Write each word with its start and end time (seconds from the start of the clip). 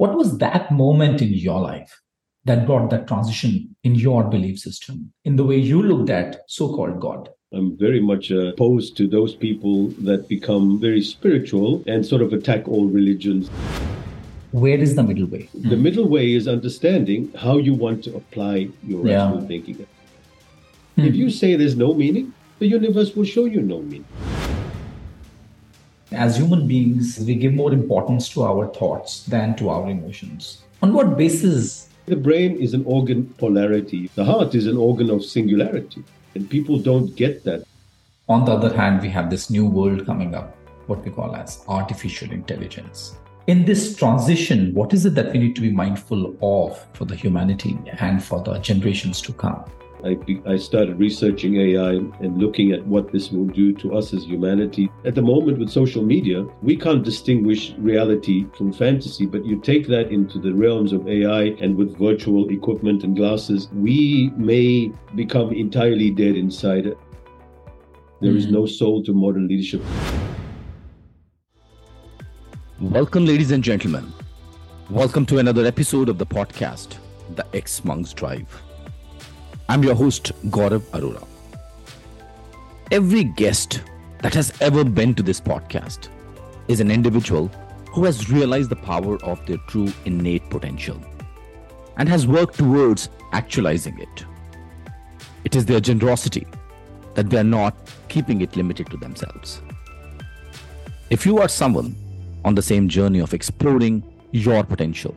What 0.00 0.16
was 0.16 0.38
that 0.38 0.72
moment 0.72 1.20
in 1.20 1.28
your 1.34 1.60
life 1.60 2.00
that 2.46 2.64
brought 2.64 2.88
that 2.88 3.06
transition 3.06 3.76
in 3.84 3.96
your 3.96 4.24
belief 4.24 4.58
system, 4.58 5.12
in 5.26 5.36
the 5.36 5.44
way 5.44 5.58
you 5.58 5.82
looked 5.82 6.08
at 6.08 6.40
so 6.46 6.74
called 6.74 6.98
God? 6.98 7.28
I'm 7.52 7.76
very 7.76 8.00
much 8.00 8.30
opposed 8.30 8.96
to 8.96 9.06
those 9.06 9.34
people 9.34 9.88
that 10.08 10.26
become 10.26 10.80
very 10.80 11.02
spiritual 11.02 11.84
and 11.86 12.06
sort 12.06 12.22
of 12.22 12.32
attack 12.32 12.66
all 12.66 12.86
religions. 12.86 13.50
Where 14.52 14.78
is 14.78 14.94
the 14.94 15.02
middle 15.02 15.26
way? 15.26 15.50
The 15.52 15.76
mm. 15.76 15.82
middle 15.82 16.08
way 16.08 16.32
is 16.32 16.48
understanding 16.48 17.30
how 17.36 17.58
you 17.58 17.74
want 17.74 18.02
to 18.04 18.16
apply 18.16 18.70
your 18.82 19.06
yeah. 19.06 19.24
rational 19.24 19.46
thinking. 19.46 19.86
Mm. 20.96 21.08
If 21.08 21.14
you 21.14 21.28
say 21.28 21.56
there's 21.56 21.76
no 21.76 21.92
meaning, 21.92 22.32
the 22.58 22.66
universe 22.66 23.14
will 23.14 23.26
show 23.26 23.44
you 23.44 23.60
no 23.60 23.82
meaning. 23.82 24.06
As 26.12 26.36
human 26.36 26.66
beings, 26.66 27.20
we 27.20 27.36
give 27.36 27.54
more 27.54 27.72
importance 27.72 28.28
to 28.30 28.42
our 28.42 28.66
thoughts 28.74 29.22
than 29.26 29.54
to 29.56 29.68
our 29.68 29.88
emotions. 29.88 30.64
On 30.82 30.92
what 30.92 31.16
basis? 31.16 31.88
The 32.06 32.16
brain 32.16 32.56
is 32.56 32.74
an 32.74 32.84
organ 32.84 33.32
polarity, 33.38 34.10
the 34.16 34.24
heart 34.24 34.56
is 34.56 34.66
an 34.66 34.76
organ 34.76 35.08
of 35.08 35.24
singularity. 35.24 36.02
And 36.34 36.50
people 36.50 36.80
don't 36.80 37.14
get 37.14 37.44
that. 37.44 37.62
On 38.28 38.44
the 38.44 38.50
other 38.50 38.74
hand, 38.74 39.02
we 39.02 39.08
have 39.10 39.30
this 39.30 39.50
new 39.50 39.64
world 39.64 40.04
coming 40.04 40.34
up, 40.34 40.56
what 40.88 41.04
we 41.04 41.12
call 41.12 41.36
as 41.36 41.62
artificial 41.68 42.32
intelligence. 42.32 43.16
In 43.46 43.64
this 43.64 43.94
transition, 43.94 44.74
what 44.74 44.92
is 44.92 45.06
it 45.06 45.14
that 45.14 45.32
we 45.32 45.38
need 45.38 45.54
to 45.54 45.62
be 45.62 45.70
mindful 45.70 46.36
of 46.42 46.84
for 46.92 47.04
the 47.04 47.14
humanity 47.14 47.78
and 48.00 48.22
for 48.22 48.42
the 48.42 48.58
generations 48.58 49.20
to 49.22 49.32
come? 49.32 49.64
I, 50.02 50.16
I 50.46 50.56
started 50.56 50.98
researching 50.98 51.56
AI 51.56 51.92
and 51.92 52.38
looking 52.38 52.72
at 52.72 52.86
what 52.86 53.12
this 53.12 53.30
will 53.30 53.44
do 53.44 53.74
to 53.74 53.96
us 53.96 54.14
as 54.14 54.24
humanity. 54.24 54.90
At 55.04 55.14
the 55.14 55.20
moment, 55.20 55.58
with 55.58 55.68
social 55.68 56.02
media, 56.02 56.46
we 56.62 56.74
can't 56.76 57.04
distinguish 57.04 57.74
reality 57.76 58.46
from 58.56 58.72
fantasy, 58.72 59.26
but 59.26 59.44
you 59.44 59.60
take 59.60 59.86
that 59.88 60.10
into 60.10 60.38
the 60.38 60.54
realms 60.54 60.94
of 60.94 61.06
AI 61.06 61.54
and 61.60 61.76
with 61.76 61.98
virtual 61.98 62.48
equipment 62.48 63.04
and 63.04 63.14
glasses, 63.14 63.68
we 63.74 64.32
may 64.36 64.90
become 65.14 65.52
entirely 65.52 66.10
dead 66.10 66.34
inside. 66.34 66.84
There 66.84 66.94
mm-hmm. 68.22 68.36
is 68.38 68.46
no 68.46 68.64
soul 68.64 69.02
to 69.04 69.12
modern 69.12 69.48
leadership. 69.48 69.82
Welcome, 72.80 73.26
ladies 73.26 73.50
and 73.50 73.62
gentlemen. 73.62 74.10
Welcome 74.88 75.26
to 75.26 75.38
another 75.38 75.66
episode 75.66 76.08
of 76.08 76.16
the 76.16 76.26
podcast, 76.26 76.96
The 77.34 77.44
X 77.54 77.84
Monks 77.84 78.14
Drive. 78.14 78.62
I'm 79.70 79.84
your 79.84 79.94
host, 79.94 80.32
Gaurav 80.50 80.80
Arora. 80.90 81.24
Every 82.90 83.22
guest 83.22 83.82
that 84.18 84.34
has 84.34 84.52
ever 84.60 84.82
been 84.82 85.14
to 85.14 85.22
this 85.22 85.40
podcast 85.40 86.08
is 86.66 86.80
an 86.80 86.90
individual 86.90 87.46
who 87.92 88.04
has 88.04 88.28
realized 88.28 88.68
the 88.68 88.74
power 88.74 89.22
of 89.22 89.46
their 89.46 89.58
true 89.68 89.92
innate 90.06 90.50
potential 90.50 91.00
and 91.98 92.08
has 92.08 92.26
worked 92.26 92.58
towards 92.58 93.10
actualizing 93.32 93.96
it. 94.00 94.24
It 95.44 95.54
is 95.54 95.66
their 95.66 95.78
generosity 95.78 96.48
that 97.14 97.30
they 97.30 97.38
are 97.38 97.44
not 97.44 97.76
keeping 98.08 98.40
it 98.40 98.56
limited 98.56 98.90
to 98.90 98.96
themselves. 98.96 99.62
If 101.10 101.24
you 101.24 101.38
are 101.38 101.48
someone 101.48 101.94
on 102.44 102.56
the 102.56 102.62
same 102.62 102.88
journey 102.88 103.20
of 103.20 103.34
exploring 103.34 104.02
your 104.32 104.64
potential, 104.64 105.14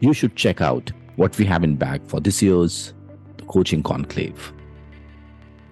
you 0.00 0.14
should 0.14 0.34
check 0.34 0.62
out 0.62 0.92
what 1.16 1.36
we 1.36 1.44
have 1.44 1.62
in 1.62 1.76
bag 1.76 2.00
for 2.06 2.20
this 2.20 2.40
year's 2.40 2.94
Coaching 3.46 3.82
Conclave, 3.82 4.52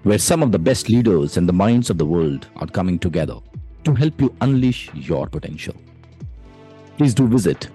where 0.02 0.18
some 0.18 0.42
of 0.42 0.52
the 0.52 0.58
best 0.58 0.88
leaders 0.88 1.36
and 1.36 1.48
the 1.48 1.52
minds 1.52 1.90
of 1.90 1.98
the 1.98 2.06
world 2.06 2.46
are 2.56 2.66
coming 2.66 2.98
together 2.98 3.36
to 3.84 3.94
help 3.94 4.20
you 4.20 4.34
unleash 4.40 4.90
your 4.94 5.26
potential. 5.26 5.74
Please 6.96 7.14
do 7.14 7.26
visit 7.26 7.68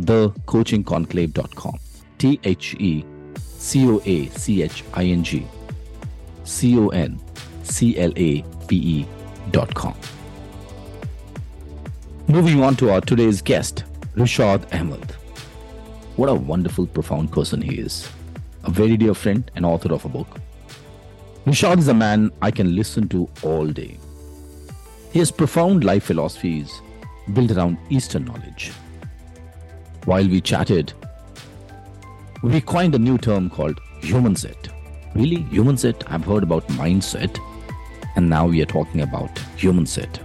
thecoachingconclave.com. 0.00 1.78
T 2.18 2.40
H 2.44 2.74
E 2.78 3.04
C 3.36 3.88
O 3.88 4.00
A 4.04 4.26
C 4.28 4.62
H 4.62 4.84
I 4.94 5.04
N 5.04 5.22
G 5.22 5.46
C 6.44 6.78
O 6.78 6.88
N 6.88 7.20
C 7.62 7.98
L 7.98 8.12
A 8.16 8.42
V 8.68 8.76
E.com. 9.50 9.94
Moving 12.28 12.62
on 12.62 12.74
to 12.76 12.90
our 12.90 13.00
today's 13.00 13.40
guest, 13.40 13.84
Rishad 14.16 14.72
Ahmed. 14.74 15.12
What 16.16 16.28
a 16.28 16.34
wonderful, 16.34 16.86
profound 16.86 17.30
person 17.30 17.60
he 17.60 17.76
is 17.76 18.08
a 18.66 18.70
very 18.70 18.96
dear 18.96 19.14
friend 19.14 19.48
and 19.54 19.64
author 19.64 19.92
of 19.94 20.04
a 20.04 20.08
book. 20.08 20.40
Rishad 21.46 21.78
is 21.78 21.88
a 21.88 21.94
man 21.94 22.32
I 22.42 22.50
can 22.50 22.74
listen 22.74 23.08
to 23.10 23.28
all 23.42 23.66
day. 23.66 23.98
He 25.12 25.20
has 25.20 25.30
profound 25.30 25.84
life 25.84 26.04
philosophies 26.04 26.80
built 27.32 27.52
around 27.52 27.78
Eastern 27.90 28.24
knowledge. 28.24 28.72
While 30.04 30.28
we 30.28 30.40
chatted, 30.40 30.92
we 32.42 32.60
coined 32.60 32.94
a 32.96 32.98
new 32.98 33.18
term 33.18 33.48
called 33.50 33.80
human 34.02 34.34
set. 34.34 34.68
Really? 35.14 35.42
Human 35.42 35.76
set? 35.76 36.02
I've 36.10 36.24
heard 36.24 36.42
about 36.42 36.66
mindset, 36.68 37.38
and 38.16 38.28
now 38.28 38.46
we 38.46 38.60
are 38.62 38.66
talking 38.66 39.02
about 39.02 39.38
human 39.56 39.86
set. 39.86 40.16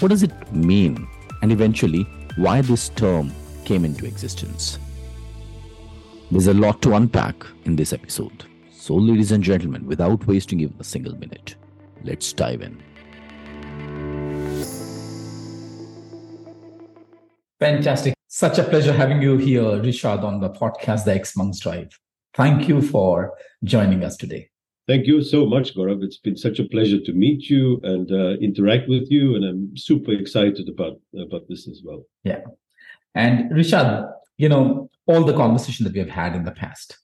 What 0.00 0.08
does 0.08 0.22
it 0.22 0.52
mean? 0.52 1.08
And 1.42 1.52
eventually, 1.52 2.02
why 2.36 2.60
this 2.60 2.90
term 2.90 3.32
came 3.64 3.84
into 3.84 4.06
existence? 4.06 4.78
There's 6.32 6.46
a 6.46 6.54
lot 6.54 6.80
to 6.82 6.94
unpack 6.94 7.44
in 7.64 7.74
this 7.74 7.92
episode. 7.92 8.44
So, 8.70 8.94
ladies 8.94 9.32
and 9.32 9.42
gentlemen, 9.42 9.84
without 9.84 10.24
wasting 10.28 10.60
even 10.60 10.76
a 10.78 10.84
single 10.84 11.16
minute, 11.16 11.56
let's 12.04 12.32
dive 12.32 12.62
in. 12.62 12.80
Fantastic. 17.58 18.14
Such 18.28 18.58
a 18.58 18.62
pleasure 18.62 18.92
having 18.92 19.20
you 19.20 19.38
here, 19.38 19.62
Rishad, 19.62 20.22
on 20.22 20.38
the 20.40 20.50
podcast, 20.50 21.04
The 21.04 21.14
X 21.14 21.36
Monks 21.36 21.58
Drive. 21.58 21.98
Thank 22.34 22.68
you 22.68 22.80
for 22.80 23.34
joining 23.64 24.04
us 24.04 24.16
today. 24.16 24.50
Thank 24.86 25.08
you 25.08 25.24
so 25.24 25.46
much, 25.46 25.74
Gaurav. 25.74 26.04
It's 26.04 26.18
been 26.18 26.36
such 26.36 26.60
a 26.60 26.64
pleasure 26.64 27.00
to 27.00 27.12
meet 27.12 27.50
you 27.50 27.80
and 27.82 28.10
uh, 28.12 28.38
interact 28.40 28.88
with 28.88 29.10
you, 29.10 29.34
and 29.34 29.44
I'm 29.44 29.76
super 29.76 30.12
excited 30.12 30.68
about 30.68 31.00
about 31.18 31.48
this 31.48 31.66
as 31.66 31.82
well. 31.84 32.04
Yeah, 32.22 32.42
and 33.16 33.50
Rishad, 33.50 34.12
you 34.38 34.48
know, 34.48 34.90
all 35.10 35.24
the 35.24 35.36
conversation 35.36 35.84
that 35.84 35.92
we 35.92 35.98
have 35.98 36.10
had 36.10 36.36
in 36.36 36.44
the 36.44 36.52
past. 36.52 36.98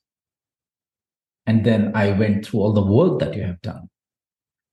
And 1.45 1.65
then 1.65 1.91
I 1.95 2.11
went 2.11 2.45
through 2.45 2.61
all 2.61 2.73
the 2.73 2.81
work 2.81 3.19
that 3.19 3.35
you 3.35 3.43
have 3.43 3.61
done, 3.61 3.89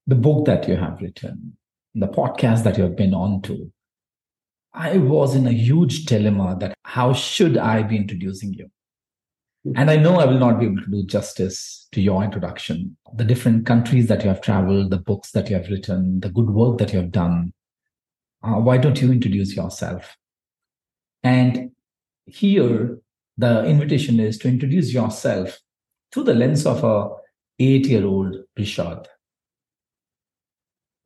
the 0.06 0.14
book 0.14 0.46
that 0.46 0.68
you 0.68 0.76
have 0.76 1.00
written, 1.00 1.56
the 1.94 2.08
podcast 2.08 2.64
that 2.64 2.76
you 2.76 2.84
have 2.84 2.96
been 2.96 3.14
on 3.14 3.42
to. 3.42 3.72
I 4.72 4.98
was 4.98 5.36
in 5.36 5.46
a 5.46 5.52
huge 5.52 6.04
dilemma 6.04 6.56
that 6.60 6.74
how 6.84 7.12
should 7.12 7.56
I 7.56 7.82
be 7.82 7.96
introducing 7.96 8.54
you? 8.54 8.70
And 9.76 9.90
I 9.90 9.96
know 9.96 10.16
I 10.16 10.26
will 10.26 10.38
not 10.38 10.58
be 10.58 10.66
able 10.66 10.82
to 10.82 10.90
do 10.90 11.04
justice 11.06 11.88
to 11.92 12.00
your 12.00 12.22
introduction, 12.22 12.96
the 13.14 13.24
different 13.24 13.66
countries 13.66 14.08
that 14.08 14.22
you 14.22 14.28
have 14.28 14.42
traveled, 14.42 14.90
the 14.90 14.98
books 14.98 15.30
that 15.30 15.48
you 15.48 15.56
have 15.56 15.68
written, 15.68 16.20
the 16.20 16.28
good 16.28 16.50
work 16.50 16.78
that 16.78 16.92
you 16.92 16.98
have 16.98 17.12
done. 17.12 17.52
Uh, 18.42 18.60
why 18.60 18.76
don't 18.76 19.00
you 19.00 19.10
introduce 19.10 19.56
yourself? 19.56 20.16
And 21.22 21.70
here 22.26 22.98
the 23.36 23.64
invitation 23.64 24.20
is 24.20 24.38
to 24.38 24.48
introduce 24.48 24.92
yourself 24.92 25.60
through 26.12 26.24
the 26.24 26.34
lens 26.34 26.66
of 26.66 26.84
a 26.84 27.10
eight-year-old 27.58 28.36
Rishad. 28.58 29.06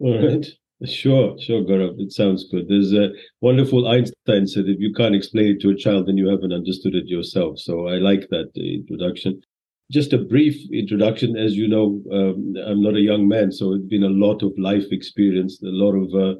All 0.00 0.26
right. 0.26 0.46
Sure, 0.84 1.36
sure, 1.40 1.62
Gaurav. 1.64 1.98
It 1.98 2.12
sounds 2.12 2.44
good. 2.44 2.68
There's 2.68 2.92
a 2.92 3.10
wonderful 3.40 3.88
Einstein 3.88 4.46
said, 4.46 4.66
if 4.68 4.78
you 4.78 4.92
can't 4.92 5.14
explain 5.14 5.48
it 5.48 5.60
to 5.62 5.70
a 5.70 5.74
child, 5.74 6.06
then 6.06 6.16
you 6.16 6.28
haven't 6.28 6.52
understood 6.52 6.94
it 6.94 7.08
yourself. 7.08 7.58
So 7.58 7.88
I 7.88 7.94
like 7.94 8.28
that 8.30 8.52
introduction. 8.54 9.42
Just 9.90 10.12
a 10.12 10.18
brief 10.18 10.56
introduction. 10.72 11.36
As 11.36 11.56
you 11.56 11.66
know, 11.66 12.00
um, 12.12 12.54
I'm 12.64 12.80
not 12.80 12.94
a 12.94 13.00
young 13.00 13.26
man, 13.26 13.50
so 13.50 13.72
it's 13.72 13.86
been 13.86 14.04
a 14.04 14.08
lot 14.08 14.44
of 14.44 14.52
life 14.56 14.84
experience, 14.92 15.60
a 15.62 15.66
lot 15.66 15.94
of 15.94 16.14
uh, 16.14 16.38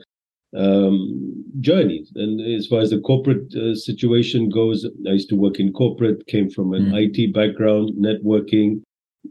um, 0.57 1.45
journeys. 1.61 2.13
And 2.15 2.41
as 2.41 2.67
far 2.67 2.81
as 2.81 2.91
the 2.91 3.01
corporate 3.01 3.55
uh, 3.55 3.75
situation 3.75 4.49
goes, 4.49 4.87
I 5.07 5.13
used 5.13 5.29
to 5.31 5.37
work 5.37 5.61
in 5.61 5.73
corporate, 5.73 6.27
came 6.27 6.51
from 6.51 6.73
an 6.75 6.87
mm. 6.87 7.17
IT 7.17 7.35
background, 7.35 7.93
networking, 7.99 8.83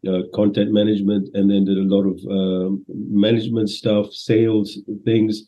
uh, 0.07 0.21
content 0.33 0.71
management, 0.71 1.29
and 1.33 1.49
then 1.49 1.65
did 1.65 1.77
a 1.77 1.81
lot 1.81 2.05
of 2.05 2.19
uh, 2.29 2.75
management 2.87 3.69
stuff, 3.69 4.11
sales 4.11 4.79
things. 5.05 5.43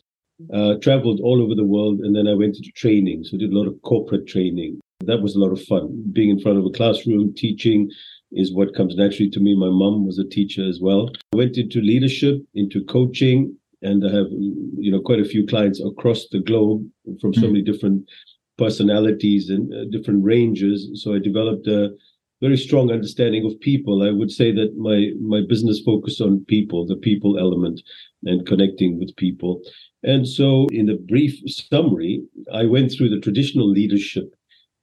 Uh, 0.54 0.76
traveled 0.76 1.20
all 1.20 1.42
over 1.42 1.54
the 1.54 1.66
world, 1.66 2.00
and 2.00 2.16
then 2.16 2.26
I 2.26 2.34
went 2.34 2.56
into 2.56 2.72
training. 2.72 3.26
So 3.26 3.38
did 3.38 3.52
a 3.52 3.58
lot 3.58 3.68
of 3.68 3.82
corporate 3.82 4.26
training. 4.26 4.80
That 5.02 5.22
was 5.22 5.36
a 5.36 5.40
lot 5.40 5.52
of 5.52 5.62
fun. 5.64 6.02
Being 6.14 6.30
in 6.30 6.40
front 6.40 6.58
of 6.58 6.66
a 6.66 6.70
classroom, 6.70 7.34
teaching, 7.34 7.92
is 8.32 8.54
what 8.54 8.74
comes 8.74 8.96
naturally 8.96 9.30
to 9.32 9.40
me. 9.42 9.54
My 9.54 9.70
mom 9.70 10.06
was 10.06 10.18
a 10.18 10.24
teacher 10.24 10.66
as 10.66 10.80
well. 10.80 11.10
I 11.34 11.38
went 11.38 11.58
into 11.58 11.82
leadership, 11.82 12.38
into 12.54 12.86
coaching, 12.86 13.54
and 13.82 14.06
I 14.06 14.12
have 14.12 14.28
you 14.32 14.92
know 14.92 15.02
quite 15.02 15.20
a 15.20 15.26
few 15.26 15.46
clients 15.46 15.82
across 15.82 16.28
the 16.30 16.40
globe 16.40 16.88
from 17.22 17.34
so 17.34 17.42
mm. 17.42 17.54
many 17.54 17.62
different 17.62 18.10
personalities 18.58 19.50
and 19.50 19.74
uh, 19.74 19.86
different 19.90 20.24
ranges. 20.24 20.90
So 21.02 21.14
I 21.14 21.20
developed 21.20 21.68
a 21.68 21.90
very 22.42 22.58
strong 22.58 22.92
understanding 22.92 23.46
of 23.46 23.60
people. 23.60 24.04
I 24.04 24.12
would 24.12 24.32
say 24.32 24.52
that 24.52 24.78
my 24.78 25.12
my 25.22 25.42
business 25.48 25.82
focused 25.86 26.22
on 26.22 26.46
people, 26.46 26.86
the 26.86 26.98
people 26.98 27.40
element, 27.40 27.82
and 28.24 28.46
connecting 28.46 29.00
with 29.00 29.16
people. 29.16 29.62
And 30.04 30.28
so, 30.28 30.68
in 30.72 30.86
the 30.86 30.96
brief 30.96 31.40
summary, 31.48 32.24
I 32.54 32.66
went 32.66 32.92
through 32.92 33.10
the 33.10 33.20
traditional 33.20 33.70
leadership 33.70 34.34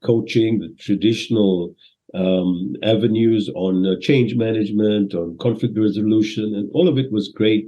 coaching, 0.04 0.58
the 0.58 0.74
traditional 0.78 1.74
um, 2.14 2.74
avenues 2.82 3.50
on 3.54 3.86
uh, 3.86 3.94
change 4.00 4.34
management, 4.34 5.14
on 5.14 5.38
conflict 5.38 5.78
resolution, 5.78 6.54
and 6.54 6.70
all 6.74 6.88
of 6.88 6.98
it 6.98 7.10
was 7.10 7.32
great. 7.34 7.66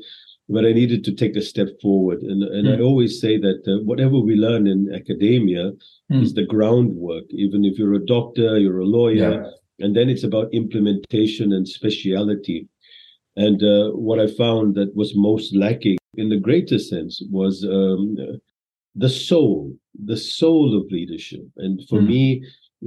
But 0.48 0.64
I 0.64 0.72
needed 0.72 1.04
to 1.04 1.14
take 1.14 1.36
a 1.36 1.42
step 1.42 1.68
forward. 1.82 2.22
And, 2.22 2.42
and 2.42 2.66
mm. 2.66 2.78
I 2.78 2.80
always 2.80 3.20
say 3.20 3.38
that 3.38 3.60
uh, 3.66 3.84
whatever 3.84 4.18
we 4.18 4.34
learn 4.34 4.66
in 4.66 4.92
academia 4.94 5.72
mm. 6.10 6.22
is 6.22 6.32
the 6.34 6.46
groundwork. 6.46 7.24
Even 7.30 7.64
if 7.64 7.78
you're 7.78 7.94
a 7.94 8.06
doctor, 8.06 8.58
you're 8.58 8.80
a 8.80 8.86
lawyer, 8.86 9.42
yeah. 9.42 9.84
and 9.84 9.94
then 9.94 10.08
it's 10.08 10.24
about 10.24 10.52
implementation 10.54 11.52
and 11.52 11.68
speciality. 11.68 12.66
And 13.36 13.62
uh, 13.62 13.90
what 13.90 14.18
I 14.18 14.26
found 14.26 14.74
that 14.76 14.96
was 14.96 15.12
most 15.14 15.54
lacking 15.54 15.98
in 16.16 16.30
the 16.30 16.38
greater 16.38 16.78
sense 16.78 17.22
was 17.30 17.64
um, 17.64 18.16
the 18.96 19.08
soul, 19.08 19.76
the 20.04 20.16
soul 20.16 20.76
of 20.76 20.90
leadership. 20.90 21.44
And 21.58 21.80
for 21.88 22.00
mm. 22.00 22.06
me, 22.06 22.44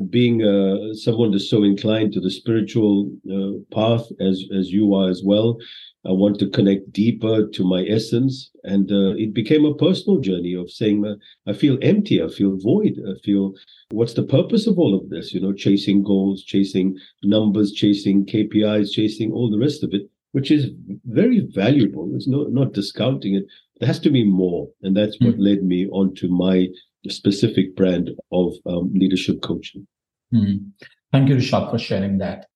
being 0.09 0.43
uh, 0.43 0.93
someone 0.93 1.31
that's 1.31 1.49
so 1.49 1.63
inclined 1.63 2.13
to 2.13 2.21
the 2.21 2.31
spiritual 2.31 3.11
uh, 3.29 3.59
path 3.75 4.05
as 4.19 4.45
as 4.57 4.71
you 4.71 4.93
are 4.93 5.09
as 5.09 5.21
well, 5.23 5.57
I 6.03 6.11
want 6.11 6.39
to 6.39 6.49
connect 6.49 6.91
deeper 6.91 7.47
to 7.47 7.63
my 7.63 7.85
essence, 7.87 8.49
and 8.63 8.91
uh, 8.91 9.13
it 9.15 9.33
became 9.33 9.65
a 9.65 9.75
personal 9.75 10.19
journey 10.19 10.55
of 10.55 10.71
saying, 10.71 11.05
uh, 11.05 11.15
I 11.45 11.53
feel 11.53 11.77
empty, 11.83 12.23
I 12.23 12.27
feel 12.27 12.57
void, 12.57 12.99
I 13.07 13.19
feel 13.23 13.53
what's 13.91 14.15
the 14.15 14.23
purpose 14.23 14.65
of 14.65 14.79
all 14.79 14.95
of 14.95 15.09
this? 15.09 15.31
You 15.31 15.41
know, 15.41 15.53
chasing 15.53 16.03
goals, 16.03 16.43
chasing 16.43 16.97
numbers, 17.23 17.71
chasing 17.71 18.25
KPIs, 18.25 18.91
chasing 18.91 19.31
all 19.31 19.51
the 19.51 19.59
rest 19.59 19.83
of 19.83 19.93
it, 19.93 20.09
which 20.31 20.49
is 20.49 20.71
very 21.05 21.41
valuable. 21.53 22.09
It's 22.15 22.27
not 22.27 22.51
not 22.51 22.73
discounting 22.73 23.35
it. 23.35 23.45
There 23.79 23.87
has 23.87 23.99
to 23.99 24.09
be 24.09 24.23
more, 24.23 24.69
and 24.81 24.97
that's 24.97 25.19
what 25.19 25.37
mm. 25.37 25.45
led 25.45 25.63
me 25.63 25.87
onto 25.87 26.29
my 26.29 26.67
specific 27.09 27.75
brand 27.75 28.09
of 28.31 28.53
um, 28.65 28.91
leadership 28.93 29.41
coaching. 29.41 29.87
Mm. 30.33 30.71
Thank 31.11 31.29
you, 31.29 31.35
Rishad, 31.35 31.69
for 31.69 31.77
sharing 31.77 32.17
that. 32.19 32.47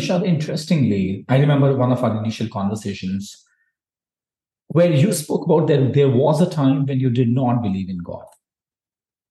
Rishad, 0.00 0.26
interestingly, 0.26 1.26
I 1.28 1.38
remember 1.38 1.76
one 1.76 1.92
of 1.92 2.02
our 2.02 2.16
initial 2.16 2.48
conversations 2.48 3.44
where 4.68 4.90
you 4.90 5.12
spoke 5.12 5.44
about 5.44 5.66
that 5.68 5.92
there 5.92 6.08
was 6.08 6.40
a 6.40 6.48
time 6.48 6.86
when 6.86 6.98
you 6.98 7.10
did 7.10 7.28
not 7.28 7.62
believe 7.62 7.90
in 7.90 7.98
God. 7.98 8.24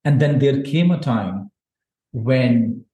And 0.05 0.21
then 0.21 0.37
there 0.37 0.61
came 0.61 0.91
a 0.91 0.99
time 0.99 1.49
when 2.11 2.85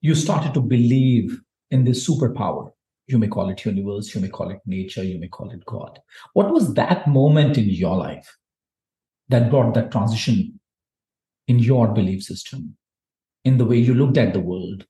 you 0.00 0.16
started 0.16 0.52
to 0.54 0.60
believe 0.60 1.40
in 1.70 1.84
this 1.84 2.08
superpower. 2.08 2.70
You 3.06 3.18
may 3.18 3.28
call 3.28 3.50
it 3.50 3.64
universe, 3.64 4.14
you 4.14 4.20
may 4.20 4.28
call 4.28 4.50
it 4.50 4.60
nature, 4.66 5.04
you 5.04 5.20
may 5.20 5.28
call 5.28 5.50
it 5.50 5.64
God. 5.64 6.00
What 6.32 6.52
was 6.52 6.74
that 6.74 7.06
moment 7.06 7.56
in 7.56 7.68
your 7.68 7.96
life 7.96 8.36
that 9.28 9.48
brought 9.48 9.74
that 9.74 9.92
transition 9.92 10.58
in 11.46 11.60
your 11.60 11.88
belief 11.88 12.24
system, 12.24 12.76
in 13.44 13.58
the 13.58 13.64
way 13.64 13.76
you 13.76 13.94
looked 13.94 14.18
at 14.18 14.32
the 14.32 14.40
world, 14.40 14.86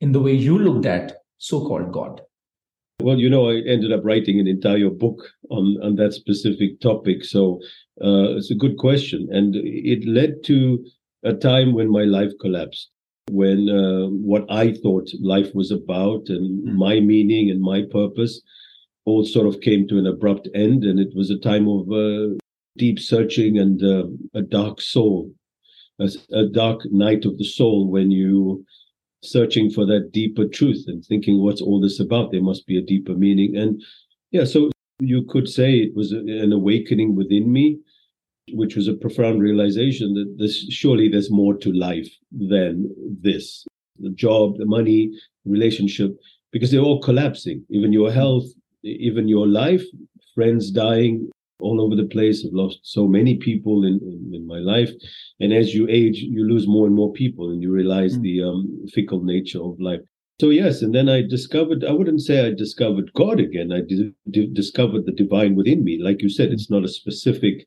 in 0.00 0.10
the 0.10 0.20
way 0.20 0.32
you 0.32 0.58
looked 0.58 0.86
at 0.86 1.18
so 1.38 1.60
called 1.60 1.92
God? 1.92 2.20
Well, 3.00 3.18
you 3.18 3.28
know, 3.28 3.50
I 3.50 3.56
ended 3.66 3.92
up 3.92 4.04
writing 4.04 4.40
an 4.40 4.46
entire 4.48 4.88
book 4.88 5.18
on, 5.50 5.76
on 5.82 5.96
that 5.96 6.14
specific 6.14 6.80
topic. 6.80 7.24
So 7.24 7.60
uh, 8.02 8.36
it's 8.36 8.50
a 8.50 8.54
good 8.54 8.78
question. 8.78 9.28
And 9.30 9.54
it 9.54 10.06
led 10.08 10.42
to 10.44 10.84
a 11.22 11.34
time 11.34 11.74
when 11.74 11.90
my 11.90 12.04
life 12.04 12.32
collapsed, 12.40 12.90
when 13.30 13.68
uh, 13.68 14.06
what 14.08 14.46
I 14.50 14.72
thought 14.72 15.10
life 15.20 15.54
was 15.54 15.70
about 15.70 16.28
and 16.28 16.66
mm. 16.66 16.74
my 16.74 17.00
meaning 17.00 17.50
and 17.50 17.60
my 17.60 17.82
purpose 17.90 18.40
all 19.04 19.24
sort 19.24 19.46
of 19.46 19.60
came 19.60 19.86
to 19.88 19.98
an 19.98 20.06
abrupt 20.06 20.48
end. 20.54 20.84
And 20.84 20.98
it 20.98 21.14
was 21.14 21.30
a 21.30 21.38
time 21.38 21.68
of 21.68 21.90
uh, 21.92 22.34
deep 22.78 22.98
searching 22.98 23.58
and 23.58 23.82
uh, 23.82 24.06
a 24.34 24.42
dark 24.42 24.80
soul, 24.80 25.30
a, 26.00 26.08
a 26.32 26.46
dark 26.46 26.80
night 26.90 27.26
of 27.26 27.36
the 27.36 27.44
soul 27.44 27.90
when 27.90 28.10
you 28.10 28.64
searching 29.26 29.70
for 29.70 29.84
that 29.86 30.10
deeper 30.12 30.46
truth 30.46 30.84
and 30.86 31.04
thinking, 31.04 31.42
what's 31.42 31.60
all 31.60 31.80
this 31.80 32.00
about? 32.00 32.32
There 32.32 32.42
must 32.42 32.66
be 32.66 32.78
a 32.78 32.82
deeper 32.82 33.14
meaning. 33.14 33.56
And 33.56 33.82
yeah, 34.30 34.44
so 34.44 34.70
you 35.00 35.24
could 35.24 35.48
say 35.48 35.74
it 35.74 35.94
was 35.94 36.12
an 36.12 36.52
awakening 36.52 37.14
within 37.16 37.52
me, 37.52 37.78
which 38.52 38.76
was 38.76 38.88
a 38.88 38.94
profound 38.94 39.42
realization 39.42 40.14
that 40.14 40.36
this 40.38 40.66
surely 40.70 41.08
there's 41.08 41.30
more 41.30 41.56
to 41.58 41.72
life 41.72 42.08
than 42.30 42.94
this 43.22 43.66
the 43.98 44.10
job, 44.10 44.58
the 44.58 44.66
money, 44.66 45.10
relationship, 45.46 46.14
because 46.52 46.70
they're 46.70 46.80
all 46.80 47.00
collapsing. 47.00 47.64
Even 47.70 47.92
your 47.92 48.12
health, 48.12 48.44
even 48.82 49.26
your 49.26 49.46
life, 49.46 49.82
friends 50.34 50.70
dying, 50.70 51.30
all 51.60 51.80
over 51.80 51.96
the 51.96 52.08
place. 52.08 52.44
I've 52.44 52.52
lost 52.52 52.80
so 52.82 53.06
many 53.06 53.36
people 53.36 53.84
in, 53.84 54.00
in, 54.02 54.34
in, 54.34 54.46
my 54.46 54.58
life. 54.58 54.90
And 55.40 55.52
as 55.52 55.74
you 55.74 55.86
age, 55.88 56.18
you 56.18 56.44
lose 56.44 56.66
more 56.66 56.86
and 56.86 56.94
more 56.94 57.12
people 57.12 57.50
and 57.50 57.62
you 57.62 57.70
realize 57.72 58.16
mm. 58.16 58.22
the 58.22 58.42
um, 58.42 58.86
fickle 58.92 59.22
nature 59.22 59.62
of 59.62 59.80
life. 59.80 60.00
So, 60.38 60.50
yes, 60.50 60.82
and 60.82 60.94
then 60.94 61.08
I 61.08 61.22
discovered, 61.22 61.82
I 61.82 61.92
wouldn't 61.92 62.20
say 62.20 62.46
I 62.46 62.52
discovered 62.52 63.10
God 63.14 63.40
again. 63.40 63.72
I 63.72 63.80
discovered 64.52 65.06
the 65.06 65.12
divine 65.12 65.54
within 65.54 65.82
me. 65.82 65.98
Like 66.02 66.20
you 66.20 66.28
said, 66.28 66.52
it's 66.52 66.70
not 66.70 66.84
a 66.84 66.88
specific 66.88 67.66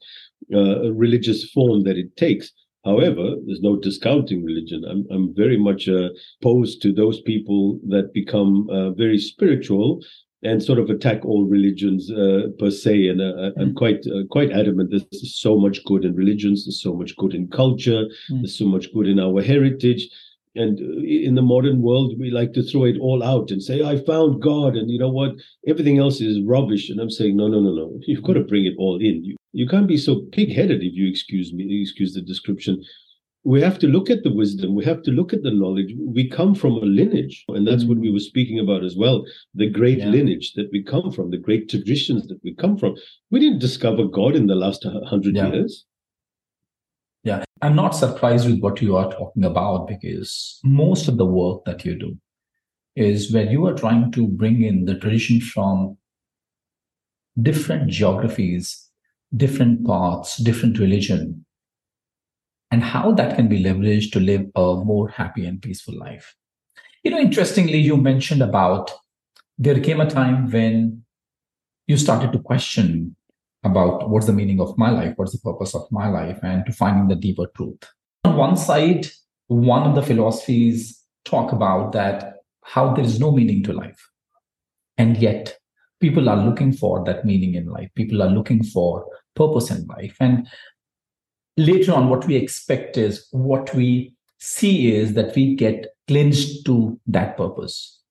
uh, 0.54 0.92
religious 0.92 1.50
form 1.50 1.84
that 1.86 1.98
it 1.98 2.16
takes. 2.16 2.52
However, 2.86 3.36
there's 3.46 3.62
no 3.62 3.76
discounting 3.76 4.44
religion. 4.44 4.86
I'm, 4.86 5.06
I'm 5.12 5.34
very 5.36 5.58
much 5.58 5.90
uh, 5.90 6.10
opposed 6.42 6.82
to 6.84 6.94
those 6.94 7.22
people 7.22 7.80
that 7.88 8.14
become 8.14 8.70
uh, 8.70 8.92
very 8.92 9.18
spiritual 9.18 10.02
and 10.44 10.64
sort 10.64 10.80
of 10.80 10.90
attack 10.90 11.26
all 11.26 11.46
religions 11.46 12.10
uh, 12.12 12.48
per 12.58 12.72
se. 12.72 13.08
And 13.08 13.22
uh, 13.22 13.52
I'm 13.60 13.72
mm. 13.72 13.76
quite 13.76 14.06
uh, 14.08 14.24
quite 14.30 14.52
adamant. 14.52 14.92
There's 14.92 15.40
so 15.40 15.58
much 15.58 15.84
good 15.86 16.06
in 16.06 16.16
religions. 16.16 16.66
There's 16.66 16.82
so 16.82 16.94
much 16.94 17.16
good 17.18 17.34
in 17.34 17.48
culture. 17.50 18.06
Mm. 18.32 18.42
There's 18.42 18.58
so 18.58 18.66
much 18.66 18.94
good 18.94 19.08
in 19.08 19.20
our 19.20 19.42
heritage. 19.42 20.10
And 20.56 20.80
uh, 20.80 21.02
in 21.04 21.36
the 21.36 21.42
modern 21.42 21.82
world, 21.82 22.16
we 22.20 22.32
like 22.32 22.54
to 22.54 22.64
throw 22.64 22.86
it 22.86 22.98
all 23.00 23.22
out 23.24 23.52
and 23.52 23.62
say, 23.62 23.84
"I 23.84 23.98
found 24.04 24.42
God," 24.42 24.76
and 24.76 24.90
you 24.90 24.98
know 24.98 25.10
what? 25.12 25.36
Everything 25.68 26.00
else 26.00 26.22
is 26.22 26.42
rubbish. 26.42 26.90
And 26.90 27.00
I'm 27.00 27.12
saying, 27.12 27.38
no, 27.38 27.48
no, 27.48 27.60
no, 27.60 27.72
no. 27.72 28.00
You've 28.08 28.24
got 28.24 28.34
to 28.34 28.44
bring 28.44 28.66
it 28.66 28.76
all 28.78 28.98
in. 28.98 29.24
You 29.24 29.36
you 29.52 29.68
can't 29.68 29.88
be 29.88 29.98
so 29.98 30.22
pig-headed, 30.32 30.84
if 30.84 30.94
you 30.94 31.08
excuse 31.10 31.54
me, 31.54 31.82
excuse 31.82 32.14
the 32.14 32.22
description 32.22 32.84
we 33.44 33.62
have 33.62 33.80
to 33.80 33.88
look 33.88 34.10
at 34.10 34.24
the 34.24 34.34
wisdom 34.34 34.76
we 34.76 34.84
have 34.84 35.02
to 35.02 35.12
look 35.12 35.34
at 35.34 35.44
the 35.44 35.52
knowledge 35.52 35.94
we 35.98 36.28
come 36.28 36.54
from 36.54 36.74
a 36.74 36.86
lineage 36.86 37.46
and 37.50 37.66
that's 37.66 37.84
mm. 37.84 37.90
what 37.90 37.98
we 37.98 38.12
were 38.12 38.20
speaking 38.20 38.60
about 38.60 38.84
as 38.84 38.98
well 38.98 39.24
the 39.56 39.70
great 39.70 40.00
yeah. 40.00 40.08
lineage 40.08 40.54
that 40.54 40.70
we 40.72 40.84
come 40.84 41.12
from 41.12 41.30
the 41.30 41.38
great 41.38 41.70
traditions 41.70 42.28
that 42.28 42.40
we 42.44 42.54
come 42.56 42.78
from 42.78 42.96
we 43.32 43.40
didn't 43.40 43.60
discover 43.60 44.04
god 44.06 44.36
in 44.36 44.48
the 44.48 44.56
last 44.56 44.84
100 44.86 45.36
yeah. 45.36 45.48
years 45.48 45.86
yeah 47.24 47.44
i'm 47.62 47.76
not 47.76 47.96
surprised 47.96 48.50
with 48.50 48.60
what 48.60 48.82
you 48.82 48.96
are 48.96 49.12
talking 49.12 49.46
about 49.46 49.88
because 49.88 50.60
most 50.64 51.08
of 51.08 51.18
the 51.18 51.26
work 51.26 51.64
that 51.66 51.86
you 51.86 51.98
do 51.98 52.18
is 52.96 53.32
where 53.32 53.50
you 53.50 53.66
are 53.66 53.74
trying 53.74 54.12
to 54.12 54.28
bring 54.28 54.64
in 54.64 54.84
the 54.84 54.96
tradition 54.96 55.40
from 55.40 55.98
different 57.42 57.90
geographies 57.90 58.90
different 59.38 59.86
paths 59.86 60.38
different 60.38 60.78
religion 60.78 61.46
and 62.72 62.84
how 62.84 63.12
that 63.14 63.36
can 63.36 63.48
be 63.48 63.64
leveraged 63.64 64.12
to 64.12 64.20
live 64.20 64.46
a 64.56 64.76
more 64.84 65.10
happy 65.10 65.46
and 65.46 65.62
peaceful 65.62 65.98
life. 65.98 66.36
You 67.04 67.12
know, 67.12 67.20
interestingly, 67.20 67.80
you 67.80 67.98
mentioned 67.98 68.42
about 68.42 68.92
there 69.58 69.80
came 69.80 70.02
a 70.02 70.10
time 70.10 70.52
when 70.52 71.04
you 71.88 71.98
started 71.98 72.32
to 72.32 72.40
question 72.40 73.16
about 73.64 74.10
what's 74.10 74.28
the 74.28 74.34
meaning 74.34 74.62
of 74.62 74.78
my 74.78 74.90
life, 74.90 75.14
what's 75.16 75.32
the 75.32 75.40
purpose 75.40 75.76
of 75.76 75.92
my 75.92 76.08
life, 76.08 76.40
and 76.44 76.66
to 76.66 76.72
finding 76.72 77.08
the 77.08 77.16
deeper 77.16 77.48
truth. 77.56 77.84
On 78.24 78.38
one 78.38 78.56
side, 78.56 79.08
one 79.48 79.88
of 79.88 79.96
the 79.96 80.04
philosophies 80.04 81.04
talk 81.26 81.52
about 81.52 81.92
that 81.94 82.36
how 82.64 82.94
there 82.94 83.04
is 83.04 83.20
no 83.20 83.32
meaning 83.32 83.64
to 83.64 83.74
life. 83.74 84.10
And 84.98 85.18
yet, 85.18 85.58
people 86.00 86.30
are 86.30 86.38
looking 86.38 86.72
for 86.72 87.04
that 87.06 87.26
meaning 87.26 87.56
in 87.56 87.66
life. 87.66 87.90
People 87.96 88.22
are 88.22 88.30
looking 88.30 88.64
for 88.64 89.06
purpose 89.36 89.72
in 89.72 89.86
life. 89.88 90.16
And 90.20 90.48
later 91.60 91.94
on 91.94 92.10
what 92.10 92.26
we 92.26 92.36
expect 92.36 92.98
is 92.98 93.28
what 93.32 93.74
we 93.76 94.14
see 94.38 94.96
is 94.96 95.14
that 95.14 95.36
we 95.36 95.56
get 95.56 95.88
clinched 96.08 96.66
to 96.66 97.00
that 97.08 97.38
purpose. 97.38 98.02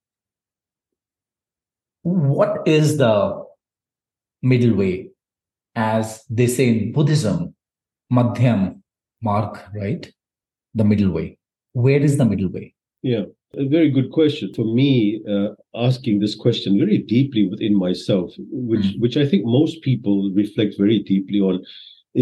What 2.02 2.66
is 2.66 2.98
the 2.98 3.44
middle 4.42 4.76
way? 4.76 5.10
As 5.74 6.24
they 6.28 6.46
say 6.46 6.68
in 6.68 6.92
buddhism 6.92 7.54
madhyam 8.12 8.82
marg, 9.22 9.58
right? 9.74 10.10
The 10.74 10.84
middle 10.84 11.10
way. 11.10 11.38
Where 11.72 12.00
is 12.00 12.18
the 12.18 12.24
middle 12.24 12.50
way? 12.50 12.74
Yeah 13.02 13.24
a 13.56 13.66
very 13.66 13.90
good 13.90 14.10
question. 14.12 14.52
For 14.52 14.64
me 14.64 15.22
uh, 15.28 15.48
asking 15.74 16.20
this 16.20 16.34
question 16.34 16.78
very 16.78 16.98
deeply 16.98 17.48
within 17.48 17.74
myself 17.74 18.32
which 18.50 18.80
mm. 18.80 19.00
which 19.00 19.16
i 19.16 19.26
think 19.26 19.44
most 19.44 19.80
people 19.82 20.30
reflect 20.34 20.74
very 20.78 20.98
deeply 21.00 21.40
on 21.40 21.64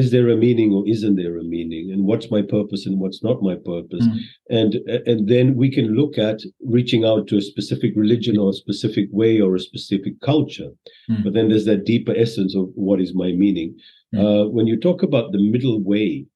is 0.00 0.10
there 0.10 0.28
a 0.28 0.36
meaning 0.36 0.72
or 0.72 0.82
isn't 0.94 1.16
there 1.16 1.36
a 1.38 1.44
meaning 1.56 1.90
and 1.92 2.04
what's 2.04 2.30
my 2.30 2.42
purpose 2.42 2.86
and 2.86 3.00
what's 3.00 3.22
not 3.22 3.46
my 3.48 3.56
purpose 3.72 4.06
mm. 4.06 4.18
and 4.58 4.70
and 5.10 5.28
then 5.32 5.46
we 5.62 5.68
can 5.76 5.88
look 6.00 6.18
at 6.18 6.38
reaching 6.76 7.02
out 7.10 7.26
to 7.26 7.36
a 7.38 7.48
specific 7.52 7.92
religion 7.96 8.36
or 8.38 8.50
a 8.50 8.60
specific 8.64 9.08
way 9.20 9.40
or 9.40 9.54
a 9.54 9.66
specific 9.70 10.14
culture 10.30 10.70
mm. 11.10 11.22
but 11.24 11.32
then 11.34 11.48
there's 11.48 11.68
that 11.70 11.84
deeper 11.92 12.14
essence 12.16 12.54
of 12.54 12.66
what 12.74 13.00
is 13.00 13.20
my 13.22 13.30
meaning 13.44 13.74
Mm. 14.14 14.20
Uh, 14.20 14.48
when 14.48 14.66
you 14.66 14.78
talk 14.78 15.02
about 15.02 15.32
the 15.32 15.42
middle 15.42 15.82
way, 15.82 16.26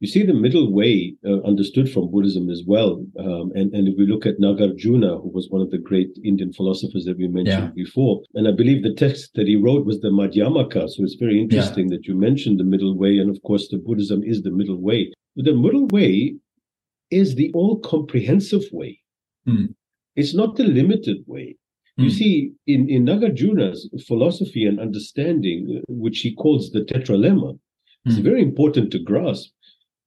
you 0.00 0.06
see 0.08 0.22
the 0.22 0.34
middle 0.34 0.72
way 0.72 1.14
uh, 1.26 1.40
understood 1.42 1.90
from 1.90 2.10
Buddhism 2.10 2.48
as 2.50 2.62
well. 2.66 3.04
Um, 3.18 3.50
and, 3.54 3.72
and 3.74 3.88
if 3.88 3.94
we 3.98 4.06
look 4.06 4.26
at 4.26 4.38
Nagarjuna, 4.38 5.20
who 5.22 5.28
was 5.28 5.48
one 5.50 5.60
of 5.60 5.70
the 5.70 5.78
great 5.78 6.10
Indian 6.24 6.52
philosophers 6.52 7.04
that 7.06 7.18
we 7.18 7.26
mentioned 7.26 7.72
Yeah. 7.76 7.82
before, 7.84 8.22
and 8.34 8.46
I 8.46 8.52
believe 8.52 8.82
the 8.82 8.94
text 8.94 9.30
that 9.34 9.48
he 9.48 9.56
wrote 9.56 9.84
was 9.86 10.00
the 10.00 10.10
Madhyamaka. 10.10 10.88
So 10.88 11.02
it's 11.02 11.14
very 11.14 11.40
interesting 11.40 11.88
that 11.90 12.06
you 12.06 12.14
mentioned 12.14 12.60
the 12.60 12.64
middle 12.64 12.96
way. 12.96 13.18
And 13.18 13.28
of 13.28 13.42
course, 13.42 13.68
the 13.68 13.78
Buddhism 13.78 14.22
is 14.22 14.42
the 14.42 14.52
middle 14.52 14.80
way. 14.80 15.12
But 15.34 15.46
the 15.46 15.54
middle 15.54 15.86
way 15.88 16.36
is 17.10 17.34
the 17.34 17.50
all 17.54 17.78
comprehensive 17.80 18.64
way. 18.72 19.00
Hmm. 19.46 19.66
It's 20.14 20.34
not 20.34 20.56
the 20.56 20.64
limited 20.64 21.18
way. 21.26 21.56
You 21.96 22.10
Mm. 22.10 22.12
see, 22.20 22.52
in, 22.68 22.88
in 22.88 23.04
Nagarjuna's 23.04 23.80
philosophy 24.06 24.64
and 24.66 24.78
understanding, 24.78 25.58
uh, 25.78 25.80
which 25.88 26.20
he 26.20 26.32
calls 26.32 26.70
the 26.70 26.82
tetralemma, 26.84 27.58
it's 28.06 28.16
Hmm. 28.16 28.22
very 28.22 28.42
important 28.42 28.92
to 28.92 29.00
grasp, 29.00 29.50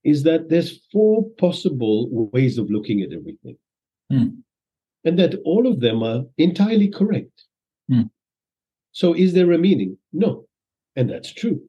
is 0.03 0.23
that 0.23 0.49
there's 0.49 0.79
four 0.91 1.29
possible 1.37 2.07
ways 2.33 2.57
of 2.57 2.69
looking 2.69 3.01
at 3.01 3.13
everything. 3.13 3.57
Hmm. 4.09 4.27
And 5.03 5.17
that 5.19 5.35
all 5.45 5.67
of 5.67 5.79
them 5.79 6.03
are 6.03 6.23
entirely 6.37 6.87
correct. 6.87 7.45
Hmm. 7.89 8.03
So 8.91 9.13
is 9.13 9.33
there 9.33 9.51
a 9.51 9.57
meaning? 9.57 9.97
No. 10.13 10.45
And 10.95 11.09
that's 11.09 11.33
true, 11.33 11.61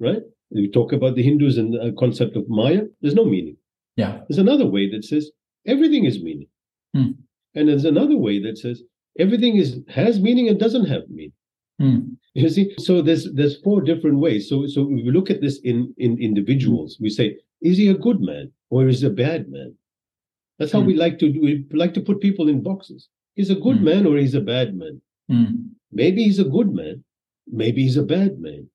right? 0.00 0.22
We 0.50 0.70
talk 0.70 0.92
about 0.92 1.14
the 1.14 1.22
Hindus 1.22 1.58
and 1.58 1.74
the 1.74 1.94
concept 1.98 2.36
of 2.36 2.48
Maya, 2.48 2.82
there's 3.00 3.14
no 3.14 3.24
meaning. 3.24 3.56
Yeah. 3.96 4.20
There's 4.28 4.38
another 4.38 4.66
way 4.66 4.90
that 4.90 5.04
says 5.04 5.30
everything 5.66 6.04
is 6.04 6.22
meaning. 6.22 6.48
Hmm. 6.94 7.12
And 7.54 7.68
there's 7.68 7.84
another 7.84 8.16
way 8.16 8.40
that 8.42 8.58
says 8.58 8.82
everything 9.18 9.56
is 9.56 9.80
has 9.88 10.20
meaning 10.20 10.48
and 10.48 10.60
doesn't 10.60 10.86
have 10.86 11.08
meaning. 11.08 11.32
Mm. 11.80 12.16
You 12.34 12.48
see, 12.48 12.74
so 12.78 13.02
there's 13.02 13.32
there's 13.32 13.60
four 13.62 13.80
different 13.80 14.18
ways. 14.18 14.48
So 14.48 14.66
so 14.66 14.84
we 14.84 15.10
look 15.10 15.30
at 15.30 15.40
this 15.40 15.58
in 15.60 15.94
in 15.98 16.18
individuals, 16.20 16.98
we 17.00 17.10
say, 17.10 17.36
is 17.62 17.78
he 17.78 17.88
a 17.88 17.94
good 17.94 18.20
man 18.20 18.50
or 18.70 18.88
is 18.88 19.00
he 19.00 19.06
a 19.06 19.10
bad 19.10 19.48
man? 19.48 19.74
That's 20.58 20.72
how 20.72 20.80
Hmm. 20.80 20.86
we 20.86 20.94
like 20.96 21.18
to 21.18 21.28
do. 21.32 21.40
We 21.40 21.64
like 21.72 21.94
to 21.94 22.00
put 22.00 22.20
people 22.20 22.48
in 22.48 22.62
boxes. 22.62 23.08
He's 23.34 23.50
a 23.50 23.54
good 23.66 23.78
Hmm. 23.78 23.84
man 23.84 24.06
or 24.06 24.16
he's 24.18 24.34
a 24.34 24.40
bad 24.40 24.76
man. 24.76 25.00
Mm. 25.30 25.68
Maybe 25.92 26.24
he's 26.24 26.38
a 26.38 26.44
good 26.56 26.72
man. 26.72 27.04
Maybe 27.46 27.82
he's 27.82 27.96
a 27.96 28.02
bad 28.04 28.38
man. 28.40 28.68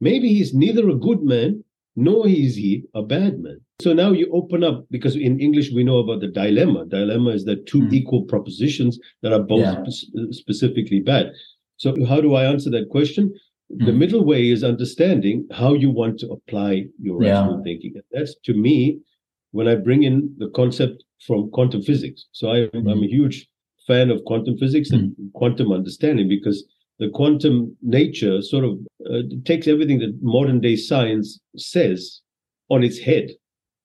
Maybe 0.00 0.28
he's 0.34 0.54
neither 0.54 0.88
a 0.88 0.94
good 0.94 1.22
man 1.22 1.64
nor 1.96 2.28
is 2.28 2.56
he 2.56 2.84
a 2.94 3.02
bad 3.02 3.40
man. 3.40 3.60
So 3.80 3.92
now 3.92 4.10
you 4.12 4.28
open 4.32 4.64
up 4.64 4.86
because 4.90 5.14
in 5.16 5.40
English 5.40 5.70
we 5.72 5.84
know 5.84 5.98
about 5.98 6.20
the 6.20 6.28
dilemma. 6.28 6.86
Dilemma 6.86 7.30
is 7.30 7.44
that 7.44 7.66
two 7.66 7.82
Hmm. 7.82 7.94
equal 7.94 8.22
propositions 8.22 8.98
that 9.22 9.32
are 9.32 9.42
both 9.42 9.60
Yeah. 9.60 9.84
spe- 9.88 10.32
specifically 10.32 11.00
bad. 11.00 11.32
So 11.76 11.94
how 12.04 12.20
do 12.20 12.34
I 12.34 12.44
answer 12.44 12.70
that 12.70 12.88
question? 12.88 13.32
The 13.70 13.92
Hmm. 13.92 13.98
middle 13.98 14.24
way 14.24 14.48
is 14.48 14.64
understanding 14.64 15.46
how 15.50 15.74
you 15.74 15.90
want 15.90 16.18
to 16.20 16.30
apply 16.30 16.86
your 17.00 17.22
Yeah. 17.22 17.40
rational 17.40 17.62
thinking. 17.62 17.92
And 17.94 18.04
that's 18.10 18.34
to 18.44 18.54
me 18.54 19.00
when 19.52 19.68
I 19.68 19.74
bring 19.76 20.02
in 20.04 20.34
the 20.38 20.48
concept 20.50 21.04
from 21.26 21.50
quantum 21.50 21.82
physics. 21.82 22.26
So 22.32 22.50
I, 22.50 22.66
Hmm. 22.66 22.88
I'm 22.88 23.02
a 23.02 23.06
huge 23.06 23.48
fan 23.86 24.10
of 24.10 24.24
quantum 24.24 24.56
physics 24.58 24.90
and 24.90 25.14
quantum 25.34 25.72
understanding 25.72 26.28
because 26.28 26.64
the 26.98 27.08
quantum 27.10 27.76
nature 27.82 28.42
sort 28.42 28.64
of 28.64 28.78
uh, 29.10 29.22
takes 29.44 29.68
everything 29.68 29.98
that 30.00 30.20
modern 30.22 30.60
day 30.60 30.76
science 30.76 31.40
says 31.56 32.20
on 32.70 32.82
its 32.82 32.98
head 32.98 33.30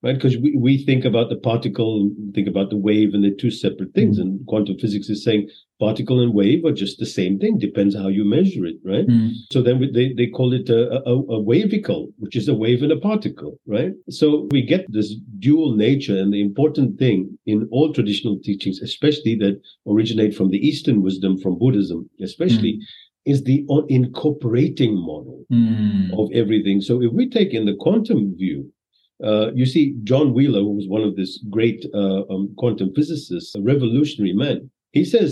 right 0.01 0.15
because 0.15 0.37
we, 0.37 0.57
we 0.57 0.77
think 0.83 1.05
about 1.05 1.29
the 1.29 1.37
particle 1.37 2.09
think 2.33 2.47
about 2.47 2.69
the 2.69 2.75
wave 2.75 3.13
and 3.13 3.23
they're 3.23 3.31
two 3.43 3.51
separate 3.51 3.93
things 3.93 4.17
and 4.19 4.45
quantum 4.47 4.77
physics 4.77 5.09
is 5.09 5.23
saying 5.23 5.47
particle 5.85 6.19
and 6.23 6.33
wave 6.41 6.61
are 6.67 6.77
just 6.83 6.95
the 6.99 7.11
same 7.19 7.33
thing 7.41 7.53
depends 7.67 7.93
how 8.01 8.09
you 8.17 8.23
measure 8.37 8.65
it 8.71 8.77
right 8.91 9.07
Mm. 9.13 9.29
so 9.53 9.57
then 9.65 9.75
we- 9.79 9.93
they, 9.97 10.07
they 10.19 10.27
call 10.37 10.49
it 10.59 10.67
a, 10.79 10.81
a, 11.13 11.15
a 11.37 11.39
wavicle, 11.51 12.03
which 12.23 12.35
is 12.41 12.47
a 12.49 12.57
wave 12.63 12.81
and 12.85 12.93
a 12.97 13.01
particle, 13.11 13.53
right? 13.77 13.93
So 14.19 14.25
we 14.55 14.61
get 14.73 14.83
this 14.97 15.09
dual 15.47 15.71
nature. 15.87 16.17
And 16.21 16.29
the 16.35 16.41
important 16.49 16.89
thing 17.03 17.19
in 17.53 17.57
all 17.75 17.87
traditional 17.97 18.35
teachings, 18.47 18.77
especially 18.89 19.33
that 19.43 19.55
originate 19.93 20.33
from 20.37 20.49
the 20.53 20.61
Eastern 20.69 20.97
wisdom, 21.07 21.31
from 21.43 21.53
Buddhism, 21.63 21.99
especially, 22.29 22.73
is 23.31 23.39
the 23.49 23.59
incorporating 23.99 24.93
model 25.11 25.39
Mm. 25.51 26.05
of 26.21 26.25
everything. 26.41 26.77
So 26.87 26.93
if 27.07 27.11
we 27.19 27.23
take 27.37 27.51
in 27.57 27.63
the 27.69 27.77
quantum 27.85 28.21
view, 28.41 28.59
uh, 29.29 29.47
you 29.59 29.65
see 29.73 29.85
John 30.09 30.27
Wheeler, 30.35 30.63
who 30.65 30.73
was 30.79 30.87
one 30.97 31.05
of 31.09 31.13
this 31.19 31.31
great 31.57 31.79
uh, 32.01 32.21
um, 32.33 32.43
quantum 32.61 32.89
physicists, 32.97 33.51
a 33.55 33.61
revolutionary 33.73 34.35
man, 34.43 34.57
he 34.99 35.03
says, 35.13 35.29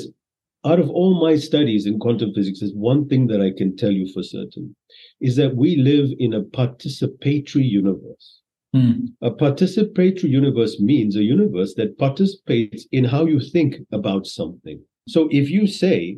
out 0.64 0.80
of 0.80 0.90
all 0.90 1.20
my 1.20 1.36
studies 1.38 1.86
in 1.86 2.00
quantum 2.00 2.34
physics, 2.34 2.60
there's 2.60 2.74
one 2.74 3.08
thing 3.08 3.28
that 3.28 3.42
I 3.42 3.52
can 3.52 3.76
tell 3.76 3.92
you 3.92 4.12
for 4.14 4.22
certain, 4.24 4.76
is 5.20 5.36
that 5.36 5.56
we 5.56 5.76
live 5.76 6.10
in 6.20 6.34
a 6.34 6.42
participatory 6.42 7.68
universe. 7.68 8.42
Mm. 8.76 9.08
A 9.22 9.32
participatory 9.32 10.30
universe 10.30 10.80
means 10.80 11.16
a 11.16 11.24
universe 11.24 11.74
that 11.76 11.98
participates 11.98 12.88
in 12.92 13.04
how 13.04 13.26
you 13.26 13.40
think 13.40 13.76
about 13.92 14.26
something. 14.28 14.80
So 15.08 15.28
if 15.32 15.50
you 15.50 15.68
say 15.68 16.18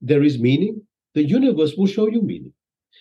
there 0.00 0.22
is 0.22 0.38
meaning, 0.38 0.82
the 1.14 1.24
universe 1.24 1.74
will 1.76 1.86
show 1.86 2.08
you 2.08 2.22
meaning. 2.22 2.52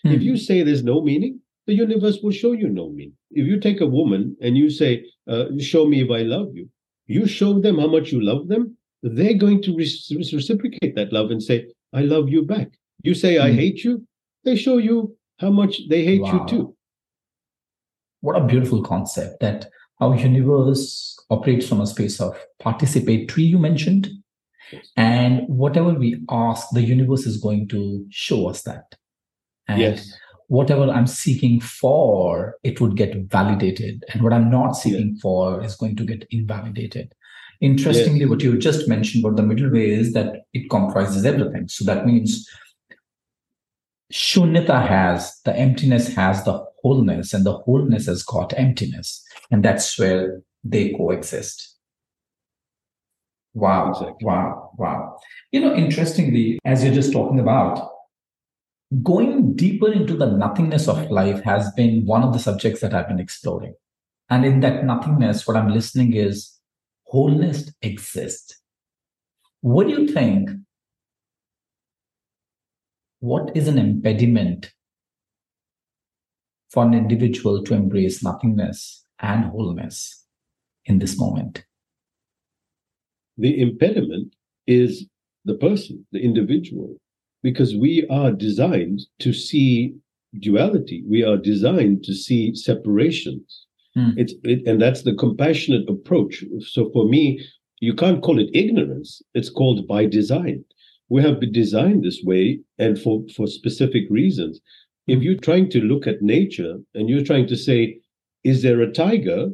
If 0.04 0.22
Mm. 0.22 0.24
you 0.24 0.38
say 0.38 0.62
there's 0.62 0.84
no 0.84 1.02
meaning, 1.02 1.40
the 1.66 1.74
universe 1.74 2.20
will 2.22 2.32
show 2.32 2.52
you 2.52 2.70
no 2.70 2.90
meaning. 2.90 3.18
If 3.32 3.48
you 3.48 3.60
take 3.60 3.82
a 3.82 3.88
woman 3.88 4.38
and 4.40 4.56
you 4.56 4.70
say, 4.70 5.04
uh, 5.28 5.46
Show 5.58 5.88
me 5.88 6.02
if 6.02 6.12
I 6.12 6.22
love 6.22 6.50
you, 6.54 6.70
you 7.08 7.26
show 7.26 7.60
them 7.60 7.80
how 7.80 7.88
much 7.88 8.12
you 8.12 8.22
love 8.22 8.48
them, 8.48 8.75
they're 9.14 9.36
going 9.38 9.62
to 9.62 9.76
re- 9.76 10.18
reciprocate 10.34 10.96
that 10.96 11.14
love 11.14 11.30
and 11.32 11.42
say, 11.42 11.68
I 11.94 12.02
love 12.02 12.28
you 12.30 12.42
back. 12.44 12.70
You 13.04 13.14
say, 13.14 13.38
I 13.38 13.52
Hmm. 13.52 13.58
hate 13.58 13.84
you, 13.84 14.06
they 14.44 14.56
show 14.56 14.78
you 14.78 15.16
how 15.40 15.52
much 15.52 15.80
they 15.90 16.04
hate 16.04 16.22
you 16.34 16.46
too. 16.48 16.76
what 18.22 18.36
a 18.42 18.46
beautiful 18.46 18.82
concept 18.82 19.40
that 19.42 19.68
our 20.02 20.16
universe 20.16 21.16
operates 21.30 21.68
from 21.68 21.80
a 21.82 21.86
space 21.88 22.20
of 22.20 22.36
participatory 22.62 23.48
you 23.54 23.60
mentioned 23.60 24.10
Yes. 24.72 24.92
and 24.98 25.42
whatever 25.48 25.94
we 25.94 26.10
ask 26.32 26.68
the 26.74 26.82
universe 26.82 27.28
is 27.28 27.38
going 27.38 27.68
to 27.68 28.04
show 28.10 28.48
us 28.48 28.64
that 28.64 28.96
and 29.68 29.80
Yes. 29.80 30.12
whatever 30.48 30.86
i'm 30.90 31.06
seeking 31.06 31.60
for 31.60 32.56
it 32.64 32.82
would 32.82 32.96
get 32.98 33.16
validated 33.38 34.04
and 34.12 34.24
what 34.24 34.34
i'm 34.34 34.50
not 34.50 34.72
seeking 34.72 35.18
for 35.22 35.64
is 35.64 35.76
going 35.76 35.96
to 35.98 36.06
get 36.06 36.26
invalidated 36.32 37.14
interestingly 37.62 38.22
Yes. 38.22 38.30
what 38.30 38.42
you 38.44 38.58
just 38.58 38.88
mentioned 38.88 39.24
about 39.26 39.38
the 39.38 39.44
middle 39.44 39.72
way 39.72 39.90
is 39.90 40.14
that 40.14 40.44
it 40.54 40.70
comprises 40.70 41.26
everything. 41.26 41.68
So 41.68 41.86
that 41.86 42.06
means 42.06 42.48
shunyata 44.14 44.88
has 44.88 45.40
the 45.46 45.56
emptiness 45.58 46.14
has 46.16 46.44
the 46.44 46.64
wholeness 46.82 47.34
and 47.34 47.46
the 47.46 47.58
wholeness 47.60 48.06
has 48.06 48.24
got 48.24 48.54
emptiness. 48.58 49.24
And 49.52 49.64
that's 49.64 49.98
where 49.98 50.42
they 50.64 50.94
coexist. 50.94 51.74
Wow 53.54 53.92
Exactly. 53.92 54.26
wow 54.26 54.72
wow. 54.78 55.18
You 55.52 55.62
know 55.62 55.74
interestingly 55.76 56.60
as 56.66 56.84
you're 56.84 56.94
just 56.94 57.14
talking 57.14 57.40
about 57.40 57.90
going 59.04 59.56
deeper 59.56 59.92
into 59.92 60.16
the 60.16 60.28
nothingness 60.28 60.88
of 60.88 61.10
life 61.10 61.42
has 61.44 61.72
been 61.74 62.06
one 62.06 62.24
of 62.24 62.34
the 62.34 62.40
subjects 62.40 62.82
that 62.82 62.94
i've 62.94 63.08
been 63.08 63.20
exploring. 63.20 63.74
And 64.30 64.46
in 64.46 64.60
that 64.62 64.86
nothingness 64.86 65.48
what 65.48 65.58
i'm 65.58 65.72
listening 65.74 66.14
is 66.14 66.52
wholeness 67.06 67.72
exists 67.82 68.62
what 69.62 69.88
do 69.88 69.94
you 69.94 70.08
think 70.08 70.50
what 73.20 73.56
is 73.56 73.68
an 73.68 73.78
impediment 73.78 74.72
for 76.70 76.84
an 76.86 76.94
individual 76.94 77.64
to 77.64 77.74
embrace 77.74 78.24
nothingness 78.24 79.06
and 79.20 79.46
wholeness 79.46 80.26
in 80.86 81.00
this 81.00 81.18
moment 81.20 81.66
The 83.38 83.62
impediment 83.62 84.36
is 84.66 85.08
the 85.44 85.56
person, 85.56 86.06
the 86.12 86.22
individual, 86.24 86.98
because 87.44 87.76
we 87.76 88.08
are 88.08 88.32
designed 88.32 89.02
to 89.20 89.34
see 89.34 89.96
duality. 90.40 91.04
We 91.08 91.24
are 91.24 91.38
designed 91.38 92.04
to 92.06 92.14
see 92.14 92.56
separations. 92.56 93.65
Hmm. 93.96 94.12
It's 94.18 94.34
it, 94.44 94.68
and 94.68 94.82
that's 94.82 95.04
the 95.04 95.16
compassionate 95.16 95.90
approach. 95.90 96.44
So 96.60 96.90
for 96.92 97.08
me, 97.08 97.40
you 97.80 97.94
can't 97.94 98.22
call 98.22 98.40
it 98.40 98.50
ignorance. 98.54 99.22
It's 99.34 99.50
called 99.50 99.88
by 99.88 100.06
design. 100.06 100.64
We 101.10 101.22
have 101.22 101.40
been 101.40 101.52
designed 101.52 102.04
this 102.04 102.22
way 102.24 102.60
and 102.80 103.00
for, 103.00 103.24
for 103.36 103.48
specific 103.48 104.04
reasons. 104.10 104.60
If 105.08 105.22
you're 105.22 105.38
trying 105.40 105.70
to 105.72 105.82
look 105.82 106.08
at 106.08 106.22
nature 106.22 106.78
and 106.96 107.10
you're 107.10 107.24
trying 107.24 107.48
to 107.48 107.56
say, 107.56 108.00
is 108.44 108.64
there 108.64 108.82
a 108.82 108.92
tiger 108.92 109.50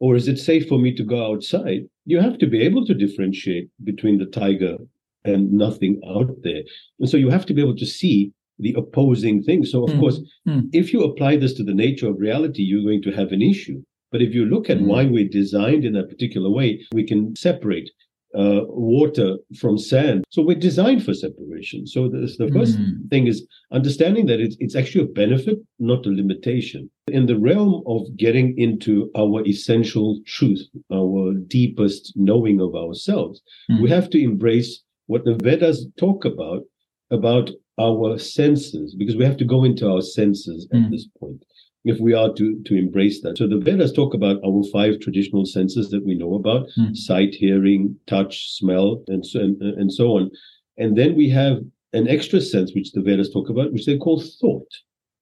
or 0.00 0.16
is 0.16 0.28
it 0.28 0.38
safe 0.38 0.68
for 0.68 0.78
me 0.78 0.92
to 0.94 1.04
go 1.04 1.32
outside? 1.32 1.88
You 2.04 2.20
have 2.20 2.38
to 2.38 2.46
be 2.46 2.62
able 2.62 2.84
to 2.86 2.94
differentiate 2.94 3.68
between 3.84 4.18
the 4.18 4.26
tiger 4.26 4.76
and 5.24 5.52
nothing 5.52 6.00
out 6.08 6.34
there. 6.42 6.62
And 6.98 7.08
so 7.08 7.16
you 7.16 7.30
have 7.30 7.46
to 7.46 7.54
be 7.54 7.62
able 7.62 7.76
to 7.76 7.86
see 7.86 8.32
the 8.58 8.74
opposing 8.76 9.42
thing. 9.42 9.64
So, 9.64 9.84
of 9.84 9.92
Hmm. 9.92 10.00
course, 10.00 10.20
Hmm. 10.46 10.60
if 10.72 10.92
you 10.92 11.02
apply 11.04 11.36
this 11.36 11.54
to 11.54 11.64
the 11.64 11.74
nature 11.74 12.08
of 12.08 12.18
reality, 12.18 12.62
you're 12.62 12.82
going 12.90 13.02
to 13.02 13.12
have 13.12 13.32
an 13.32 13.42
issue. 13.42 13.82
But 14.12 14.22
if 14.22 14.34
you 14.34 14.44
look 14.46 14.70
at 14.70 14.78
Hmm. 14.78 14.86
why 14.86 15.04
we're 15.04 15.28
designed 15.28 15.84
in 15.84 15.96
a 15.96 16.04
particular 16.06 16.50
way, 16.50 16.80
we 16.94 17.04
can 17.04 17.34
separate 17.36 17.90
uh, 18.34 18.60
water 18.68 19.38
from 19.56 19.78
sand. 19.78 20.22
So 20.28 20.42
we're 20.42 20.54
designed 20.70 21.02
for 21.02 21.14
separation. 21.14 21.86
So 21.86 22.10
the, 22.10 22.20
the 22.38 22.48
first 22.52 22.78
Mm. 22.78 23.08
thing 23.08 23.26
is 23.26 23.46
understanding 23.72 24.26
that 24.26 24.38
it's, 24.38 24.54
it's 24.60 24.76
actually 24.76 25.04
a 25.04 25.08
benefit, 25.24 25.58
not 25.78 26.04
a 26.04 26.10
limitation. 26.10 26.90
In 27.10 27.24
the 27.24 27.38
realm 27.38 27.82
of 27.86 28.02
getting 28.18 28.48
into 28.58 29.10
our 29.16 29.42
essential 29.46 30.20
truth, 30.26 30.62
our 30.92 31.32
deepest 31.58 32.12
knowing 32.16 32.60
of 32.60 32.74
ourselves, 32.74 33.40
Mm. 33.70 33.80
we 33.82 33.88
have 33.88 34.10
to 34.10 34.18
embrace 34.22 34.82
what 35.06 35.24
the 35.24 35.36
Vedas 35.42 35.86
talk 35.96 36.26
about, 36.26 36.64
about 37.10 37.50
our 37.78 38.18
senses, 38.18 38.94
because 38.94 39.16
we 39.16 39.24
have 39.24 39.36
to 39.38 39.44
go 39.44 39.64
into 39.64 39.88
our 39.90 40.02
senses 40.02 40.66
at 40.72 40.80
Mm. 40.80 40.90
this 40.90 41.06
point 41.20 41.44
if 41.84 41.98
we 42.00 42.12
are 42.12 42.32
to 42.34 42.46
to 42.68 42.74
embrace 42.74 43.20
that. 43.22 43.38
So 43.38 43.46
the 43.46 43.58
Vedas 43.66 43.92
talk 43.92 44.12
about 44.14 44.42
our 44.44 44.62
five 44.76 44.98
traditional 45.00 45.44
senses 45.46 45.88
that 45.90 46.04
we 46.04 46.14
know 46.22 46.34
about: 46.34 46.62
Mm. 46.76 46.94
sight, 46.96 47.34
hearing, 47.34 47.96
touch, 48.06 48.34
smell, 48.58 49.02
and 49.08 49.24
so 49.24 49.40
and, 49.40 49.60
and 49.62 49.90
so 49.92 50.06
on. 50.16 50.30
And 50.76 50.96
then 50.98 51.14
we 51.16 51.28
have 51.30 51.56
an 51.92 52.06
extra 52.08 52.40
sense 52.40 52.74
which 52.74 52.92
the 52.92 53.00
Vedas 53.00 53.30
talk 53.30 53.48
about, 53.48 53.72
which 53.72 53.86
they 53.86 53.96
call 53.96 54.20
thought. 54.40 54.70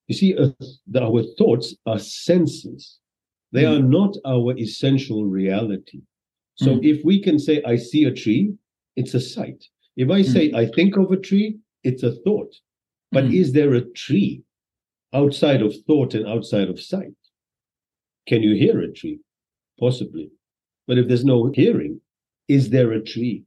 You 0.08 0.14
see, 0.14 0.34
uh, 0.36 0.50
the, 0.92 1.00
our 1.02 1.22
thoughts 1.38 1.74
are 1.86 1.98
senses; 1.98 2.98
they 3.52 3.64
Mm. 3.64 3.72
are 3.78 3.82
not 3.98 4.12
our 4.24 4.56
essential 4.58 5.24
reality. 5.40 6.00
So 6.56 6.70
Mm. 6.76 6.84
if 6.92 7.04
we 7.04 7.20
can 7.26 7.38
say, 7.38 7.62
"I 7.72 7.76
see 7.76 8.04
a 8.04 8.12
tree," 8.22 8.54
it's 8.96 9.14
a 9.14 9.20
sight. 9.20 9.60
If 9.96 10.08
I 10.10 10.22
say, 10.22 10.44
"I 10.62 10.64
think 10.76 10.96
of 10.96 11.10
a 11.12 11.16
tree," 11.28 11.58
it's 11.88 12.02
a 12.02 12.12
thought. 12.24 12.52
But 13.12 13.24
Mm. 13.26 13.34
is 13.40 13.52
there 13.52 13.72
a 13.74 13.88
tree 14.04 14.42
outside 15.12 15.62
of 15.62 15.72
thought 15.86 16.14
and 16.14 16.26
outside 16.26 16.68
of 16.68 16.80
sight? 16.80 17.14
Can 18.30 18.42
you 18.42 18.54
hear 18.62 18.80
a 18.80 18.92
tree? 18.92 19.18
Possibly. 19.78 20.30
But 20.86 20.98
if 20.98 21.06
there's 21.08 21.24
no 21.24 21.50
hearing, 21.60 22.00
is 22.48 22.70
there 22.70 22.92
a 22.92 23.02
tree? 23.12 23.44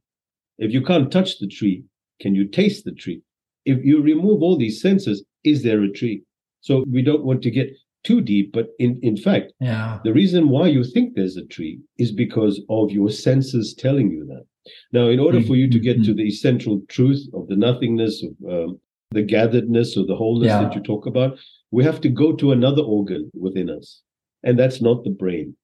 If 0.58 0.72
you 0.72 0.82
can't 0.82 1.12
touch 1.12 1.38
the 1.38 1.46
tree, 1.46 1.84
can 2.22 2.34
you 2.34 2.46
taste 2.46 2.84
the 2.84 2.92
tree? 3.02 3.20
If 3.64 3.84
you 3.84 4.00
remove 4.00 4.42
all 4.42 4.56
these 4.56 4.80
senses, 4.80 5.24
is 5.44 5.62
there 5.62 5.82
a 5.82 5.90
tree? 6.00 6.22
So 6.60 6.84
we 6.94 7.02
don't 7.02 7.24
want 7.24 7.42
to 7.42 7.50
get 7.50 7.68
too 8.04 8.20
deep, 8.22 8.52
but 8.52 8.66
in, 8.78 8.98
in 9.02 9.16
fact, 9.16 9.52
Yeah. 9.60 10.00
the 10.04 10.12
reason 10.20 10.48
why 10.48 10.68
you 10.68 10.82
think 10.84 11.14
there's 11.14 11.36
a 11.36 11.46
tree 11.46 11.80
is 11.98 12.12
because 12.12 12.60
of 12.68 12.90
your 12.90 13.10
senses 13.10 13.74
telling 13.74 14.10
you 14.10 14.24
that. 14.32 14.44
Now, 14.92 15.08
in 15.08 15.20
order 15.20 15.40
for 15.42 15.56
you 15.56 15.68
to 15.70 15.78
get 15.78 16.04
to 16.04 16.14
the 16.14 16.26
essential 16.26 16.82
truth 16.88 17.26
of 17.34 17.48
the 17.48 17.56
nothingness, 17.56 18.22
of 18.22 18.52
um, 18.52 18.80
the 19.10 19.22
gatheredness, 19.22 19.96
or 19.96 20.06
the 20.06 20.16
wholeness 20.16 20.48
Yeah. 20.48 20.62
that 20.62 20.74
you 20.74 20.82
talk 20.82 21.06
about, 21.06 21.38
we 21.70 21.84
have 21.84 22.00
to 22.02 22.08
go 22.08 22.32
to 22.34 22.52
another 22.52 22.82
organ 22.82 23.30
within 23.34 23.70
us. 23.70 24.02
And 24.42 24.58
that's 24.58 24.80
not 24.80 25.04
the 25.04 25.10
brain. 25.10 25.56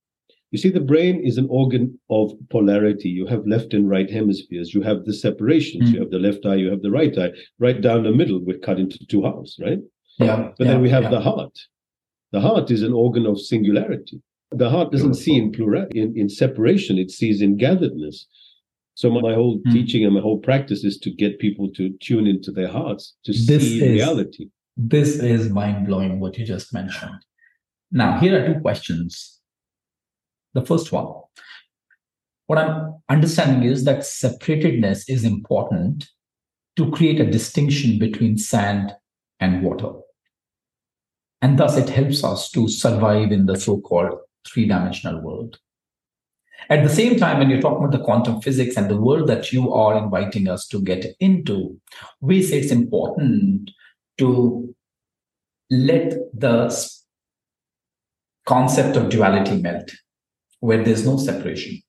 You 0.53 0.59
see, 0.59 0.71
the 0.71 0.81
brain 0.81 1.21
is 1.25 1.39
an 1.39 1.49
organ 1.51 1.99
of 2.09 2.33
polarity. 2.51 3.09
You 3.09 3.27
have 3.27 3.47
left 3.47 3.75
and 3.75 3.89
right 3.89 4.11
hemispheres. 4.11 4.73
You 4.75 4.83
have 4.83 5.05
the 5.05 5.13
separations. 5.13 5.91
Mm. 5.91 5.95
You 5.95 6.01
have 6.01 6.11
the 6.11 6.19
left 6.19 6.47
eye, 6.47 6.55
you 6.55 6.71
have 6.71 6.83
the 6.83 6.91
right 6.91 7.17
eye. 7.19 7.33
Right 7.59 7.81
down 7.81 8.05
the 8.05 8.13
middle, 8.13 8.41
we're 8.41 8.59
cut 8.59 8.79
into 8.79 9.05
two 9.07 9.23
halves, 9.23 9.59
right? 9.61 9.81
Yeah. 10.19 10.53
But 10.57 10.67
yeah, 10.67 10.73
then 10.73 10.83
we 10.83 10.91
have 10.91 11.05
yeah. 11.05 11.11
the 11.11 11.21
heart. 11.21 11.59
The 12.33 12.41
heart 12.41 12.71
is 12.71 12.83
an 12.83 12.93
organ 12.93 13.27
of 13.27 13.41
singularity. 13.41 14.21
The 14.53 14.71
heart 14.71 14.93
doesn't 14.93 15.15
see 15.15 15.37
in 15.37 15.53
plural 15.53 15.87
in, 15.91 16.17
in 16.17 16.29
separation, 16.29 16.99
it 16.99 17.11
sees 17.11 17.43
in 17.43 17.57
gatheredness. 17.57 18.27
So 18.97 19.11
my, 19.11 19.21
my 19.21 19.35
whole 19.35 19.61
Hmm. 19.65 19.73
teaching 19.73 20.05
and 20.05 20.15
my 20.15 20.21
whole 20.21 20.39
practice 20.39 20.83
is 20.83 20.99
to 21.01 21.11
get 21.11 21.39
people 21.39 21.71
to 21.73 21.91
tune 22.01 22.27
into 22.27 22.51
their 22.51 22.69
hearts, 22.69 23.15
to 23.25 23.33
This 23.33 23.47
see 23.47 23.77
is- 23.85 23.93
reality. 23.93 24.49
This 24.79 25.19
is 25.21 25.49
mind 25.51 25.87
blowing 25.87 26.19
what 26.21 26.37
you 26.39 26.45
just 26.45 26.75
mentioned. 26.75 27.21
Now, 27.91 28.19
here 28.19 28.33
are 28.43 28.47
two 28.55 28.61
questions. 28.61 29.41
The 30.55 30.65
first 30.67 30.91
one 30.93 31.07
what 32.49 32.59
I'm 32.61 32.95
understanding 33.09 33.69
is 33.69 33.83
that 33.85 34.01
separatedness 34.01 35.05
is 35.09 35.25
important 35.25 36.09
to 36.77 36.91
create 36.93 37.19
a 37.21 37.29
distinction 37.29 37.99
between 37.99 38.39
sand 38.39 38.95
and 39.41 39.65
water. 39.65 39.91
And 41.43 41.59
thus, 41.59 41.77
it 41.77 41.89
helps 41.89 42.23
us 42.23 42.49
to 42.53 42.69
survive 42.69 43.33
in 43.33 43.47
the 43.47 43.57
so 43.59 43.81
called 43.81 44.13
three 44.47 44.67
dimensional 44.69 45.21
world. 45.23 45.59
At 46.69 46.83
the 46.83 46.91
same 46.91 47.17
time, 47.19 47.39
when 47.39 47.49
you're 47.49 47.61
talking 47.61 47.85
about 47.85 47.97
the 47.97 48.05
quantum 48.05 48.41
physics 48.41 48.77
and 48.77 48.91
the 48.91 49.01
world 49.01 49.29
that 49.29 49.53
you 49.53 49.73
are 49.73 49.97
inviting 49.97 50.49
us 50.49 50.67
to 50.69 50.81
get 50.81 51.07
into, 51.21 51.81
we 52.21 52.43
say 52.43 52.59
it's 52.59 52.73
important 52.73 53.71
to 54.19 54.75
let 55.71 56.15
the 56.35 56.91
concept 58.47 58.97
of 58.97 59.11
duality 59.11 59.61
melt, 59.61 59.91
where 60.61 60.83
there's 60.83 61.07
no 61.07 61.19
separation. 61.19 61.81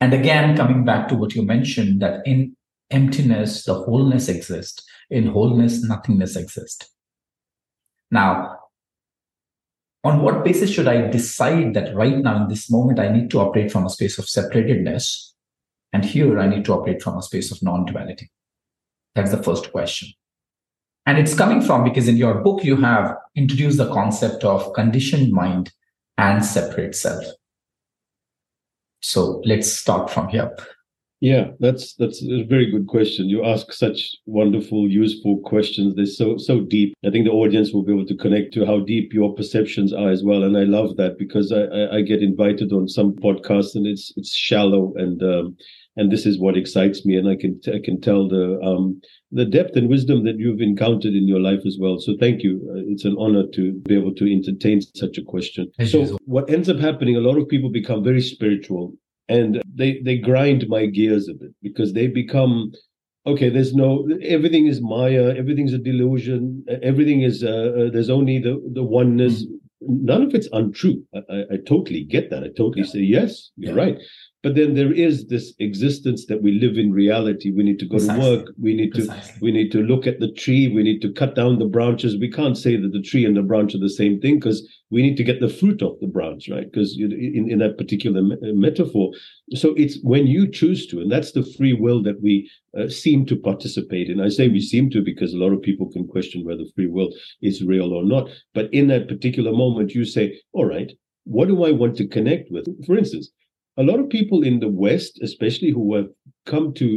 And 0.00 0.14
again, 0.14 0.56
coming 0.56 0.84
back 0.84 1.08
to 1.08 1.14
what 1.14 1.34
you 1.34 1.42
mentioned, 1.42 2.00
that 2.00 2.26
in 2.26 2.56
emptiness, 2.90 3.64
the 3.64 3.74
wholeness 3.74 4.28
exists. 4.28 4.82
In 5.10 5.26
wholeness, 5.26 5.82
nothingness 5.82 6.36
exists. 6.36 6.88
Now, 8.10 8.59
on 10.02 10.22
what 10.22 10.44
basis 10.44 10.70
should 10.70 10.88
I 10.88 11.08
decide 11.08 11.74
that 11.74 11.94
right 11.94 12.16
now, 12.16 12.42
in 12.42 12.48
this 12.48 12.70
moment, 12.70 12.98
I 12.98 13.12
need 13.12 13.30
to 13.30 13.40
operate 13.40 13.70
from 13.70 13.84
a 13.84 13.90
space 13.90 14.18
of 14.18 14.24
separatedness? 14.24 15.32
And 15.92 16.04
here 16.04 16.38
I 16.38 16.46
need 16.46 16.64
to 16.66 16.72
operate 16.72 17.02
from 17.02 17.18
a 17.18 17.22
space 17.22 17.50
of 17.50 17.62
non 17.62 17.84
duality. 17.84 18.30
That's 19.14 19.30
the 19.30 19.42
first 19.42 19.72
question. 19.72 20.08
And 21.06 21.18
it's 21.18 21.34
coming 21.34 21.60
from 21.60 21.84
because 21.84 22.08
in 22.08 22.16
your 22.16 22.42
book, 22.42 22.64
you 22.64 22.76
have 22.76 23.16
introduced 23.34 23.78
the 23.78 23.92
concept 23.92 24.44
of 24.44 24.72
conditioned 24.74 25.32
mind 25.32 25.72
and 26.16 26.44
separate 26.44 26.94
self. 26.94 27.24
So 29.00 29.42
let's 29.44 29.72
start 29.72 30.10
from 30.10 30.28
here. 30.28 30.54
Yeah, 31.20 31.50
that's 31.60 31.94
that's 31.96 32.22
a 32.22 32.44
very 32.44 32.70
good 32.70 32.86
question. 32.86 33.28
You 33.28 33.44
ask 33.44 33.74
such 33.74 34.16
wonderful, 34.24 34.88
useful 34.88 35.38
questions. 35.44 35.94
They're 35.94 36.06
so 36.06 36.38
so 36.38 36.60
deep. 36.60 36.94
I 37.04 37.10
think 37.10 37.26
the 37.26 37.32
audience 37.32 37.72
will 37.72 37.82
be 37.82 37.92
able 37.92 38.06
to 38.06 38.16
connect 38.16 38.54
to 38.54 38.64
how 38.64 38.80
deep 38.80 39.12
your 39.12 39.34
perceptions 39.34 39.92
are 39.92 40.08
as 40.08 40.24
well. 40.24 40.42
And 40.44 40.56
I 40.56 40.64
love 40.64 40.96
that 40.96 41.18
because 41.18 41.52
I 41.52 41.64
I, 41.64 41.96
I 41.96 42.00
get 42.00 42.22
invited 42.22 42.72
on 42.72 42.88
some 42.88 43.12
podcasts 43.12 43.74
and 43.74 43.86
it's 43.86 44.14
it's 44.16 44.34
shallow 44.34 44.94
and 44.96 45.22
um, 45.22 45.56
and 45.96 46.10
this 46.10 46.24
is 46.24 46.38
what 46.38 46.56
excites 46.56 47.04
me. 47.04 47.16
And 47.16 47.28
I 47.28 47.36
can 47.36 47.60
I 47.66 47.80
can 47.84 48.00
tell 48.00 48.26
the 48.26 48.58
um 48.62 48.98
the 49.30 49.44
depth 49.44 49.76
and 49.76 49.90
wisdom 49.90 50.24
that 50.24 50.38
you've 50.38 50.62
encountered 50.62 51.12
in 51.14 51.28
your 51.28 51.40
life 51.40 51.60
as 51.66 51.76
well. 51.78 51.98
So 51.98 52.16
thank 52.18 52.42
you. 52.42 52.66
Uh, 52.70 52.80
it's 52.92 53.04
an 53.04 53.16
honor 53.18 53.44
to 53.54 53.74
be 53.86 53.94
able 53.94 54.14
to 54.14 54.32
entertain 54.32 54.80
such 54.80 55.18
a 55.18 55.22
question. 55.22 55.70
So 55.86 56.18
what 56.24 56.48
ends 56.48 56.70
up 56.70 56.78
happening, 56.78 57.16
a 57.16 57.20
lot 57.20 57.36
of 57.36 57.46
people 57.46 57.70
become 57.70 58.02
very 58.02 58.22
spiritual 58.22 58.94
and 59.36 59.62
they 59.80 59.90
they 60.06 60.16
grind 60.18 60.68
my 60.68 60.86
gears 60.86 61.28
a 61.28 61.34
bit 61.34 61.52
because 61.62 61.90
they 61.94 62.06
become 62.22 62.72
okay 63.32 63.48
there's 63.54 63.74
no 63.74 63.88
everything 64.36 64.66
is 64.72 64.80
maya 64.80 65.24
everything's 65.42 65.72
a 65.72 65.78
delusion 65.90 66.64
everything 66.92 67.20
is 67.30 67.36
uh, 67.44 67.70
uh, 67.80 67.90
there's 67.94 68.10
only 68.18 68.38
the 68.46 68.54
the 68.78 68.82
oneness. 69.00 69.46
None 69.82 70.22
of 70.24 70.34
it's 70.34 70.48
untrue. 70.52 70.98
I, 71.14 71.20
I, 71.36 71.38
I 71.54 71.56
totally 71.72 72.04
get 72.04 72.28
that. 72.30 72.42
I 72.44 72.48
totally 72.62 72.84
Yeah. 72.84 72.92
say 72.94 73.04
yes 73.18 73.50
you're 73.56 73.74
Yeah. 73.74 73.82
right 73.84 73.98
but 74.42 74.54
then 74.54 74.74
there 74.74 74.92
is 74.92 75.26
this 75.26 75.52
existence 75.58 76.24
that 76.26 76.42
we 76.42 76.52
live 76.52 76.78
in 76.78 76.92
reality. 76.92 77.50
We 77.50 77.62
need 77.62 77.78
to 77.80 77.86
go 77.86 77.98
Precisely. 77.98 78.22
to 78.22 78.30
work. 78.36 78.54
We 78.58 78.74
need 78.74 78.94
to 78.94 79.14
we 79.42 79.52
need 79.52 79.70
to 79.72 79.82
look 79.82 80.06
at 80.06 80.18
the 80.18 80.32
tree. 80.32 80.68
We 80.68 80.82
need 80.82 81.02
to 81.02 81.12
cut 81.12 81.34
down 81.34 81.58
the 81.58 81.66
branches. 81.66 82.16
We 82.18 82.30
can't 82.30 82.56
say 82.56 82.76
that 82.76 82.92
the 82.92 83.02
tree 83.02 83.26
and 83.26 83.36
the 83.36 83.42
branch 83.42 83.74
are 83.74 83.80
the 83.80 83.90
same 83.90 84.18
thing 84.18 84.36
because 84.36 84.66
we 84.88 85.02
need 85.02 85.18
to 85.18 85.24
get 85.24 85.40
the 85.40 85.48
fruit 85.50 85.82
off 85.82 86.00
the 86.00 86.06
branch 86.06 86.48
right? 86.48 86.64
Because 86.70 86.96
in, 86.98 87.50
in 87.50 87.58
that 87.58 87.76
particular 87.76 88.22
me- 88.22 88.36
uh, 88.42 88.54
metaphor. 88.54 89.10
So 89.54 89.74
it's 89.76 89.98
when 90.02 90.26
you 90.26 90.50
choose 90.50 90.86
to 90.86 91.00
and 91.00 91.12
that's 91.12 91.32
the 91.32 91.44
free 91.58 91.74
will 91.74 92.02
that 92.04 92.22
we 92.22 92.50
uh, 92.78 92.88
seem 92.88 93.26
to 93.26 93.36
participate 93.36 94.08
in. 94.08 94.20
I 94.20 94.30
say 94.30 94.48
we 94.48 94.62
seem 94.62 94.88
to 94.90 95.02
because 95.02 95.34
a 95.34 95.38
lot 95.38 95.52
of 95.52 95.60
people 95.60 95.90
can 95.90 96.08
question 96.08 96.46
whether 96.46 96.64
free 96.74 96.86
will 96.86 97.10
is 97.42 97.62
real 97.62 97.92
or 97.92 98.04
not. 98.04 98.30
But 98.54 98.72
in 98.72 98.88
that 98.88 99.06
particular 99.06 99.52
moment 99.52 99.94
you 99.94 100.06
say 100.06 100.40
all 100.52 100.64
right 100.64 100.92
what 101.24 101.48
do 101.48 101.64
i 101.64 101.70
want 101.70 101.96
to 101.98 102.08
connect 102.08 102.50
with? 102.50 102.64
For 102.86 102.96
instance 102.96 103.30
a 103.80 103.82
lot 103.82 103.98
of 103.98 104.08
people 104.10 104.42
in 104.42 104.60
the 104.60 104.68
west 104.68 105.20
especially 105.22 105.70
who 105.70 105.94
have 105.96 106.08
come 106.46 106.72
to 106.74 106.88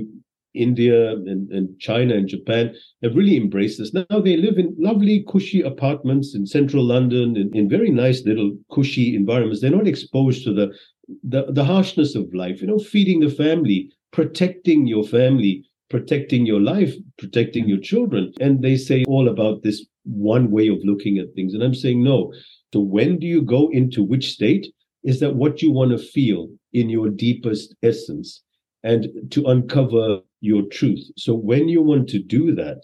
india 0.53 1.13
and, 1.31 1.49
and 1.51 1.79
china 1.79 2.13
and 2.13 2.27
japan 2.27 2.73
have 3.01 3.15
really 3.15 3.37
embraced 3.37 3.79
this. 3.79 3.93
Now 3.93 4.19
they 4.19 4.37
live 4.37 4.57
in 4.59 4.75
lovely 4.77 5.25
cushy 5.31 5.61
apartments 5.61 6.35
in 6.35 6.45
central 6.45 6.83
london 6.83 7.35
in, 7.35 7.47
in 7.59 7.69
very 7.69 7.89
nice 7.89 8.23
little 8.25 8.51
cushy 8.71 9.15
environments. 9.15 9.61
They're 9.61 9.79
not 9.79 9.87
exposed 9.87 10.43
to 10.43 10.53
the 10.53 10.67
the, 11.23 11.45
the 11.49 11.65
harshness 11.65 12.15
of 12.15 12.33
life 12.33 12.61
you 12.61 12.67
know 12.67 12.77
feeding 12.77 13.19
the 13.21 13.29
family 13.43 13.79
protecting 14.11 14.85
your 14.87 15.03
family 15.03 15.63
protecting 15.89 16.45
your 16.45 16.61
life 16.61 16.93
protecting 17.17 17.67
your 17.67 17.79
children. 17.79 18.31
And 18.39 18.61
they 18.61 18.77
say 18.77 19.03
all 19.07 19.27
about 19.29 19.63
this 19.63 19.85
one 20.03 20.51
way 20.51 20.67
of 20.67 20.79
looking 20.83 21.17
at 21.17 21.33
things. 21.33 21.53
And 21.53 21.63
i'm 21.63 21.75
saying 21.83 22.03
no. 22.03 22.33
So 22.73 22.79
when 22.79 23.19
do 23.19 23.27
you 23.27 23.41
go 23.41 23.69
into 23.69 24.03
which 24.03 24.31
state 24.31 24.67
is 25.03 25.19
that 25.19 25.35
what 25.35 25.61
you 25.61 25.71
want 25.71 25.91
to 25.91 25.97
feel 25.97 26.49
in 26.73 26.89
your 26.89 27.09
deepest 27.09 27.75
essence 27.83 28.41
and 28.83 29.07
to 29.31 29.45
uncover 29.45 30.19
your 30.41 30.63
truth 30.63 31.03
so 31.17 31.33
when 31.33 31.69
you 31.69 31.81
want 31.81 32.07
to 32.09 32.19
do 32.19 32.53
that 32.53 32.81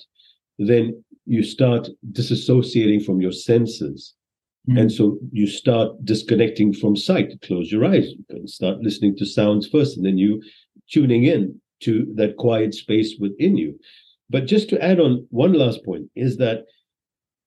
then 0.57 1.03
you 1.25 1.43
start 1.43 1.87
disassociating 2.11 3.03
from 3.03 3.21
your 3.21 3.31
senses 3.31 4.15
Mm. 4.69 4.81
And 4.81 4.91
so 4.91 5.17
you 5.31 5.47
start 5.47 6.03
disconnecting 6.03 6.73
from 6.73 6.95
sight. 6.95 7.41
Close 7.41 7.71
your 7.71 7.85
eyes 7.85 8.09
and 8.29 8.49
start 8.49 8.79
listening 8.79 9.15
to 9.17 9.25
sounds 9.25 9.67
first, 9.67 9.97
and 9.97 10.05
then 10.05 10.17
you 10.17 10.41
tuning 10.91 11.23
in 11.23 11.59
to 11.81 12.11
that 12.15 12.37
quiet 12.37 12.73
space 12.73 13.15
within 13.19 13.57
you. 13.57 13.79
But 14.29 14.45
just 14.45 14.69
to 14.69 14.83
add 14.83 14.99
on 14.99 15.25
one 15.29 15.53
last 15.53 15.83
point 15.83 16.09
is 16.15 16.37
that 16.37 16.65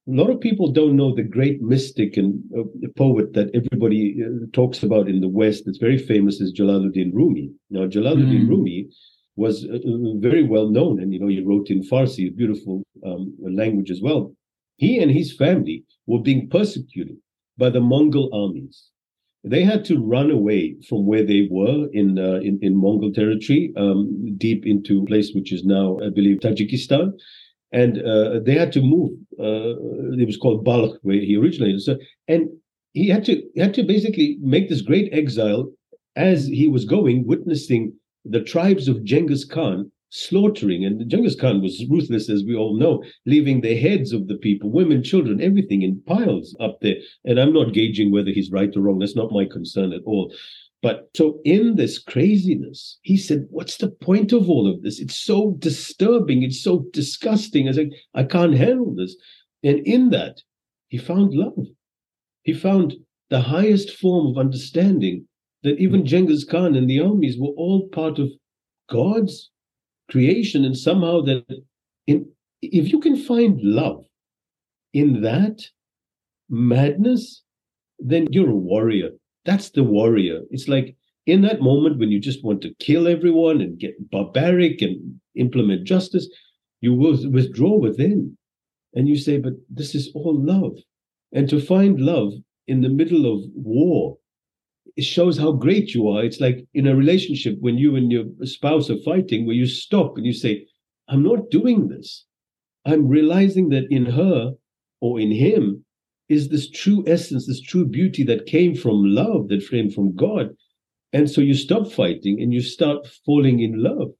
a 0.07 0.11
lot 0.11 0.29
of 0.29 0.41
people 0.41 0.71
don't 0.71 0.97
know 0.97 1.15
the 1.15 1.23
great 1.23 1.61
mystic 1.61 2.17
and 2.17 2.43
uh, 2.57 2.63
poet 2.97 3.33
that 3.33 3.49
everybody 3.53 4.21
uh, 4.21 4.45
talks 4.51 4.83
about 4.83 5.07
in 5.07 5.21
the 5.21 5.29
West. 5.29 5.63
That's 5.65 5.77
very 5.77 5.97
famous 5.97 6.41
is 6.41 6.53
Jalaluddin 6.53 7.13
Rumi. 7.13 7.51
Now, 7.69 7.87
Jalaluddin 7.87 8.45
mm. 8.45 8.49
Rumi 8.49 8.89
was 9.37 9.65
uh, 9.65 9.75
uh, 9.75 10.17
very 10.17 10.43
well 10.43 10.69
known, 10.69 11.01
and 11.01 11.13
you 11.13 11.19
know 11.19 11.27
he 11.27 11.41
wrote 11.41 11.69
in 11.69 11.83
Farsi, 11.83 12.27
a 12.27 12.31
beautiful 12.31 12.83
um, 13.05 13.33
language 13.39 13.89
as 13.91 14.01
well. 14.01 14.33
He 14.75 14.99
and 14.99 15.09
his 15.09 15.33
family 15.33 15.85
were 16.05 16.21
being 16.21 16.49
persecuted 16.49 17.17
by 17.57 17.69
the 17.69 17.81
Mongol 17.81 18.29
armies. 18.33 18.89
They 19.45 19.63
had 19.63 19.85
to 19.85 19.99
run 19.99 20.31
away 20.31 20.75
from 20.87 21.05
where 21.05 21.23
they 21.23 21.47
were 21.49 21.87
in 21.93 22.19
uh, 22.19 22.39
in, 22.43 22.59
in, 22.61 22.75
Mongol 22.75 23.13
territory, 23.13 23.73
um, 23.77 24.35
deep 24.37 24.65
into 24.65 25.01
a 25.01 25.05
place 25.05 25.31
which 25.33 25.53
is 25.53 25.63
now, 25.63 25.97
I 26.05 26.09
believe, 26.09 26.39
Tajikistan. 26.39 27.13
And 27.73 28.01
uh, 28.01 28.39
they 28.45 28.53
had 28.53 28.71
to 28.73 28.81
move. 28.81 29.11
Uh, 29.39 30.21
it 30.21 30.25
was 30.25 30.37
called 30.37 30.63
Balkh, 30.63 30.99
where 31.01 31.15
he 31.19 31.35
originated. 31.35 31.81
So, 31.81 31.97
and 32.27 32.49
he 32.93 33.09
had 33.09 33.25
to 33.25 33.41
he 33.53 33.59
had 33.59 33.73
to 33.73 33.83
basically 33.83 34.37
make 34.41 34.69
this 34.69 34.81
great 34.81 35.11
exile 35.11 35.71
as 36.15 36.45
he 36.45 36.67
was 36.67 36.85
going, 36.85 37.25
witnessing 37.25 37.93
the 38.23 38.41
tribes 38.41 38.87
of 38.87 39.03
Genghis 39.03 39.43
Khan 39.43 39.91
slaughtering. 40.13 40.85
And 40.85 41.09
Genghis 41.09 41.35
Khan 41.35 41.61
was 41.61 41.83
ruthless, 41.89 42.29
as 42.29 42.43
we 42.43 42.55
all 42.55 42.77
know, 42.77 43.03
leaving 43.25 43.61
the 43.61 43.75
heads 43.75 44.13
of 44.13 44.27
the 44.27 44.35
people, 44.35 44.69
women, 44.69 45.03
children, 45.03 45.41
everything 45.41 45.81
in 45.81 46.01
piles 46.05 46.55
up 46.59 46.79
there. 46.81 46.97
And 47.25 47.39
I'm 47.39 47.51
not 47.51 47.73
gauging 47.73 48.11
whether 48.11 48.29
he's 48.29 48.51
right 48.51 48.75
or 48.75 48.81
wrong. 48.81 48.99
That's 48.99 49.15
not 49.15 49.31
my 49.31 49.45
concern 49.45 49.91
at 49.91 50.03
all. 50.05 50.31
But 50.83 51.09
so 51.15 51.39
in 51.45 51.77
this 51.77 51.97
craziness, 51.97 52.99
he 53.03 53.15
said, 53.15 53.47
What's 53.49 53.77
the 53.77 53.89
point 53.89 54.33
of 54.33 54.49
all 54.49 54.67
of 54.67 54.83
this? 54.83 54.99
It's 54.99 55.15
so 55.15 55.55
disturbing. 55.57 56.43
It's 56.43 56.61
so 56.61 56.85
disgusting. 56.91 57.69
I 57.69 57.71
said, 57.71 57.91
I 58.13 58.23
can't 58.25 58.53
handle 58.53 58.93
this. 58.93 59.15
And 59.63 59.79
in 59.87 60.09
that, 60.09 60.41
he 60.89 60.97
found 60.97 61.33
love. 61.33 61.67
He 62.43 62.53
found 62.53 62.95
the 63.29 63.39
highest 63.39 63.91
form 63.91 64.27
of 64.27 64.37
understanding 64.37 65.25
that 65.63 65.79
even 65.79 66.05
Genghis 66.05 66.43
Khan 66.43 66.75
and 66.75 66.89
the 66.89 66.99
armies 66.99 67.39
were 67.39 67.55
all 67.55 67.87
part 67.87 68.19
of 68.19 68.29
God's 68.89 69.49
creation, 70.11 70.65
and 70.65 70.77
somehow 70.77 71.21
that 71.21 71.45
in 72.07 72.27
if 72.61 72.91
you 72.91 72.99
can 72.99 73.15
find 73.15 73.57
love 73.61 74.05
in 74.91 75.21
that 75.21 75.61
madness, 76.49 77.41
then 77.99 78.27
you're 78.31 78.51
a 78.51 78.55
warrior. 78.55 79.11
That's 79.45 79.69
the 79.69 79.83
warrior. 79.83 80.41
It's 80.51 80.67
like 80.67 80.95
in 81.25 81.41
that 81.41 81.61
moment 81.61 81.99
when 81.99 82.11
you 82.11 82.19
just 82.19 82.43
want 82.43 82.61
to 82.61 82.73
kill 82.79 83.07
everyone 83.07 83.61
and 83.61 83.79
get 83.79 84.09
barbaric 84.09 84.81
and 84.81 85.19
implement 85.35 85.85
justice, 85.85 86.27
you 86.81 86.93
will 86.93 87.17
withdraw 87.31 87.77
within 87.77 88.37
and 88.93 89.07
you 89.07 89.17
say, 89.17 89.37
But 89.37 89.53
this 89.69 89.95
is 89.95 90.11
all 90.13 90.35
love. 90.39 90.77
And 91.33 91.49
to 91.49 91.59
find 91.59 91.99
love 91.99 92.33
in 92.67 92.81
the 92.81 92.89
middle 92.89 93.25
of 93.25 93.43
war 93.55 94.17
it 94.95 95.03
shows 95.03 95.37
how 95.37 95.51
great 95.51 95.93
you 95.93 96.07
are. 96.09 96.23
It's 96.23 96.39
like 96.39 96.65
in 96.73 96.87
a 96.87 96.95
relationship 96.95 97.57
when 97.59 97.77
you 97.77 97.95
and 97.95 98.11
your 98.11 98.25
spouse 98.43 98.89
are 98.89 99.01
fighting, 99.03 99.45
where 99.45 99.55
you 99.55 99.65
stop 99.65 100.17
and 100.17 100.25
you 100.25 100.33
say, 100.33 100.67
I'm 101.07 101.23
not 101.23 101.49
doing 101.49 101.87
this. 101.87 102.25
I'm 102.85 103.07
realizing 103.07 103.69
that 103.69 103.87
in 103.89 104.05
her 104.05 104.53
or 105.01 105.19
in 105.19 105.31
him 105.31 105.82
is 106.29 106.49
this 106.49 106.69
true 106.69 107.03
essence, 107.07 107.47
this 107.47 107.61
true 107.61 107.85
beauty 107.85 108.23
that 108.23 108.45
came 108.45 108.75
from 108.75 109.03
love, 109.03 109.49
that 109.49 109.69
came 109.69 109.89
from 109.89 110.15
God. 110.15 110.49
And 111.11 111.29
so 111.29 111.41
you 111.41 111.53
stop 111.53 111.91
fighting 111.91 112.41
and 112.41 112.53
you 112.53 112.61
start 112.61 113.07
falling 113.25 113.59
in 113.59 113.83
love. 113.83 114.11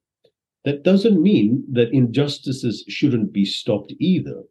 That 0.64 0.82
doesn't 0.82 1.22
mean 1.22 1.64
that 1.72 1.92
injustices 1.92 2.84
shouldn't 2.88 3.32
be 3.32 3.44
stopped 3.44 3.92
either. 3.98 4.42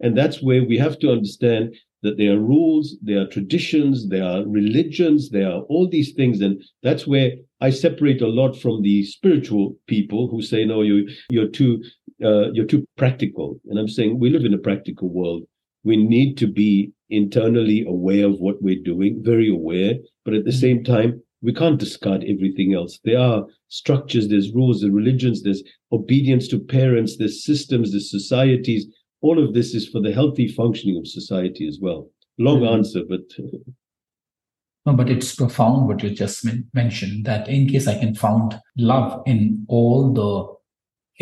And 0.00 0.16
that's 0.16 0.42
where 0.42 0.64
we 0.64 0.78
have 0.78 0.98
to 1.00 1.12
understand 1.12 1.74
that 2.02 2.16
there 2.16 2.32
are 2.32 2.40
rules, 2.40 2.96
there 3.02 3.20
are 3.20 3.26
traditions, 3.26 4.08
there 4.08 4.24
are 4.24 4.46
religions, 4.46 5.28
there 5.30 5.50
are 5.50 5.60
all 5.62 5.88
these 5.88 6.12
things. 6.12 6.40
And 6.40 6.62
that's 6.82 7.06
where 7.06 7.32
I 7.60 7.70
separate 7.70 8.22
a 8.22 8.26
lot 8.26 8.56
from 8.56 8.82
the 8.82 9.04
spiritual 9.04 9.76
people 9.86 10.28
who 10.28 10.40
say, 10.40 10.64
no, 10.64 10.80
you, 10.80 11.08
you're 11.28 11.48
too, 11.48 11.82
uh, 12.24 12.50
you're 12.52 12.66
too 12.66 12.86
practical. 12.96 13.60
And 13.68 13.78
I'm 13.78 13.88
saying 13.88 14.18
we 14.18 14.30
live 14.30 14.46
in 14.46 14.54
a 14.54 14.58
practical 14.58 15.10
world. 15.10 15.42
We 15.84 15.96
need 15.96 16.38
to 16.38 16.46
be 16.46 16.92
internally 17.10 17.84
aware 17.86 18.26
of 18.26 18.38
what 18.38 18.62
we're 18.62 18.82
doing, 18.82 19.20
very 19.22 19.50
aware, 19.50 19.94
but 20.24 20.34
at 20.34 20.44
the 20.44 20.50
mm-hmm. 20.50 20.60
same 20.60 20.84
time, 20.84 21.22
we 21.42 21.54
can't 21.54 21.78
discard 21.78 22.22
everything 22.24 22.74
else. 22.74 22.98
There 23.04 23.18
are 23.18 23.46
structures, 23.68 24.28
there's 24.28 24.52
rules, 24.52 24.80
there's 24.80 24.92
religions, 24.92 25.42
there's 25.42 25.62
obedience 25.90 26.48
to 26.48 26.58
parents, 26.58 27.16
there's 27.16 27.44
systems, 27.44 27.92
there's 27.92 28.10
societies 28.10 28.86
all 29.22 29.42
of 29.42 29.54
this 29.54 29.74
is 29.74 29.88
for 29.88 30.00
the 30.00 30.12
healthy 30.12 30.48
functioning 30.48 30.96
of 30.96 31.06
society 31.06 31.68
as 31.68 31.78
well. 31.80 32.08
Long 32.38 32.60
mm-hmm. 32.60 32.74
answer, 32.74 33.02
but. 33.08 33.20
no, 34.86 34.94
but 34.94 35.10
it's 35.10 35.34
profound 35.34 35.88
what 35.88 36.02
you 36.02 36.10
just 36.10 36.46
mentioned 36.74 37.26
that 37.26 37.48
in 37.48 37.68
case 37.68 37.86
I 37.86 37.98
can 37.98 38.14
find 38.14 38.58
love 38.76 39.22
in 39.26 39.64
all 39.68 40.12
the 40.12 40.54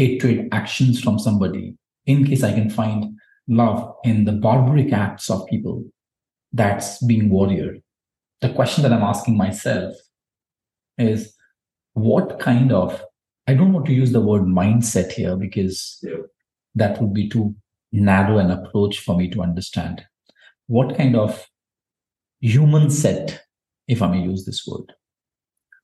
hatred 0.00 0.48
actions 0.52 1.00
from 1.00 1.18
somebody, 1.18 1.74
in 2.06 2.24
case 2.24 2.44
I 2.44 2.52
can 2.52 2.70
find 2.70 3.17
love 3.48 3.94
in 4.04 4.24
the 4.24 4.32
barbaric 4.32 4.92
acts 4.92 5.30
of 5.30 5.46
people, 5.46 5.84
that's 6.52 7.02
being 7.04 7.30
warrior. 7.30 7.78
The 8.40 8.52
question 8.52 8.82
that 8.82 8.92
I'm 8.92 9.02
asking 9.02 9.36
myself 9.36 9.94
is 10.98 11.34
what 11.94 12.38
kind 12.38 12.72
of, 12.72 13.02
I 13.46 13.54
don't 13.54 13.72
want 13.72 13.86
to 13.86 13.94
use 13.94 14.12
the 14.12 14.20
word 14.20 14.42
mindset 14.42 15.12
here 15.12 15.36
because 15.36 15.98
yeah. 16.02 16.18
that 16.74 17.00
would 17.00 17.14
be 17.14 17.28
too 17.28 17.54
narrow 17.90 18.38
an 18.38 18.50
approach 18.50 19.00
for 19.00 19.16
me 19.16 19.28
to 19.30 19.42
understand 19.42 20.04
what 20.66 20.96
kind 20.96 21.16
of 21.16 21.46
human 22.40 22.90
set, 22.90 23.42
if 23.88 24.02
I 24.02 24.08
may 24.08 24.20
use 24.20 24.44
this 24.44 24.66
word, 24.66 24.92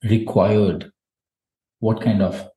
required, 0.02 0.92
what 1.80 2.02
kind 2.02 2.22
of 2.22 2.48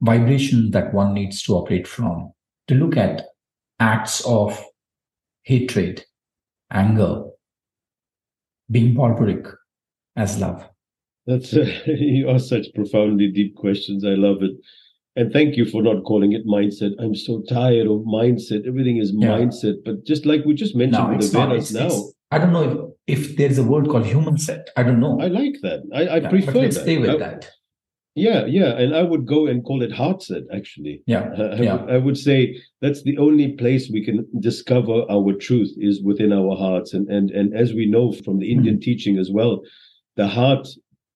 vibration 0.00 0.70
that 0.72 0.92
one 0.92 1.14
needs 1.14 1.42
to 1.42 1.54
operate 1.54 1.86
from 1.86 2.32
to 2.68 2.74
look 2.74 2.96
at 2.96 3.22
acts 3.84 4.24
of 4.26 4.62
hatred, 5.42 6.04
anger, 6.70 7.24
being 8.70 8.94
barbaric 8.94 9.46
as 10.16 10.38
love. 10.40 10.66
That's 11.26 11.54
uh, 11.54 11.66
you 11.86 12.30
ask 12.30 12.48
such 12.48 12.66
profoundly 12.74 13.28
deep 13.30 13.56
questions. 13.56 14.04
I 14.04 14.14
love 14.26 14.42
it 14.42 14.56
and 15.16 15.32
thank 15.32 15.56
you 15.56 15.64
for 15.64 15.82
not 15.82 16.04
calling 16.04 16.32
it 16.32 16.46
mindset. 16.46 16.92
I'm 16.98 17.14
so 17.14 17.42
tired 17.48 17.86
of 17.86 18.00
mindset. 18.00 18.66
Everything 18.66 18.96
is 18.96 19.12
yeah. 19.12 19.28
mindset. 19.28 19.84
But 19.84 20.04
just 20.04 20.26
like 20.26 20.44
we 20.44 20.54
just 20.54 20.74
mentioned 20.74 21.08
no, 21.08 21.16
with 21.16 21.32
the 21.32 21.38
Vedas 21.38 21.72
now. 21.72 21.90
I 22.30 22.38
don't 22.38 22.52
know 22.52 22.96
if, 23.06 23.20
if 23.20 23.36
there's 23.36 23.58
a 23.58 23.62
word 23.62 23.88
called 23.88 24.06
human 24.06 24.38
set. 24.38 24.70
I 24.76 24.82
don't 24.82 24.98
know. 24.98 25.20
I 25.20 25.28
like 25.28 25.56
that. 25.62 25.82
I, 25.94 26.00
I 26.00 26.16
yeah, 26.16 26.28
prefer 26.28 26.52
let's 26.52 26.76
that. 26.76 26.82
Stay 26.82 26.98
with 26.98 27.10
I, 27.10 27.16
that. 27.18 27.48
Yeah, 28.14 28.46
yeah. 28.46 28.76
And 28.76 28.94
I 28.94 29.02
would 29.02 29.26
go 29.26 29.46
and 29.46 29.64
call 29.64 29.82
it 29.82 29.90
heart 29.90 30.22
set, 30.22 30.44
actually. 30.54 31.02
Yeah. 31.06 31.30
I, 31.36 31.54
yeah. 31.56 31.84
I 31.88 31.98
would 31.98 32.16
say 32.16 32.60
that's 32.80 33.02
the 33.02 33.18
only 33.18 33.52
place 33.52 33.90
we 33.90 34.04
can 34.04 34.26
discover 34.38 35.04
our 35.10 35.32
truth 35.32 35.72
is 35.78 36.00
within 36.02 36.32
our 36.32 36.56
hearts. 36.56 36.94
And 36.94 37.08
and 37.08 37.30
and 37.30 37.56
as 37.56 37.74
we 37.74 37.86
know 37.86 38.12
from 38.12 38.38
the 38.38 38.52
Indian 38.52 38.76
mm-hmm. 38.76 38.82
teaching 38.82 39.18
as 39.18 39.30
well, 39.32 39.62
the 40.16 40.28
heart 40.28 40.68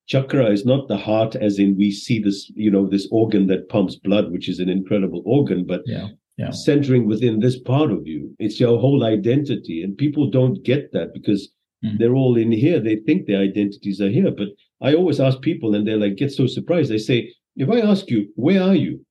chakra 0.08 0.50
is 0.50 0.64
not 0.64 0.88
the 0.88 0.96
heart 0.96 1.36
as 1.36 1.58
in 1.58 1.76
we 1.76 1.90
see 1.90 2.18
this 2.18 2.50
you 2.54 2.70
know 2.70 2.86
this 2.86 3.06
organ 3.12 3.46
that 3.46 3.68
pumps 3.68 3.94
blood 3.94 4.32
which 4.32 4.48
is 4.48 4.58
an 4.58 4.68
incredible 4.68 5.22
organ 5.26 5.64
but 5.66 5.82
yeah, 5.84 6.08
yeah. 6.38 6.50
centering 6.50 7.06
within 7.06 7.40
this 7.40 7.60
part 7.60 7.90
of 7.92 8.06
you 8.06 8.34
it's 8.38 8.58
your 8.58 8.78
whole 8.80 9.04
identity 9.04 9.82
and 9.82 9.98
people 9.98 10.30
don't 10.30 10.64
get 10.64 10.90
that 10.92 11.12
because 11.12 11.50
mm. 11.84 11.98
they're 11.98 12.14
all 12.14 12.36
in 12.36 12.50
here 12.50 12.80
they 12.80 12.96
think 12.96 13.26
their 13.26 13.40
identities 13.40 14.00
are 14.00 14.08
here 14.08 14.30
but 14.30 14.48
i 14.82 14.94
always 14.94 15.20
ask 15.20 15.40
people 15.40 15.74
and 15.74 15.86
they're 15.86 15.96
like 15.96 16.16
get 16.16 16.32
so 16.32 16.46
surprised 16.46 16.90
they 16.90 16.98
say 16.98 17.32
if 17.56 17.68
i 17.70 17.80
ask 17.80 18.08
you 18.10 18.28
where 18.36 18.62
are 18.62 18.74
you 18.74 19.04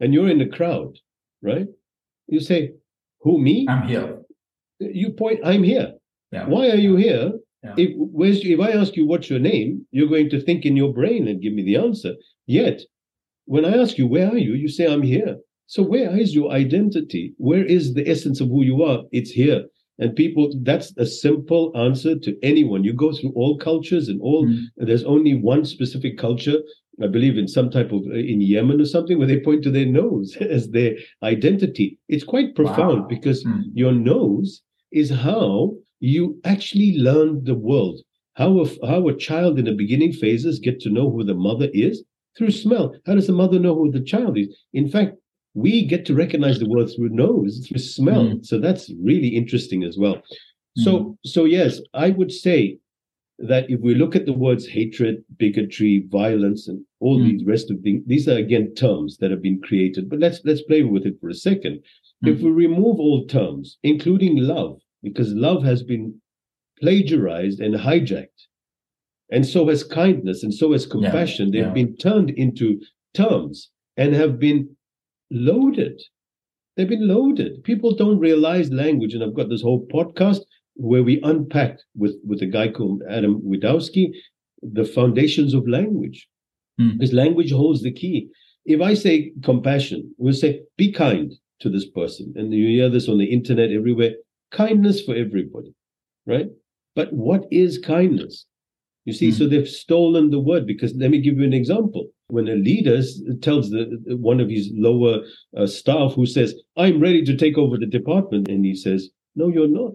and 0.00 0.12
you're 0.12 0.28
in 0.28 0.40
a 0.40 0.48
crowd 0.48 0.96
right 1.42 1.66
you 2.26 2.40
say 2.40 2.70
who 3.20 3.38
me 3.38 3.66
i'm 3.68 3.86
here 3.88 4.18
you 4.80 5.10
point 5.10 5.40
i'm 5.44 5.62
here 5.62 5.92
yeah. 6.32 6.46
why 6.46 6.68
are 6.68 6.76
you 6.76 6.96
here 6.96 7.32
yeah. 7.64 7.74
If 7.78 7.92
where's 7.96 8.44
if 8.44 8.60
I 8.60 8.72
ask 8.72 8.94
you 8.94 9.06
what's 9.06 9.30
your 9.30 9.38
name, 9.38 9.86
you're 9.90 10.08
going 10.08 10.28
to 10.30 10.40
think 10.40 10.66
in 10.66 10.76
your 10.76 10.92
brain 10.92 11.26
and 11.26 11.40
give 11.40 11.54
me 11.54 11.62
the 11.62 11.76
answer. 11.76 12.12
Yet, 12.46 12.82
when 13.46 13.64
I 13.64 13.78
ask 13.78 13.96
you 13.96 14.06
where 14.06 14.30
are 14.30 14.38
you, 14.38 14.52
you 14.52 14.68
say 14.68 14.86
I'm 14.86 15.00
here. 15.00 15.38
So 15.66 15.82
where 15.82 16.14
is 16.16 16.34
your 16.34 16.52
identity? 16.52 17.32
Where 17.38 17.64
is 17.64 17.94
the 17.94 18.06
essence 18.06 18.42
of 18.42 18.48
who 18.48 18.62
you 18.62 18.82
are? 18.82 19.04
It's 19.12 19.30
here. 19.30 19.64
And 19.98 20.16
people, 20.16 20.52
that's 20.62 20.92
a 20.96 21.06
simple 21.06 21.72
answer 21.76 22.18
to 22.18 22.36
anyone. 22.42 22.82
You 22.82 22.92
go 22.92 23.12
through 23.12 23.32
all 23.36 23.58
cultures 23.58 24.08
and 24.08 24.20
all. 24.20 24.46
Mm. 24.46 24.62
There's 24.76 25.04
only 25.04 25.34
one 25.34 25.64
specific 25.64 26.18
culture. 26.18 26.58
I 27.02 27.06
believe 27.06 27.38
in 27.38 27.48
some 27.48 27.70
type 27.70 27.92
of 27.92 28.04
in 28.06 28.40
Yemen 28.40 28.80
or 28.80 28.86
something 28.86 29.18
where 29.18 29.26
they 29.26 29.40
point 29.40 29.62
to 29.64 29.70
their 29.70 29.86
nose 29.86 30.36
as 30.40 30.68
their 30.70 30.94
identity. 31.22 31.98
It's 32.08 32.24
quite 32.24 32.54
profound 32.54 33.02
wow. 33.02 33.08
because 33.08 33.44
mm. 33.44 33.62
your 33.72 33.92
nose 33.92 34.62
is 34.92 35.10
how 35.10 35.74
you 36.00 36.40
actually 36.44 36.98
learn 36.98 37.44
the 37.44 37.54
world. 37.54 38.00
How 38.34 38.60
a, 38.60 38.86
how 38.86 39.08
a 39.08 39.16
child 39.16 39.58
in 39.58 39.64
the 39.64 39.72
beginning 39.72 40.12
phases 40.12 40.58
get 40.58 40.80
to 40.80 40.90
know 40.90 41.10
who 41.10 41.24
the 41.24 41.34
mother 41.34 41.68
is 41.72 42.02
through 42.36 42.50
smell. 42.50 42.94
How 43.06 43.14
does 43.14 43.28
the 43.28 43.32
mother 43.32 43.60
know 43.60 43.74
who 43.76 43.90
the 43.90 44.00
child 44.00 44.36
is? 44.36 44.48
In 44.72 44.88
fact, 44.88 45.16
we 45.54 45.84
get 45.86 46.04
to 46.06 46.14
recognize 46.14 46.58
the 46.58 46.68
world 46.68 46.90
through 46.94 47.10
nose, 47.10 47.66
through 47.66 47.78
smell. 47.78 48.24
Mm. 48.24 48.44
So 48.44 48.58
that's 48.58 48.90
really 49.00 49.28
interesting 49.28 49.84
as 49.84 49.96
well. 49.96 50.20
So, 50.76 50.98
mm. 50.98 51.16
so 51.24 51.44
yes, 51.44 51.80
I 51.94 52.10
would 52.10 52.32
say 52.32 52.78
that 53.38 53.70
if 53.70 53.80
we 53.80 53.94
look 53.94 54.14
at 54.16 54.26
the 54.26 54.32
words 54.32 54.66
hatred, 54.66 55.24
bigotry, 55.38 56.06
violence, 56.08 56.68
and 56.68 56.84
all 57.00 57.20
mm. 57.20 57.30
these 57.30 57.44
rest 57.44 57.70
of 57.70 57.80
things, 57.80 58.02
these 58.06 58.28
are 58.28 58.36
again 58.36 58.74
terms 58.74 59.18
that 59.18 59.30
have 59.30 59.42
been 59.42 59.60
created. 59.62 60.10
But 60.10 60.18
let's 60.18 60.40
let's 60.44 60.62
play 60.62 60.82
with 60.82 61.06
it 61.06 61.20
for 61.20 61.28
a 61.28 61.34
second. 61.34 61.80
Mm. 62.24 62.34
If 62.34 62.40
we 62.40 62.50
remove 62.50 62.98
all 62.98 63.24
terms, 63.26 63.78
including 63.84 64.38
love, 64.38 64.80
because 65.02 65.32
love 65.34 65.62
has 65.62 65.84
been 65.84 66.20
plagiarized 66.80 67.60
and 67.60 67.74
hijacked, 67.76 68.48
and 69.30 69.46
so 69.46 69.68
has 69.68 69.84
kindness, 69.84 70.42
and 70.42 70.52
so 70.52 70.72
has 70.72 70.84
compassion. 70.84 71.52
Yeah. 71.52 71.52
They've 71.52 71.76
yeah. 71.76 71.84
been 71.84 71.96
turned 71.96 72.30
into 72.30 72.80
terms 73.14 73.70
and 73.96 74.14
have 74.14 74.40
been 74.40 74.68
loaded. 75.34 76.00
They've 76.76 76.88
been 76.88 77.06
loaded. 77.06 77.62
People 77.64 77.94
don't 77.94 78.18
realize 78.18 78.70
language, 78.72 79.14
and 79.14 79.22
I've 79.22 79.34
got 79.34 79.48
this 79.48 79.62
whole 79.62 79.86
podcast 79.86 80.40
where 80.76 81.02
we 81.02 81.20
unpacked 81.22 81.84
with 81.94 82.16
with 82.26 82.42
a 82.42 82.46
guy 82.46 82.68
called 82.68 83.02
Adam 83.08 83.40
Widowski 83.42 84.10
the 84.72 84.84
foundations 84.84 85.54
of 85.54 85.68
language, 85.68 86.26
mm. 86.80 86.92
because 86.92 87.12
language 87.12 87.52
holds 87.52 87.82
the 87.82 87.92
key. 87.92 88.28
If 88.64 88.80
I 88.80 88.94
say 88.94 89.32
compassion, 89.42 90.14
we'll 90.16 90.32
say 90.32 90.62
be 90.76 90.90
kind 90.90 91.32
to 91.60 91.68
this 91.68 91.88
person, 91.90 92.32
and 92.36 92.52
you 92.52 92.66
hear 92.66 92.88
this 92.88 93.08
on 93.08 93.18
the 93.18 93.30
internet 93.30 93.70
everywhere. 93.70 94.12
Kindness 94.50 95.02
for 95.02 95.14
everybody, 95.14 95.74
right? 96.26 96.46
But 96.94 97.12
what 97.12 97.44
is 97.50 97.78
kindness? 97.78 98.46
You 99.04 99.12
see, 99.12 99.30
mm. 99.30 99.34
so 99.34 99.46
they've 99.46 99.68
stolen 99.68 100.30
the 100.30 100.40
word. 100.40 100.66
Because 100.66 100.94
let 100.94 101.10
me 101.10 101.20
give 101.20 101.38
you 101.38 101.44
an 101.44 101.52
example. 101.52 102.08
When 102.28 102.48
a 102.48 102.54
leader 102.54 103.02
tells 103.42 103.70
the 103.70 103.86
one 104.18 104.40
of 104.40 104.48
his 104.48 104.70
lower 104.74 105.20
uh, 105.56 105.66
staff 105.66 106.14
who 106.14 106.26
says, 106.26 106.54
"I'm 106.76 107.00
ready 107.00 107.22
to 107.24 107.36
take 107.36 107.58
over 107.58 107.76
the 107.76 107.86
department," 107.86 108.48
and 108.48 108.64
he 108.64 108.74
says, 108.74 109.10
"No, 109.36 109.48
you're 109.48 109.68
not." 109.68 109.92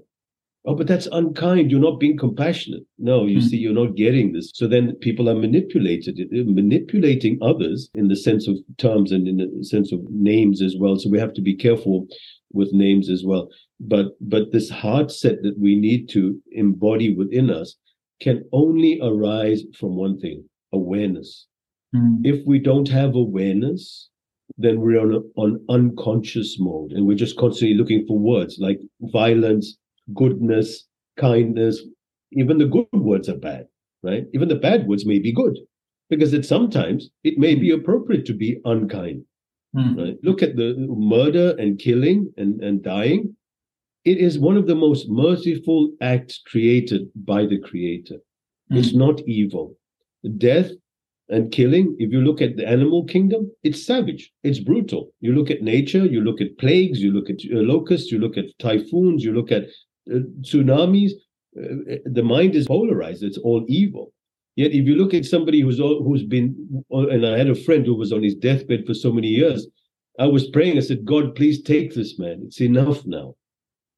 Oh, 0.66 0.76
but 0.76 0.88
that's 0.88 1.08
unkind. 1.12 1.72
You're 1.72 1.80
not 1.80 2.00
being 2.00 2.18
compassionate. 2.18 2.84
No, 2.98 3.26
you 3.26 3.40
mm. 3.40 3.44
see, 3.44 3.58
you're 3.58 3.74
not 3.74 3.96
getting 3.96 4.34
this. 4.34 4.52
So 4.54 4.68
then 4.68 4.94
people 4.98 5.30
are 5.30 5.36
manipulated, 5.36 6.20
manipulating 6.32 7.40
others 7.42 7.90
in 7.96 8.10
the 8.10 8.16
sense 8.16 8.48
of 8.48 8.58
terms 8.78 9.12
and 9.12 9.28
in 9.28 9.38
the 9.38 9.64
sense 9.64 9.92
of 9.92 10.02
names 10.10 10.62
as 10.62 10.76
well. 10.78 10.98
So 10.98 11.10
we 11.10 11.18
have 11.18 11.34
to 11.36 11.42
be 11.42 11.56
careful 11.56 12.08
with 12.52 12.74
names 12.74 13.10
as 13.10 13.24
well. 13.26 13.50
But 13.80 14.18
but 14.20 14.52
this 14.52 14.70
heart 14.70 15.12
set 15.12 15.42
that 15.44 15.58
we 15.58 15.76
need 15.76 16.10
to 16.10 16.38
embody 16.52 17.16
within 17.16 17.50
us 17.50 17.76
can 18.22 18.44
only 18.52 19.00
arise 19.02 19.64
from 19.78 19.96
one 19.96 20.20
thing: 20.20 20.44
awareness. 20.74 21.48
Mm. 21.96 22.20
If 22.24 22.46
we 22.46 22.60
don't 22.60 22.88
have 22.90 23.16
awareness, 23.16 24.10
then 24.58 24.82
we're 24.82 25.00
on, 25.00 25.14
a, 25.14 25.40
on 25.40 25.66
unconscious 25.70 26.58
mode 26.60 26.92
and 26.92 27.06
we're 27.06 27.16
just 27.16 27.38
constantly 27.38 27.78
looking 27.78 28.06
for 28.08 28.18
words 28.18 28.58
like 28.60 28.80
violence 29.02 29.78
goodness, 30.14 30.86
kindness. 31.18 31.82
Even 32.34 32.58
the 32.58 32.66
good 32.66 32.88
words 32.94 33.30
are 33.30 33.38
bad, 33.38 33.68
right? 34.04 34.26
Even 34.34 34.48
the 34.48 34.56
bad 34.56 34.88
words 34.88 35.06
may 35.06 35.20
be 35.20 35.32
good 35.32 35.58
because 36.10 36.34
it 36.34 36.46
sometimes 36.46 37.10
it 37.24 37.38
may 37.38 37.56
be 37.56 37.72
appropriate 37.72 38.26
to 38.26 38.34
be 38.34 38.60
unkind. 38.66 39.24
Mm. 39.76 39.98
Right? 39.98 40.18
Look 40.24 40.42
at 40.42 40.56
the 40.56 40.76
murder 40.78 41.56
and 41.58 41.80
killing 41.80 42.32
and, 42.38 42.62
and 42.62 42.84
dying. 42.84 43.36
It 44.06 44.18
is 44.18 44.40
one 44.40 44.58
of 44.58 44.68
the 44.68 44.76
most 44.76 45.10
merciful 45.10 45.92
acts 46.02 46.42
created 46.46 47.10
by 47.16 47.46
the 47.46 47.60
Creator. 47.60 48.18
Mm. 48.72 48.78
It's 48.78 48.94
not 48.94 49.22
evil. 49.28 49.76
Death 50.38 50.72
and 51.30 51.52
killing, 51.52 51.96
if 52.00 52.12
you 52.12 52.22
look 52.22 52.42
at 52.42 52.58
the 52.58 52.68
animal 52.68 53.06
kingdom, 53.06 53.52
it's 53.64 53.86
savage, 53.86 54.32
it's 54.44 54.60
brutal. 54.60 55.14
You 55.22 55.34
look 55.34 55.52
at 55.52 55.62
nature, 55.62 56.06
you 56.06 56.22
look 56.22 56.42
at 56.42 56.58
plagues, 56.58 57.02
you 57.02 57.12
look 57.12 57.30
at 57.30 57.38
uh, 57.54 57.60
locusts, 57.60 58.12
you 58.12 58.18
look 58.20 58.38
at 58.38 58.58
typhoons, 58.58 59.24
you 59.24 59.34
look 59.34 59.52
at 59.52 59.64
uh, 60.12 60.20
tsunamis, 60.42 61.12
uh, 61.58 61.98
the 62.06 62.24
mind 62.24 62.56
is 62.56 62.68
polarized. 62.68 63.24
It's 63.24 63.38
all 63.38 63.64
evil. 63.68 64.14
Yet, 64.56 64.72
if 64.72 64.88
you 64.88 64.96
look 64.96 65.14
at 65.14 65.26
somebody 65.26 65.62
who's 65.62 65.78
who's 65.78 66.24
been, 66.24 66.84
and 66.90 67.26
I 67.26 67.38
had 67.38 67.50
a 67.50 67.56
friend 67.56 67.86
who 67.86 67.96
was 67.96 68.12
on 68.12 68.24
his 68.24 68.36
deathbed 68.36 68.86
for 68.86 68.94
so 68.94 69.12
many 69.12 69.28
years, 69.28 69.68
I 70.20 70.26
was 70.26 70.50
praying. 70.50 70.78
I 70.78 70.82
said, 70.82 71.06
God, 71.06 71.36
please 71.36 71.62
take 71.62 71.94
this 71.94 72.20
man. 72.20 72.42
It's 72.46 72.60
enough 72.60 73.06
now. 73.06 73.36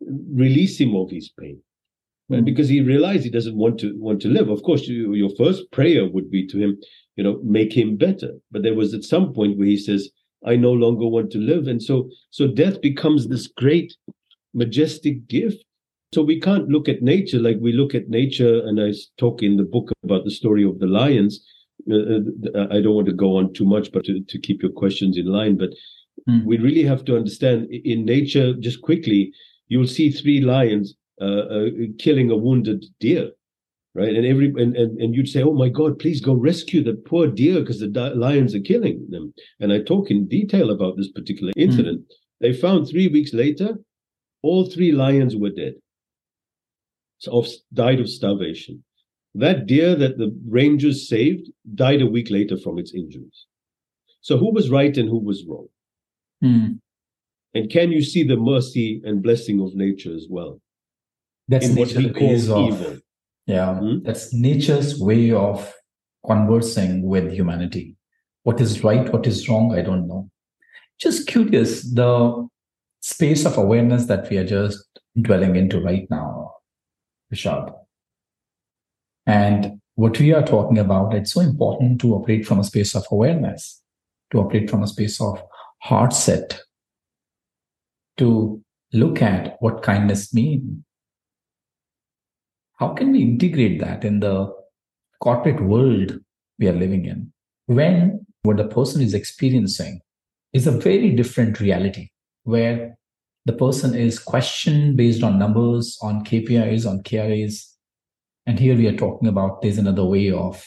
Release 0.07 0.79
him 0.79 0.95
of 0.95 1.09
his 1.09 1.29
pain. 1.39 1.55
Mm-hmm. 1.55 2.33
And 2.33 2.45
because 2.45 2.69
he 2.69 2.81
realized 2.81 3.23
he 3.23 3.29
doesn't 3.29 3.57
want 3.57 3.79
to 3.79 3.93
want 3.97 4.21
to 4.23 4.29
live. 4.29 4.49
Of 4.49 4.63
course, 4.63 4.87
you, 4.87 5.13
your 5.13 5.31
first 5.37 5.71
prayer 5.71 6.07
would 6.07 6.29
be 6.29 6.47
to 6.47 6.57
him, 6.57 6.77
you 7.15 7.23
know, 7.23 7.39
make 7.43 7.73
him 7.73 7.97
better. 7.97 8.31
But 8.51 8.63
there 8.63 8.75
was 8.75 8.93
at 8.93 9.03
some 9.03 9.33
point 9.33 9.57
where 9.57 9.67
he 9.67 9.77
says, 9.77 10.09
I 10.45 10.55
no 10.55 10.71
longer 10.71 11.07
want 11.07 11.31
to 11.31 11.37
live. 11.37 11.67
And 11.67 11.81
so 11.81 12.09
so 12.31 12.47
death 12.47 12.81
becomes 12.81 13.27
this 13.27 13.47
great 13.47 13.93
majestic 14.53 15.27
gift 15.27 15.63
so 16.13 16.21
we 16.21 16.41
can't 16.41 16.67
look 16.67 16.89
at 16.89 17.01
nature 17.01 17.39
like 17.39 17.57
we 17.61 17.71
look 17.71 17.95
at 17.95 18.09
nature. 18.09 18.59
And 18.65 18.81
I 18.81 18.91
talk 19.17 19.41
in 19.41 19.55
the 19.55 19.63
book 19.63 19.91
about 20.03 20.25
the 20.25 20.31
story 20.31 20.63
of 20.63 20.79
the 20.79 20.87
lions. 20.87 21.43
Uh, 21.89 22.19
uh 22.53 22.67
I 22.69 22.81
don't 22.81 22.95
want 22.95 23.07
to 23.07 23.13
go 23.13 23.37
on 23.37 23.53
too 23.53 23.65
much, 23.65 23.91
but 23.91 24.03
to, 24.05 24.21
to 24.21 24.39
keep 24.39 24.61
your 24.61 24.71
questions 24.71 25.17
in 25.17 25.25
line. 25.25 25.57
But 25.57 25.69
mm. 26.29 26.43
we 26.45 26.57
really 26.57 26.83
have 26.83 27.05
to 27.05 27.15
understand 27.15 27.67
in 27.71 28.03
nature, 28.05 28.53
just 28.53 28.81
quickly, 28.81 29.31
you'll 29.71 29.87
see 29.87 30.11
three 30.11 30.41
lions 30.41 30.95
uh, 31.21 31.45
uh, 31.55 31.69
killing 31.97 32.29
a 32.29 32.35
wounded 32.35 32.85
deer. 32.99 33.31
Right. 33.95 34.15
And 34.15 34.25
every 34.25 34.47
and, 34.47 34.75
and, 34.75 34.99
and 35.01 35.15
you'd 35.15 35.27
say, 35.27 35.43
Oh 35.43 35.53
my 35.53 35.69
God, 35.69 35.99
please 35.99 36.21
go 36.21 36.33
rescue 36.33 36.83
the 36.83 36.93
poor 36.93 37.27
deer 37.27 37.59
because 37.59 37.79
the 37.79 37.87
di- 37.87 38.13
lions 38.13 38.53
are 38.55 38.61
killing 38.61 39.05
them. 39.09 39.33
And 39.59 39.73
I 39.73 39.79
talk 39.79 40.11
in 40.11 40.27
detail 40.27 40.71
about 40.71 40.95
this 40.97 41.09
particular 41.09 41.51
hmm. 41.55 41.61
incident. 41.61 42.01
Mm. 42.01 42.13
They 42.39 42.53
found 42.53 42.87
three 42.87 43.09
weeks 43.09 43.33
later, 43.33 43.75
all 44.41 44.69
three 44.69 44.91
lions 44.91 45.35
were 45.35 45.49
dead 45.49 45.73
of 47.27 47.47
died 47.73 47.99
of 47.99 48.09
starvation. 48.09 48.83
That 49.35 49.67
deer 49.67 49.95
that 49.95 50.17
the 50.17 50.37
rangers 50.47 51.07
saved 51.07 51.49
died 51.75 52.01
a 52.01 52.05
week 52.15 52.29
later 52.29 52.57
from 52.57 52.77
its 52.79 52.93
injuries. 52.93 53.45
So 54.21 54.37
who 54.37 54.53
was 54.53 54.69
right 54.69 54.95
and 54.97 55.07
who 55.07 55.19
was 55.19 55.45
wrong? 55.47 55.67
Hmm. 56.41 56.67
And 57.53 57.69
can 57.69 57.91
you 57.91 58.01
see 58.01 58.23
the 58.23 58.37
mercy 58.37 59.01
and 59.03 59.21
blessing 59.21 59.61
of 59.61 59.75
nature 59.75 60.13
as 60.13 60.27
well? 60.29 60.61
That's 61.47 61.67
in 61.67 61.75
what 61.75 61.89
he 61.89 62.09
calls 62.11 62.49
of, 62.49 62.67
evil. 62.67 62.97
Yeah, 63.45 63.75
hmm? 63.75 63.99
that's 64.03 64.33
nature's 64.33 64.99
way 64.99 65.31
of 65.31 65.73
conversing 66.25 67.03
with 67.03 67.31
humanity. 67.31 67.95
What 68.43 68.61
is 68.61 68.83
right, 68.83 69.11
what 69.11 69.27
is 69.27 69.49
wrong, 69.49 69.77
I 69.77 69.81
don't 69.81 70.07
know. 70.07 70.29
Just 70.99 71.27
curious, 71.27 71.83
the 71.83 72.47
space 73.01 73.45
of 73.45 73.57
awareness 73.57 74.05
that 74.05 74.29
we 74.29 74.37
are 74.37 74.45
just 74.45 74.83
dwelling 75.19 75.55
into 75.55 75.81
right 75.81 76.07
now 76.09 76.51
Rishad. 77.33 77.73
And 79.25 79.81
what 79.95 80.19
we 80.19 80.33
are 80.33 80.43
talking 80.43 80.77
about, 80.77 81.13
it's 81.13 81.33
so 81.33 81.41
important 81.41 82.01
to 82.01 82.15
operate 82.15 82.45
from 82.45 82.59
a 82.59 82.63
space 82.63 82.95
of 82.95 83.05
awareness, 83.11 83.81
to 84.31 84.39
operate 84.39 84.69
from 84.69 84.83
a 84.83 84.87
space 84.87 85.21
of 85.21 85.41
heart 85.81 86.13
set, 86.13 86.59
to 88.17 88.61
look 88.93 89.21
at 89.21 89.57
what 89.59 89.83
kindness 89.83 90.33
means. 90.33 90.83
How 92.77 92.93
can 92.93 93.11
we 93.11 93.21
integrate 93.21 93.79
that 93.79 94.03
in 94.03 94.19
the 94.19 94.53
corporate 95.21 95.61
world 95.61 96.19
we 96.57 96.67
are 96.67 96.73
living 96.73 97.05
in 97.05 97.31
when 97.67 98.25
what 98.43 98.57
the 98.57 98.67
person 98.67 99.01
is 99.01 99.13
experiencing 99.13 100.01
is 100.51 100.67
a 100.67 100.71
very 100.71 101.11
different 101.11 101.59
reality 101.59 102.09
where 102.43 102.97
the 103.45 103.53
person 103.53 103.95
is 103.95 104.19
questioned 104.19 104.97
based 104.97 105.23
on 105.23 105.39
numbers, 105.39 105.97
on 106.01 106.23
KPIs, 106.25 106.87
on 106.87 107.01
KRAs. 107.03 107.67
And 108.45 108.59
here 108.59 108.75
we 108.75 108.87
are 108.87 108.97
talking 108.97 109.27
about 109.27 109.61
there's 109.61 109.77
another 109.77 110.05
way 110.05 110.31
of 110.31 110.63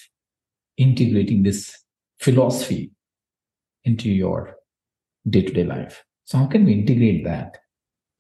integrating 0.76 1.42
this 1.42 1.76
philosophy 2.20 2.92
into 3.84 4.10
your 4.10 4.56
day 5.28 5.42
to 5.42 5.52
day 5.52 5.64
life. 5.64 6.04
So, 6.24 6.38
how 6.38 6.46
can 6.46 6.64
we 6.64 6.72
integrate 6.72 7.24
that? 7.24 7.58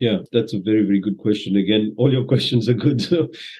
Yeah, 0.00 0.18
that's 0.32 0.52
a 0.52 0.60
very, 0.60 0.82
very 0.82 1.00
good 1.00 1.18
question. 1.18 1.56
Again, 1.56 1.94
all 1.96 2.12
your 2.12 2.24
questions 2.32 2.68
are 2.68 2.74
good. 2.74 3.02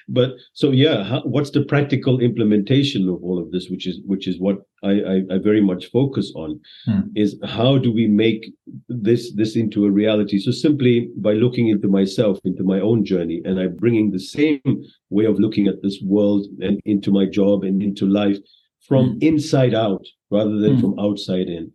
but 0.09 0.33
so, 0.53 0.71
yeah, 0.71 1.03
how, 1.03 1.21
what's 1.21 1.49
the 1.49 1.63
practical 1.63 2.19
implementation 2.19 3.07
of 3.09 3.23
all 3.23 3.39
of 3.39 3.51
this, 3.51 3.69
which 3.69 3.87
is 3.87 4.01
which 4.05 4.27
is 4.27 4.39
what 4.39 4.57
I, 4.83 4.91
I, 4.91 5.21
I 5.31 5.37
very 5.39 5.61
much 5.61 5.87
focus 5.91 6.31
on, 6.35 6.59
hmm. 6.85 7.01
is 7.15 7.39
how 7.45 7.77
do 7.77 7.91
we 7.91 8.07
make 8.07 8.53
this 8.89 9.33
this 9.33 9.55
into 9.55 9.85
a 9.85 9.91
reality? 9.91 10.37
So 10.39 10.51
simply 10.51 11.09
by 11.17 11.33
looking 11.33 11.69
into 11.69 11.87
myself, 11.87 12.37
into 12.43 12.63
my 12.63 12.79
own 12.79 13.05
journey, 13.05 13.41
and 13.45 13.59
I'm 13.59 13.75
bringing 13.75 14.11
the 14.11 14.19
same 14.19 14.61
way 15.09 15.25
of 15.25 15.39
looking 15.39 15.67
at 15.67 15.81
this 15.81 15.99
world 16.03 16.45
and 16.59 16.79
into 16.85 17.11
my 17.11 17.25
job 17.25 17.63
and 17.63 17.81
into 17.81 18.05
life 18.05 18.37
from 18.87 19.13
hmm. 19.13 19.17
inside 19.21 19.73
out 19.73 20.05
rather 20.29 20.57
than 20.59 20.75
hmm. 20.75 20.81
from 20.81 20.99
outside 20.99 21.47
in. 21.47 21.71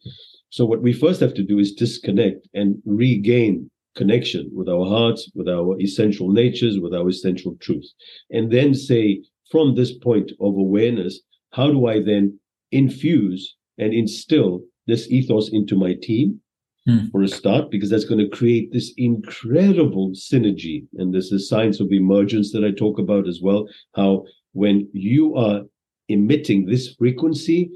So 0.51 0.67
what 0.67 0.83
we 0.83 0.93
first 0.93 1.21
have 1.21 1.35
to 1.35 1.43
do 1.43 1.59
is 1.59 1.73
disconnect 1.73 2.49
and 2.55 2.77
regain 2.85 3.71
connection 3.97 4.51
with 4.53 4.69
our 4.69 4.85
hearts, 4.87 5.31
with 5.35 5.49
our 5.49 5.81
essential 5.81 6.31
natures, 6.31 6.79
with 6.79 6.95
our 6.95 7.09
essential 7.09 7.57
truth. 7.61 7.89
And 8.31 8.51
then 8.51 8.75
say, 8.75 9.23
from 9.51 9.75
this 9.75 9.93
point 9.93 10.31
of 10.41 10.57
awareness, 10.57 11.21
how 11.53 11.71
do 11.71 11.87
I 11.87 12.03
then 12.03 12.39
infuse 12.71 13.57
and 13.79 13.93
instill 13.93 14.63
this 14.87 15.11
ethos 15.11 15.51
into 15.51 15.77
my 15.77 15.95
team? 15.95 16.41
Hmm. 16.87 17.09
For 17.13 17.23
a 17.23 17.29
start, 17.29 17.71
because 17.71 17.91
that's 17.91 18.07
going 18.07 18.25
to 18.25 18.37
create 18.37 18.73
this 18.73 18.95
incredible 18.97 20.13
synergy. 20.13 20.87
And 20.97 21.13
this 21.13 21.31
is 21.31 21.47
science 21.47 21.79
of 21.79 21.93
emergence 21.93 22.53
that 22.53 22.65
I 22.65 22.71
talk 22.71 22.99
about 22.99 23.29
as 23.29 23.41
well. 23.43 23.69
How 23.95 24.25
when 24.53 24.89
you 24.95 25.37
are 25.37 25.61
emitting 26.09 26.65
this 26.65 26.95
frequency, 26.95 27.71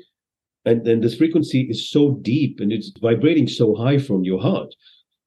and 0.64 0.84
then 0.84 1.00
this 1.00 1.16
frequency 1.16 1.62
is 1.70 1.90
so 1.90 2.02
deep 2.22 2.60
and 2.60 2.72
it's 2.72 2.90
vibrating 3.00 3.46
so 3.48 3.74
high 3.74 3.98
from 3.98 4.24
your 4.24 4.40
heart 4.40 4.74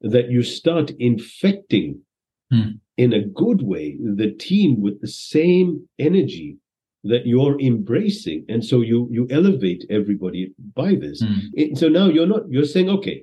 that 0.02 0.30
you 0.32 0.41
start 0.43 0.91
infecting 1.00 2.02
Hmm. 2.50 2.69
in 2.95 3.12
a 3.12 3.26
good 3.43 3.62
way 3.62 3.97
the 4.21 4.32
team 4.32 4.80
with 4.80 5.02
the 5.02 5.08
same 5.34 5.69
energy 6.00 6.50
that 7.04 7.26
you're 7.32 7.60
embracing. 7.60 8.45
And 8.47 8.63
so 8.69 8.76
you 8.91 9.00
you 9.12 9.28
elevate 9.30 9.84
everybody 9.89 10.43
by 10.82 10.95
this. 10.95 11.17
Hmm. 11.21 11.39
It- 11.62 11.78
so 11.78 11.89
now 11.89 12.08
you're 12.15 12.32
not 12.36 12.43
you're 12.54 12.71
saying 12.76 12.89
okay 12.97 13.17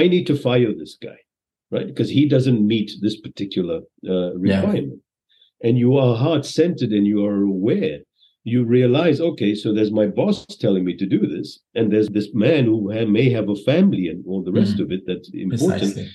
i 0.00 0.02
need 0.12 0.26
to 0.28 0.36
fire 0.48 0.72
this 0.72 0.94
guy 1.08 1.18
right? 1.74 1.86
Because 1.90 2.10
he 2.18 2.24
doesn't 2.34 2.66
meet 2.74 2.88
this 3.04 3.16
particular 3.26 3.78
uh, 4.14 4.30
requirement. 4.48 5.00
And 5.66 5.74
you 5.82 5.90
are 6.02 6.14
heart 6.24 6.44
centered 6.60 6.92
and 6.98 7.06
you 7.12 7.18
are 7.28 7.40
aware 7.56 7.98
you 8.44 8.64
realize 8.64 9.20
okay 9.20 9.54
so 9.54 9.72
there's 9.72 9.92
my 9.92 10.06
boss 10.06 10.44
telling 10.46 10.84
me 10.84 10.96
to 10.96 11.06
do 11.06 11.26
this 11.26 11.60
and 11.74 11.92
there's 11.92 12.08
this 12.08 12.28
man 12.34 12.64
who 12.64 12.92
ha- 12.92 13.04
may 13.06 13.30
have 13.30 13.48
a 13.48 13.54
family 13.56 14.08
and 14.08 14.24
all 14.26 14.42
the 14.42 14.52
rest 14.52 14.76
Mhm. 14.76 14.84
of 14.84 14.92
it 14.92 15.02
that's 15.06 15.30
important 15.32 15.94
Precisely. 15.94 16.08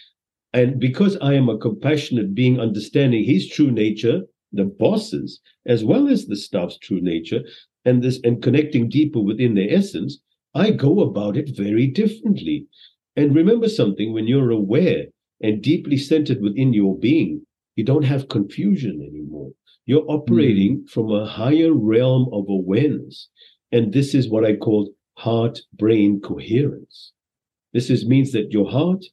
and 0.53 0.79
because 0.79 1.15
I 1.21 1.33
am 1.35 1.49
a 1.49 1.57
compassionate 1.57 2.33
being, 2.33 2.59
understanding 2.59 3.23
his 3.23 3.47
true 3.47 3.71
nature, 3.71 4.23
the 4.53 4.65
bosses, 4.65 5.39
as 5.65 5.83
well 5.83 6.07
as 6.07 6.25
the 6.25 6.35
staff's 6.35 6.77
true 6.79 7.01
nature, 7.01 7.41
and 7.85 8.01
this 8.01 8.19
and 8.23 8.41
connecting 8.41 8.89
deeper 8.89 9.19
within 9.19 9.53
their 9.55 9.71
essence, 9.71 10.19
I 10.55 10.71
go 10.71 11.01
about 11.01 11.37
it 11.37 11.49
very 11.55 11.87
differently. 11.87 12.65
And 13.15 13.35
remember 13.35 13.69
something 13.69 14.13
when 14.13 14.27
you're 14.27 14.51
aware 14.51 15.05
and 15.41 15.61
deeply 15.61 15.97
centered 15.97 16.41
within 16.41 16.73
your 16.73 16.97
being, 16.97 17.45
you 17.75 17.83
don't 17.83 18.03
have 18.13 18.29
confusion 18.29 18.95
anymore. 19.09 19.51
You're 19.87 20.05
operating 20.07 20.85
from 20.87 21.11
a 21.11 21.25
higher 21.25 21.73
realm 21.73 22.27
of 22.33 22.45
awareness. 22.49 23.29
And 23.71 23.93
this 23.93 24.13
is 24.13 24.29
what 24.29 24.45
I 24.45 24.55
call 24.55 24.91
heart 25.15 25.59
brain 25.73 26.19
coherence. 26.21 27.13
This 27.73 27.89
is 27.89 28.05
means 28.05 28.31
that 28.33 28.51
your 28.51 28.69
heart 28.69 29.03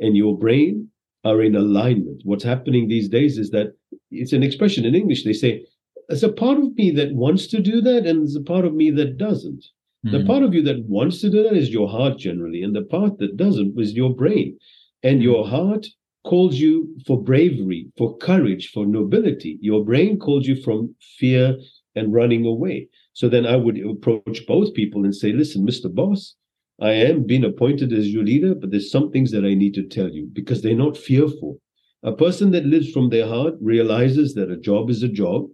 and 0.00 0.16
your 0.16 0.36
brain 0.36 0.88
are 1.24 1.40
in 1.40 1.54
alignment. 1.54 2.20
What's 2.24 2.44
happening 2.44 2.88
these 2.88 3.08
days 3.08 3.38
is 3.38 3.50
that 3.50 3.68
it's 4.10 4.32
an 4.32 4.42
expression 4.42 4.84
in 4.84 4.94
English. 4.94 5.24
They 5.24 5.32
say, 5.32 5.64
there's 6.08 6.24
a 6.24 6.32
part 6.32 6.58
of 6.58 6.74
me 6.74 6.90
that 6.90 7.14
wants 7.14 7.46
to 7.46 7.60
do 7.60 7.80
that, 7.80 8.04
and 8.04 8.20
there's 8.20 8.36
a 8.36 8.42
part 8.42 8.66
of 8.66 8.74
me 8.74 8.90
that 8.90 9.16
doesn't. 9.16 9.64
The 10.02 10.20
Hmm. 10.20 10.26
part 10.26 10.42
of 10.42 10.52
you 10.52 10.60
that 10.62 10.84
wants 10.84 11.20
to 11.22 11.30
do 11.30 11.42
that 11.44 11.56
is 11.56 11.72
your 11.72 11.88
heart 11.88 12.18
generally, 12.18 12.62
and 12.62 12.76
the 12.76 12.82
part 12.82 13.18
that 13.18 13.38
doesn't 13.38 13.78
is 13.80 13.94
your 13.94 14.14
brain. 14.14 14.58
And 15.02 15.22
your 15.22 15.46
heart 15.46 15.86
calls 16.24 16.56
you 16.56 16.94
for 17.06 17.22
bravery, 17.22 17.86
for 17.96 18.16
courage, 18.18 18.70
for 18.72 18.86
nobility. 18.86 19.58
Your 19.60 19.84
brain 19.84 20.18
calls 20.18 20.46
you 20.46 20.56
from 20.62 20.94
fear 21.18 21.56
and 21.94 22.12
running 22.12 22.44
away. 22.46 22.88
So 23.12 23.28
then 23.28 23.46
I 23.46 23.56
would 23.56 23.78
approach 23.78 24.46
both 24.46 24.74
people 24.74 25.04
and 25.04 25.14
say, 25.14 25.32
listen, 25.32 25.66
Mr. 25.66 25.92
Boss, 25.94 26.34
I 26.80 26.92
am 26.92 27.24
being 27.24 27.44
appointed 27.44 27.92
as 27.92 28.08
your 28.08 28.24
leader, 28.24 28.54
but 28.54 28.70
there's 28.70 28.90
some 28.90 29.10
things 29.12 29.30
that 29.30 29.44
I 29.44 29.54
need 29.54 29.74
to 29.74 29.84
tell 29.84 30.08
you 30.10 30.28
because 30.32 30.62
they're 30.62 30.74
not 30.74 30.96
fearful. 30.96 31.60
A 32.02 32.12
person 32.12 32.50
that 32.50 32.66
lives 32.66 32.90
from 32.90 33.10
their 33.10 33.26
heart 33.28 33.54
realizes 33.60 34.34
that 34.34 34.50
a 34.50 34.56
job 34.56 34.90
is 34.90 35.02
a 35.02 35.08
job, 35.08 35.46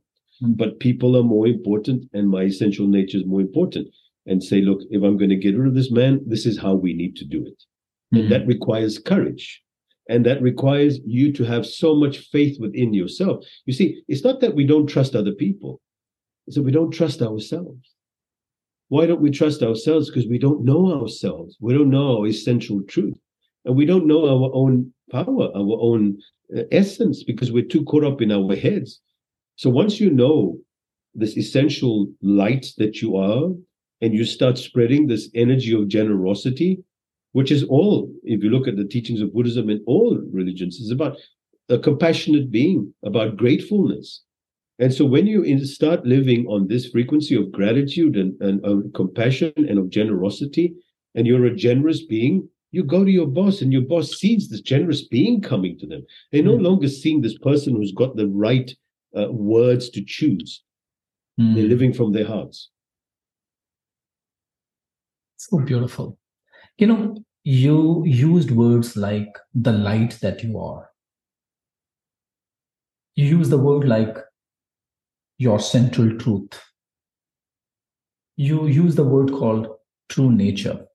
Mm. 0.42 0.56
but 0.56 0.80
people 0.80 1.18
are 1.18 1.22
more 1.22 1.46
important 1.46 2.08
and 2.14 2.26
my 2.30 2.44
essential 2.44 2.86
nature 2.86 3.18
is 3.18 3.26
more 3.26 3.42
important. 3.42 3.88
And 4.24 4.42
say, 4.42 4.62
look, 4.62 4.80
if 4.90 5.02
I'm 5.02 5.18
going 5.18 5.28
to 5.30 5.36
get 5.36 5.54
rid 5.58 5.68
of 5.68 5.74
this 5.74 5.90
man, 5.90 6.20
this 6.26 6.46
is 6.46 6.56
how 6.56 6.74
we 6.74 6.94
need 6.94 7.14
to 7.16 7.26
do 7.26 7.44
it. 7.46 7.62
And 8.12 8.24
Hmm. 8.24 8.30
that 8.30 8.46
requires 8.46 8.98
courage. 8.98 9.62
And 10.10 10.26
that 10.26 10.42
requires 10.42 10.98
you 11.06 11.32
to 11.34 11.44
have 11.44 11.64
so 11.64 11.94
much 11.94 12.18
faith 12.32 12.58
within 12.60 12.92
yourself. 12.92 13.46
You 13.64 13.72
see, 13.72 14.02
it's 14.08 14.24
not 14.24 14.40
that 14.40 14.56
we 14.56 14.66
don't 14.66 14.88
trust 14.88 15.14
other 15.14 15.32
people, 15.32 15.80
it's 16.46 16.56
that 16.56 16.64
we 16.64 16.72
don't 16.72 16.90
trust 16.90 17.22
ourselves. 17.22 17.94
Why 18.88 19.06
don't 19.06 19.20
we 19.20 19.30
trust 19.30 19.62
ourselves? 19.62 20.10
Because 20.10 20.28
we 20.28 20.38
don't 20.38 20.64
know 20.64 21.00
ourselves. 21.00 21.56
We 21.60 21.72
don't 21.72 21.90
know 21.90 22.18
our 22.18 22.26
essential 22.26 22.82
truth. 22.88 23.16
And 23.64 23.76
we 23.76 23.86
don't 23.86 24.08
know 24.08 24.22
our 24.26 24.50
own 24.52 24.92
power, 25.12 25.48
our 25.54 25.76
own 25.80 26.18
uh, 26.56 26.62
essence, 26.72 27.22
because 27.22 27.52
we're 27.52 27.72
too 27.72 27.84
caught 27.84 28.02
up 28.02 28.20
in 28.20 28.32
our 28.32 28.56
heads. 28.56 29.00
So 29.54 29.70
once 29.70 30.00
you 30.00 30.10
know 30.10 30.58
this 31.14 31.36
essential 31.36 32.08
light 32.20 32.66
that 32.78 33.00
you 33.00 33.16
are, 33.16 33.50
and 34.00 34.14
you 34.14 34.24
start 34.24 34.58
spreading 34.58 35.06
this 35.06 35.30
energy 35.34 35.72
of 35.72 35.86
generosity, 35.88 36.82
which 37.32 37.50
is 37.50 37.64
all, 37.64 38.12
if 38.24 38.42
you 38.42 38.50
look 38.50 38.66
at 38.68 38.76
the 38.76 38.84
teachings 38.84 39.20
of 39.20 39.32
Buddhism 39.32 39.68
and 39.68 39.80
all 39.86 40.18
religions, 40.32 40.76
is 40.80 40.90
about 40.90 41.16
a 41.68 41.78
compassionate 41.78 42.50
being, 42.50 42.92
about 43.04 43.36
gratefulness. 43.36 44.22
And 44.78 44.92
so 44.92 45.04
when 45.04 45.26
you 45.26 45.42
in- 45.42 45.64
start 45.66 46.06
living 46.06 46.46
on 46.46 46.66
this 46.66 46.88
frequency 46.88 47.36
of 47.36 47.52
gratitude 47.52 48.16
and, 48.16 48.40
and 48.40 48.64
of 48.64 48.92
compassion 48.94 49.52
and 49.56 49.78
of 49.78 49.90
generosity, 49.90 50.74
and 51.14 51.26
you're 51.26 51.46
a 51.46 51.54
generous 51.54 52.04
being, 52.04 52.48
you 52.72 52.84
go 52.84 53.04
to 53.04 53.10
your 53.10 53.26
boss 53.26 53.62
and 53.62 53.72
your 53.72 53.82
boss 53.82 54.18
sees 54.18 54.48
this 54.48 54.60
generous 54.60 55.02
being 55.08 55.40
coming 55.40 55.76
to 55.78 55.86
them. 55.86 56.06
They're 56.30 56.42
no 56.42 56.56
Mm. 56.56 56.62
longer 56.62 56.88
seeing 56.88 57.20
this 57.20 57.36
person 57.38 57.74
who's 57.74 57.92
got 57.92 58.16
the 58.16 58.28
right 58.28 58.74
uh, 59.18 59.30
words 59.30 59.90
to 59.90 60.04
choose. 60.04 60.62
Hmm. 61.36 61.54
They're 61.54 61.64
living 61.64 61.92
from 61.92 62.12
their 62.12 62.26
hearts. 62.26 62.70
So 65.36 65.58
beautiful. 65.58 66.16
You 66.80 66.86
know, 66.86 67.24
you 67.44 68.04
used 68.06 68.52
words 68.52 68.96
like 68.96 69.36
the 69.52 69.70
light 69.70 70.18
that 70.22 70.42
you 70.42 70.58
are. 70.58 70.88
You 73.16 73.26
use 73.26 73.50
the 73.50 73.58
word 73.58 73.86
like 73.86 74.16
your 75.36 75.60
central 75.60 76.16
truth. 76.16 76.58
You 78.36 78.66
use 78.66 78.94
the 78.94 79.04
word 79.04 79.30
called 79.30 79.66
true 80.08 80.32
nature. 80.32 80.86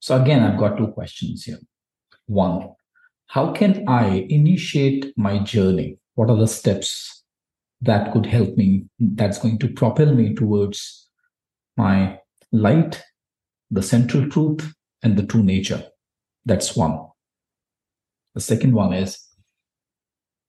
So, 0.00 0.20
again, 0.20 0.42
I've 0.42 0.58
got 0.58 0.78
two 0.78 0.88
questions 0.88 1.44
here. 1.44 1.60
One, 2.26 2.70
how 3.28 3.52
can 3.52 3.88
I 3.88 4.26
initiate 4.28 5.16
my 5.16 5.38
journey? 5.38 5.96
What 6.16 6.28
are 6.28 6.36
the 6.36 6.48
steps 6.48 7.22
that 7.82 8.12
could 8.12 8.26
help 8.26 8.56
me, 8.56 8.86
that's 8.98 9.38
going 9.38 9.60
to 9.60 9.68
propel 9.68 10.12
me 10.12 10.34
towards 10.34 11.08
my 11.76 12.18
light, 12.50 13.00
the 13.70 13.82
central 13.82 14.28
truth, 14.28 14.72
and 15.02 15.16
the 15.16 15.24
true 15.26 15.42
nature. 15.42 15.82
That's 16.44 16.74
one. 16.76 16.98
The 18.34 18.40
second 18.40 18.72
one 18.74 18.92
is 18.92 19.18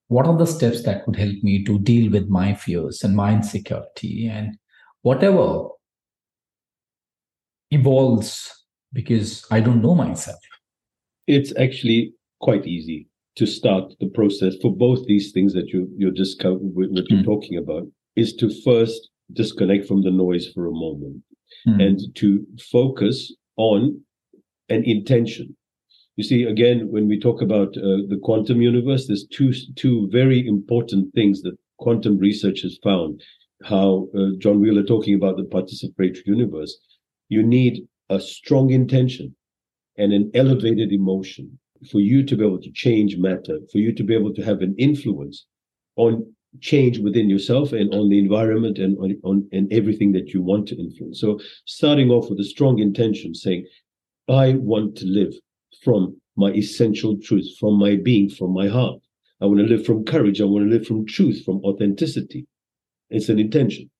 what 0.08 0.26
are 0.26 0.36
the 0.36 0.46
steps 0.46 0.82
that 0.84 1.04
could 1.04 1.16
help 1.16 1.34
me 1.42 1.64
to 1.64 1.78
deal 1.78 2.10
with 2.10 2.28
my 2.28 2.54
fears 2.54 3.02
and 3.04 3.14
my 3.14 3.32
insecurity 3.32 4.26
and 4.26 4.56
whatever 5.02 5.68
evolves 7.70 8.50
because 8.92 9.46
I 9.50 9.60
don't 9.60 9.82
know 9.82 9.94
myself. 9.94 10.38
it's 11.26 11.52
actually 11.56 12.12
quite 12.40 12.66
easy 12.66 13.06
to 13.36 13.46
start 13.46 13.92
the 14.00 14.08
process 14.08 14.56
for 14.60 14.74
both 14.74 15.06
these 15.06 15.30
things 15.32 15.52
that 15.54 15.68
you 15.68 15.88
you're 15.96 16.10
just 16.22 16.42
what 16.44 17.08
you're 17.08 17.20
Mm. 17.20 17.24
talking 17.24 17.56
about 17.58 17.86
is 18.16 18.34
to 18.36 18.50
first 18.64 19.10
disconnect 19.32 19.86
from 19.86 20.02
the 20.02 20.10
noise 20.10 20.48
for 20.52 20.66
a 20.66 20.72
moment 20.72 21.22
Hmm. 21.64 21.80
and 21.80 22.00
to 22.16 22.46
focus 22.70 23.34
on 23.56 24.00
an 24.68 24.84
intention 24.84 25.56
you 26.16 26.24
see 26.24 26.44
again 26.44 26.88
when 26.90 27.08
we 27.08 27.18
talk 27.18 27.42
about 27.42 27.76
uh, 27.76 28.00
the 28.08 28.18
quantum 28.22 28.62
universe 28.62 29.06
there's 29.06 29.26
two 29.26 29.52
two 29.76 30.08
very 30.10 30.46
important 30.46 31.12
things 31.14 31.42
that 31.42 31.56
quantum 31.78 32.18
research 32.18 32.62
has 32.62 32.78
found 32.82 33.20
how 33.64 34.08
uh, 34.16 34.30
john 34.38 34.60
wheeler 34.60 34.82
talking 34.84 35.14
about 35.14 35.36
the 35.36 35.44
participatory 35.44 36.24
universe 36.26 36.78
you 37.28 37.42
need 37.42 37.86
a 38.10 38.20
strong 38.20 38.70
intention 38.70 39.34
and 39.96 40.12
an 40.12 40.30
elevated 40.34 40.92
emotion 40.92 41.58
for 41.90 42.00
you 42.00 42.22
to 42.24 42.36
be 42.36 42.44
able 42.44 42.60
to 42.60 42.72
change 42.72 43.16
matter, 43.16 43.58
for 43.70 43.78
you 43.78 43.92
to 43.92 44.04
be 44.04 44.14
able 44.14 44.34
to 44.34 44.42
have 44.42 44.60
an 44.60 44.74
influence 44.78 45.46
on 45.96 46.34
change 46.60 46.98
within 46.98 47.30
yourself 47.30 47.72
and 47.72 47.94
on 47.94 48.08
the 48.08 48.18
environment 48.18 48.78
and 48.78 48.98
on, 48.98 49.16
on 49.22 49.48
and 49.52 49.72
everything 49.72 50.12
that 50.12 50.30
you 50.30 50.42
want 50.42 50.66
to 50.68 50.78
influence. 50.78 51.20
So 51.20 51.38
starting 51.64 52.10
off 52.10 52.28
with 52.28 52.40
a 52.40 52.44
strong 52.44 52.80
intention, 52.80 53.34
saying, 53.34 53.66
I 54.28 54.54
want 54.54 54.96
to 54.96 55.06
live 55.06 55.32
from 55.84 56.20
my 56.36 56.52
essential 56.52 57.18
truth, 57.18 57.46
from 57.58 57.78
my 57.78 57.96
being, 57.96 58.28
from 58.28 58.52
my 58.52 58.68
heart. 58.68 59.00
I 59.40 59.46
want 59.46 59.60
to 59.60 59.66
live 59.66 59.86
from 59.86 60.04
courage. 60.04 60.40
I 60.40 60.44
want 60.44 60.66
to 60.66 60.70
live 60.70 60.86
from 60.86 61.06
truth, 61.06 61.44
from 61.44 61.58
authenticity. 61.64 62.46
It's 63.08 63.28
an 63.28 63.38
intention, 63.38 63.90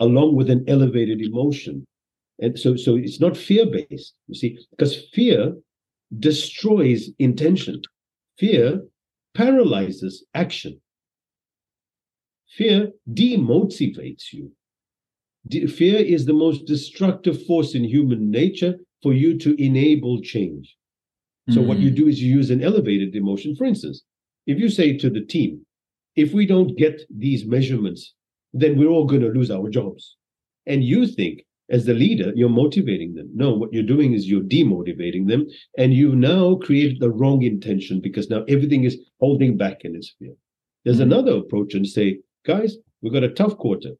along 0.00 0.34
with 0.34 0.50
an 0.50 0.64
elevated 0.68 1.20
emotion. 1.20 1.86
And 2.38 2.58
so, 2.58 2.76
so 2.76 2.96
it's 2.96 3.20
not 3.20 3.36
fear 3.36 3.66
based, 3.66 4.14
you 4.26 4.34
see, 4.34 4.58
because 4.70 5.04
fear 5.12 5.54
destroys 6.18 7.10
intention. 7.18 7.80
Fear 8.38 8.82
paralyzes 9.34 10.24
action. 10.34 10.80
Fear 12.56 12.92
demotivates 13.12 14.32
you. 14.32 14.52
De- 15.48 15.66
fear 15.66 15.96
is 15.96 16.26
the 16.26 16.32
most 16.32 16.66
destructive 16.66 17.44
force 17.46 17.74
in 17.74 17.84
human 17.84 18.30
nature 18.30 18.78
for 19.02 19.12
you 19.14 19.38
to 19.38 19.60
enable 19.62 20.20
change. 20.20 20.76
So, 21.50 21.60
what 21.60 21.80
you 21.80 21.90
do 21.90 22.06
is 22.06 22.22
you 22.22 22.32
use 22.36 22.50
an 22.50 22.62
elevated 22.62 23.16
emotion. 23.16 23.56
For 23.56 23.64
instance, 23.64 24.04
if 24.46 24.60
you 24.60 24.68
say 24.68 24.96
to 24.98 25.10
the 25.10 25.22
team, 25.22 25.66
if 26.14 26.32
we 26.32 26.46
don't 26.46 26.76
get 26.78 27.00
these 27.10 27.44
measurements, 27.46 28.14
then 28.52 28.78
we're 28.78 28.88
all 28.94 29.06
going 29.06 29.22
to 29.22 29.28
lose 29.28 29.50
our 29.50 29.68
jobs. 29.68 30.16
And 30.66 30.84
you 30.84 31.06
think, 31.06 31.44
as 31.70 31.84
the 31.84 31.94
leader, 31.94 32.32
you're 32.36 32.48
motivating 32.48 33.14
them. 33.14 33.28
No, 33.34 33.54
what 33.54 33.72
you're 33.72 33.82
doing 33.94 34.12
is 34.12 34.28
you're 34.28 34.42
demotivating 34.42 35.26
them. 35.26 35.46
And 35.78 35.92
you've 35.94 36.14
now 36.14 36.56
created 36.56 37.00
the 37.00 37.10
wrong 37.10 37.42
intention 37.42 38.00
because 38.00 38.30
now 38.30 38.44
everything 38.48 38.84
is 38.84 38.98
holding 39.18 39.56
back 39.56 39.78
in 39.84 39.96
its 39.96 40.14
fear. 40.18 40.34
There's 40.84 40.98
Mhm. 40.98 41.08
another 41.10 41.32
approach 41.38 41.74
and 41.74 41.86
say, 41.86 42.20
guys, 42.44 42.76
we've 43.00 43.12
got 43.12 43.24
a 43.24 43.30
tough 43.30 43.56
quarter. 43.58 43.90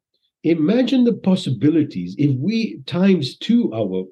Imagine 0.45 1.05
the 1.05 1.13
possibilities 1.13 2.15
if 2.19 2.37
we 2.39 2.83
times 2.87 3.37
two 3.37 3.73
our 3.75 4.05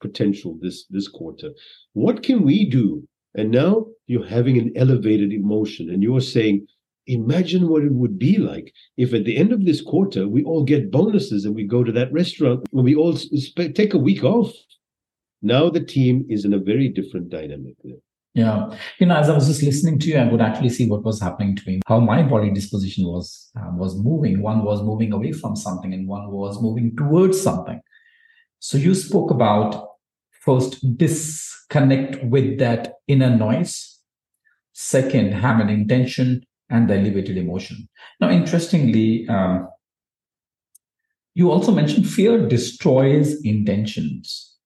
potential 0.00 0.58
this 0.60 0.84
this 0.90 1.08
quarter. 1.08 1.50
What 1.92 2.22
can 2.22 2.44
we 2.44 2.68
do? 2.68 3.06
And 3.34 3.50
now 3.50 3.86
you're 4.06 4.26
having 4.26 4.58
an 4.58 4.72
elevated 4.76 5.32
emotion 5.32 5.90
and 5.90 6.02
you're 6.02 6.20
saying, 6.20 6.66
imagine 7.06 7.68
what 7.68 7.84
it 7.84 7.92
would 7.92 8.18
be 8.18 8.38
like 8.38 8.72
if 8.96 9.14
at 9.14 9.24
the 9.24 9.36
end 9.36 9.52
of 9.52 9.64
this 9.64 9.80
quarter 9.80 10.26
we 10.26 10.42
all 10.42 10.64
get 10.64 10.90
bonuses 10.90 11.44
and 11.44 11.54
we 11.54 11.64
go 11.64 11.84
to 11.84 11.92
that 11.92 12.12
restaurant 12.12 12.66
and 12.72 12.84
we 12.84 12.96
all 12.96 13.14
sp- 13.14 13.74
take 13.74 13.94
a 13.94 13.98
week 13.98 14.24
off. 14.24 14.52
Now 15.42 15.70
the 15.70 15.84
team 15.84 16.26
is 16.28 16.44
in 16.44 16.54
a 16.54 16.58
very 16.58 16.88
different 16.88 17.28
dynamic 17.28 17.74
there. 17.84 18.00
Yeah, 18.36 18.68
you 18.98 19.06
know, 19.06 19.16
as 19.16 19.30
I 19.30 19.32
was 19.32 19.46
just 19.46 19.62
listening 19.62 19.98
to 20.00 20.08
you, 20.08 20.18
I 20.18 20.28
would 20.30 20.42
actually 20.42 20.68
see 20.68 20.86
what 20.86 21.02
was 21.02 21.22
happening 21.22 21.56
to 21.56 21.62
me, 21.66 21.80
how 21.86 22.00
my 22.00 22.22
body 22.22 22.50
disposition 22.50 23.06
was 23.06 23.50
uh, 23.58 23.70
was 23.72 23.96
moving. 23.96 24.42
One 24.42 24.62
was 24.62 24.82
moving 24.82 25.14
away 25.14 25.32
from 25.32 25.56
something, 25.56 25.94
and 25.94 26.06
one 26.06 26.30
was 26.30 26.60
moving 26.60 26.94
towards 26.94 27.40
something. 27.40 27.80
So 28.58 28.76
you 28.76 28.94
spoke 28.94 29.30
about 29.30 29.88
first 30.42 30.98
disconnect 30.98 32.22
with 32.24 32.58
that 32.58 32.96
inner 33.08 33.34
noise. 33.34 34.00
Second, 34.74 35.32
have 35.32 35.58
an 35.58 35.70
intention 35.70 36.44
and 36.68 36.90
the 36.90 36.98
elevated 36.98 37.38
emotion. 37.38 37.88
Now, 38.20 38.28
interestingly, 38.28 39.26
um, 39.30 39.66
you 41.34 41.50
also 41.50 41.72
mentioned 41.72 42.06
fear 42.06 42.46
destroys 42.46 43.40
intentions. 43.44 44.56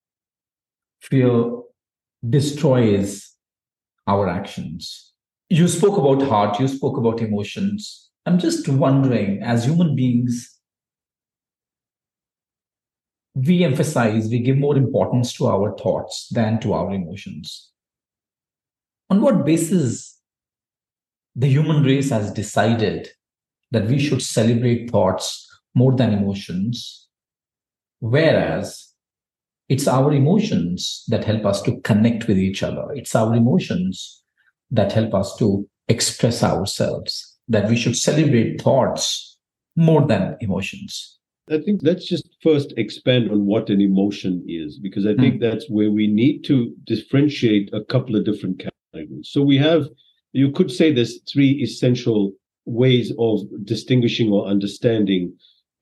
Fear 1.02 1.60
destroys 2.28 3.29
our 4.10 4.28
actions. 4.28 5.12
You 5.48 5.68
spoke 5.68 5.96
about 5.96 6.26
heart, 6.28 6.60
you 6.60 6.68
spoke 6.68 6.96
about 6.96 7.20
emotions. 7.20 8.10
I'm 8.26 8.38
just 8.38 8.68
wondering, 8.68 9.42
as 9.42 9.64
human 9.64 9.94
beings, 9.96 10.60
we 13.34 13.64
emphasize, 13.64 14.28
we 14.28 14.40
give 14.40 14.58
more 14.58 14.76
importance 14.76 15.32
to 15.34 15.46
our 15.46 15.76
thoughts 15.78 16.28
than 16.30 16.60
to 16.60 16.72
our 16.72 16.92
emotions. 16.92 17.70
On 19.08 19.20
what 19.20 19.44
basis 19.44 20.20
the 21.34 21.48
human 21.48 21.82
race 21.82 22.10
has 22.10 22.32
decided 22.32 23.08
that 23.70 23.86
we 23.86 23.98
should 23.98 24.22
celebrate 24.22 24.90
thoughts 24.90 25.48
more 25.74 25.94
than 25.94 26.12
emotions, 26.12 27.08
whereas 28.00 28.89
it's 29.70 29.86
our 29.86 30.12
emotions 30.12 31.04
that 31.08 31.24
help 31.24 31.46
us 31.46 31.62
to 31.62 31.80
connect 31.82 32.26
with 32.26 32.36
each 32.36 32.62
other. 32.64 32.84
It's 32.92 33.14
our 33.14 33.36
emotions 33.36 34.20
that 34.72 34.92
help 34.92 35.14
us 35.14 35.36
to 35.36 35.66
express 35.88 36.42
ourselves, 36.42 37.38
that 37.46 37.70
we 37.70 37.76
should 37.76 37.96
celebrate 37.96 38.60
thoughts 38.60 39.38
more 39.76 40.04
than 40.04 40.36
emotions. 40.40 41.18
I 41.48 41.58
think 41.58 41.80
let's 41.84 42.06
just 42.06 42.28
first 42.42 42.74
expand 42.76 43.30
on 43.30 43.46
what 43.46 43.70
an 43.70 43.80
emotion 43.80 44.44
is, 44.48 44.78
because 44.78 45.06
I 45.06 45.14
think 45.14 45.34
hmm. 45.34 45.40
that's 45.40 45.70
where 45.70 45.90
we 45.90 46.08
need 46.08 46.42
to 46.44 46.74
differentiate 46.84 47.70
a 47.72 47.84
couple 47.84 48.16
of 48.16 48.24
different 48.24 48.58
categories. 48.58 49.30
So 49.30 49.40
we 49.40 49.56
have, 49.58 49.84
you 50.32 50.50
could 50.50 50.72
say 50.72 50.92
there's 50.92 51.20
three 51.32 51.62
essential 51.62 52.32
ways 52.66 53.12
of 53.20 53.42
distinguishing 53.64 54.30
or 54.32 54.46
understanding 54.46 55.32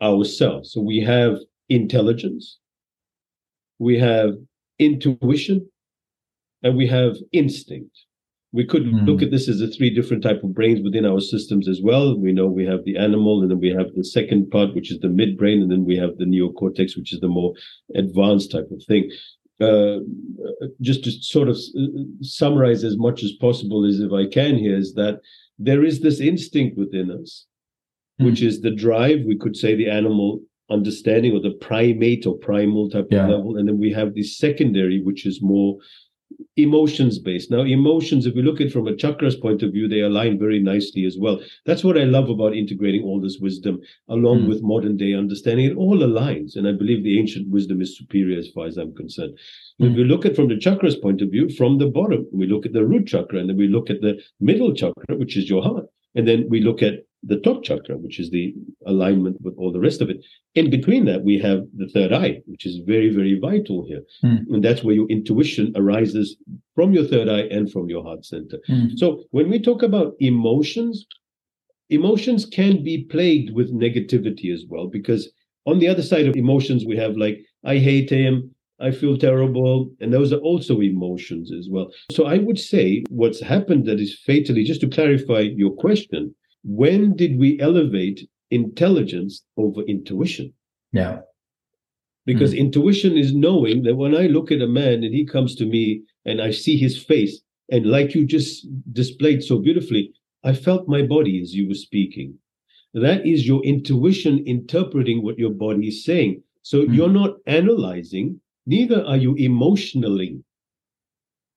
ourselves. 0.02 0.72
So 0.72 0.82
we 0.82 1.00
have 1.00 1.38
intelligence, 1.70 2.58
we 3.78 3.98
have 3.98 4.34
intuition, 4.78 5.66
and 6.62 6.76
we 6.76 6.86
have 6.86 7.16
instinct. 7.32 7.94
We 8.52 8.64
could 8.64 8.86
Hmm. 8.86 9.04
look 9.04 9.22
at 9.22 9.30
this 9.30 9.48
as 9.48 9.58
the 9.58 9.68
three 9.68 9.90
different 9.90 10.22
type 10.22 10.42
of 10.42 10.54
brains 10.54 10.80
within 10.80 11.04
our 11.04 11.20
systems 11.20 11.68
as 11.68 11.80
well. 11.82 12.16
We 12.18 12.32
know 12.32 12.46
we 12.46 12.64
have 12.64 12.84
the 12.84 12.96
animal, 12.96 13.42
and 13.42 13.50
then 13.50 13.60
we 13.60 13.68
have 13.70 13.94
the 13.94 14.04
second 14.04 14.50
part, 14.50 14.74
which 14.74 14.90
is 14.90 14.98
the 15.00 15.08
midbrain, 15.08 15.62
and 15.62 15.70
then 15.70 15.84
we 15.84 15.96
have 15.96 16.16
the 16.16 16.24
neocortex, 16.24 16.96
which 16.96 17.12
is 17.12 17.20
the 17.20 17.28
more 17.28 17.52
advanced 17.94 18.50
type 18.50 18.70
of 18.70 18.82
thing. 18.84 19.10
Uh, 19.60 19.98
just 20.80 21.02
to 21.04 21.10
sort 21.10 21.48
of 21.48 21.56
uh, 21.76 21.86
summarize 22.22 22.84
as 22.84 22.96
much 22.96 23.24
as 23.24 23.32
possible 23.32 23.84
as 23.84 23.98
if 23.98 24.12
I 24.12 24.24
can 24.26 24.56
here 24.56 24.76
is 24.76 24.94
that 24.94 25.20
there 25.58 25.84
is 25.84 25.98
this 26.00 26.20
instinct 26.20 26.78
within 26.78 27.10
us, 27.10 27.44
which 28.18 28.40
is 28.40 28.60
the 28.60 28.70
drive. 28.70 29.24
We 29.24 29.36
could 29.36 29.56
say 29.56 29.74
the 29.74 29.90
animal 29.90 30.40
understanding 30.70 31.32
or 31.34 31.40
the 31.40 31.52
primate 31.68 32.26
or 32.26 32.36
primal 32.36 32.88
type 32.90 33.08
Yeah. 33.10 33.24
of 33.24 33.30
level, 33.30 33.56
and 33.56 33.68
then 33.68 33.78
we 33.78 33.90
have 33.92 34.14
the 34.14 34.22
secondary, 34.22 35.00
which 35.02 35.24
is 35.26 35.40
more 35.42 35.78
emotions 36.56 37.18
based. 37.18 37.50
Now, 37.50 37.62
emotions, 37.62 38.26
if 38.26 38.34
we 38.34 38.42
look 38.42 38.60
at 38.60 38.66
it 38.66 38.72
from 38.72 38.86
a 38.86 38.94
chakra's 38.94 39.34
point 39.36 39.62
of 39.62 39.72
view, 39.72 39.88
they 39.88 40.00
align 40.00 40.38
very 40.38 40.60
nicely 40.60 41.04
as 41.06 41.16
well. 41.18 41.40
That's 41.64 41.82
what 41.82 41.96
I 41.96 42.04
love 42.04 42.28
about 42.28 42.54
integrating 42.54 43.02
all 43.02 43.18
this 43.20 43.38
wisdom 43.40 43.80
along 44.08 44.42
Mm. 44.42 44.48
with 44.48 44.62
modern 44.62 44.96
day 44.98 45.14
understanding. 45.14 45.64
It 45.66 45.76
all 45.76 45.98
aligns. 46.00 46.54
And 46.54 46.68
I 46.68 46.72
believe 46.72 47.02
the 47.02 47.18
ancient 47.18 47.48
wisdom 47.48 47.80
is 47.80 47.96
superior 47.96 48.38
as 48.38 48.48
far 48.48 48.66
as 48.66 48.76
I'm 48.76 48.92
concerned. 48.94 49.34
If 49.78 49.92
Mm. 49.92 49.96
we 49.96 50.04
look 50.04 50.26
at 50.26 50.36
from 50.36 50.48
the 50.48 50.58
chakra's 50.58 50.96
point 50.96 51.22
of 51.22 51.30
view, 51.30 51.48
from 51.48 51.78
the 51.78 51.86
bottom, 51.88 52.26
we 52.30 52.46
look 52.46 52.66
at 52.66 52.74
the 52.74 52.84
root 52.84 53.06
chakra, 53.06 53.40
and 53.40 53.48
then 53.48 53.56
we 53.56 53.68
look 53.68 53.88
at 53.88 54.02
the 54.02 54.18
middle 54.38 54.72
chakra, 54.74 55.16
which 55.16 55.36
is 55.36 55.48
your 55.48 55.62
heart. 55.62 55.86
And 56.14 56.28
then 56.28 56.46
we 56.48 56.60
look 56.60 56.82
at 56.82 57.04
the 57.24 57.40
top 57.40 57.64
chakra, 57.64 57.96
which 57.96 58.20
is 58.20 58.30
the 58.30 58.54
alignment 58.86 59.36
with 59.40 59.54
all 59.58 59.72
the 59.72 59.80
rest 59.80 60.00
of 60.00 60.08
it. 60.08 60.24
In 60.54 60.70
between 60.70 61.04
that, 61.06 61.24
we 61.24 61.38
have 61.38 61.64
the 61.76 61.88
third 61.88 62.12
eye, 62.12 62.40
which 62.46 62.64
is 62.64 62.78
very, 62.86 63.10
very 63.10 63.38
vital 63.38 63.84
here. 63.86 64.02
Hmm. 64.20 64.54
And 64.54 64.64
that's 64.64 64.84
where 64.84 64.94
your 64.94 65.08
intuition 65.08 65.72
arises 65.74 66.36
from 66.74 66.92
your 66.92 67.04
third 67.04 67.28
eye 67.28 67.48
and 67.50 67.70
from 67.70 67.88
your 67.88 68.04
heart 68.04 68.24
center. 68.24 68.58
Mm. 68.68 68.96
So 68.96 69.24
when 69.32 69.50
we 69.50 69.58
talk 69.60 69.82
about 69.82 70.14
emotions, 70.20 71.06
emotions 71.90 72.46
can 72.46 72.84
be 72.84 73.04
plagued 73.04 73.52
with 73.52 73.74
negativity 73.74 74.52
as 74.54 74.64
well, 74.68 74.86
because 74.86 75.28
on 75.66 75.80
the 75.80 75.88
other 75.88 76.02
side 76.02 76.26
of 76.26 76.36
emotions, 76.36 76.86
we 76.86 76.96
have 76.96 77.16
like, 77.16 77.40
I 77.64 77.78
hate 77.78 78.10
him, 78.10 78.54
I 78.80 78.92
feel 78.92 79.18
terrible, 79.18 79.90
and 80.00 80.12
those 80.12 80.32
are 80.32 80.38
also 80.38 80.80
emotions 80.80 81.50
as 81.52 81.68
well. 81.68 81.90
So 82.12 82.26
I 82.26 82.38
would 82.38 82.60
say 82.60 83.02
what's 83.10 83.40
happened 83.40 83.86
that 83.86 83.98
is 83.98 84.16
fatally, 84.24 84.62
just 84.62 84.80
to 84.82 84.88
clarify 84.88 85.40
your 85.40 85.72
question, 85.72 86.32
when 86.64 87.16
did 87.16 87.38
we 87.38 87.58
elevate 87.60 88.28
intelligence 88.50 89.42
over 89.56 89.82
intuition? 89.82 90.52
Yeah. 90.92 91.20
Because 92.26 92.52
intuition 92.52 93.16
is 93.16 93.34
knowing 93.34 93.84
that 93.84 93.96
when 93.96 94.14
I 94.14 94.26
look 94.26 94.52
at 94.52 94.60
a 94.60 94.66
man 94.66 95.02
and 95.04 95.14
he 95.14 95.24
comes 95.24 95.54
to 95.56 95.64
me 95.64 96.02
and 96.26 96.42
I 96.42 96.50
see 96.50 96.76
his 96.76 97.02
face, 97.02 97.40
and 97.70 97.86
like 97.86 98.14
you 98.14 98.26
just 98.26 98.66
displayed 98.92 99.42
so 99.42 99.58
beautifully, 99.58 100.12
I 100.44 100.52
felt 100.52 100.88
my 100.88 101.02
body 101.02 101.40
as 101.40 101.54
you 101.54 101.68
were 101.68 101.74
speaking. 101.74 102.34
That 102.94 103.26
is 103.26 103.46
your 103.46 103.62
intuition 103.64 104.44
interpreting 104.46 105.22
what 105.22 105.38
your 105.38 105.50
body 105.50 105.88
is 105.88 106.04
saying. 106.04 106.42
So 106.62 106.84
Hmm. 106.84 106.94
you're 106.94 107.12
not 107.22 107.36
analyzing, 107.46 108.40
neither 108.66 109.02
are 109.04 109.16
you 109.16 109.34
emotionally. 109.36 110.42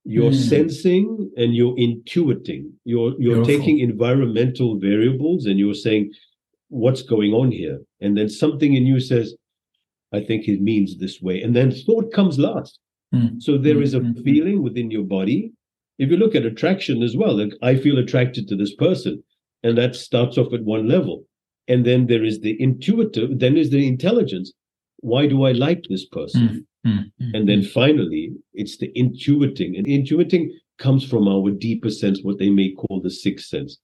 You're 0.03 0.31
Hmm. 0.31 0.37
sensing 0.53 1.31
and 1.37 1.55
you're 1.55 1.75
intuiting. 1.77 2.71
You're 2.85 3.11
you're 3.19 3.35
Beautiful. 3.43 3.45
taking 3.45 3.79
environmental 3.79 4.79
variables 4.79 5.45
and 5.45 5.59
you're 5.59 5.75
saying, 5.75 6.11
what's 6.69 7.03
going 7.03 7.33
on 7.33 7.51
here? 7.51 7.79
And 7.99 8.17
then 8.17 8.29
something 8.29 8.73
in 8.73 8.85
you 8.85 8.99
says, 8.99 9.35
I 10.11 10.21
think 10.21 10.47
it 10.47 10.61
means 10.61 10.97
this 10.97 11.21
way. 11.21 11.41
And 11.41 11.55
then 11.55 11.71
thought 11.71 12.11
comes 12.13 12.39
last. 12.39 12.79
Mm. 13.13 13.41
So 13.41 13.57
there 13.57 13.81
is 13.81 13.93
a 13.93 13.99
Mhm. 14.01 14.23
feeling 14.23 14.63
within 14.63 14.89
your 14.89 15.03
body. 15.03 15.51
If 15.99 16.09
you 16.09 16.17
look 16.17 16.33
at 16.35 16.45
attraction 16.45 17.03
as 17.03 17.15
well, 17.15 17.35
like 17.37 17.53
I 17.61 17.75
feel 17.75 17.97
attracted 17.99 18.47
to 18.47 18.55
this 18.55 18.73
person, 18.73 19.23
and 19.63 19.77
that 19.77 19.95
starts 19.95 20.37
off 20.37 20.51
at 20.53 20.63
one 20.63 20.87
level. 20.87 21.25
And 21.67 21.85
then 21.85 22.07
there 22.07 22.23
is 22.25 22.39
the 22.39 22.59
intuitive, 22.59 23.37
then 23.39 23.53
there's 23.53 23.69
the 23.69 23.87
intelligence. 23.87 24.51
Why 25.01 25.27
do 25.27 25.43
I 25.43 25.51
like 25.51 25.83
this 25.89 26.05
person? 26.05 26.65
Mm. 26.85 27.11
Mm. 27.21 27.35
And 27.37 27.49
then 27.49 27.61
finally, 27.63 28.33
it's 28.53 28.77
the 28.77 28.91
intuiting. 28.95 29.77
And 29.77 29.85
intuiting 29.85 30.49
comes 30.79 31.03
from 31.07 31.27
our 31.27 31.51
deeper 31.51 31.89
sense, 31.91 32.21
what 32.23 32.39
they 32.39 32.49
may 32.49 32.71
call 32.73 33.01
the 33.01 33.09
sixth 33.11 33.47
sense. 33.47 33.77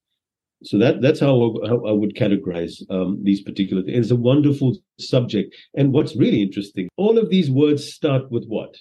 So 0.64 0.80
that 0.80 1.02
that's 1.02 1.20
how, 1.20 1.36
I- 1.64 1.68
how 1.70 1.86
I 1.86 1.92
would 1.92 2.16
categorize 2.16 2.82
um, 2.90 3.20
these 3.24 3.42
particular 3.42 3.84
things. 3.84 3.98
It's 3.98 4.12
a 4.12 4.16
wonderful 4.16 4.76
subject. 5.00 5.56
And 5.76 5.94
what's 5.94 6.16
really 6.16 6.42
interesting, 6.42 6.90
all 6.98 7.20
of 7.20 7.30
these 7.30 7.52
words 7.52 7.94
start 7.94 8.32
with 8.32 8.46
what? 8.48 8.76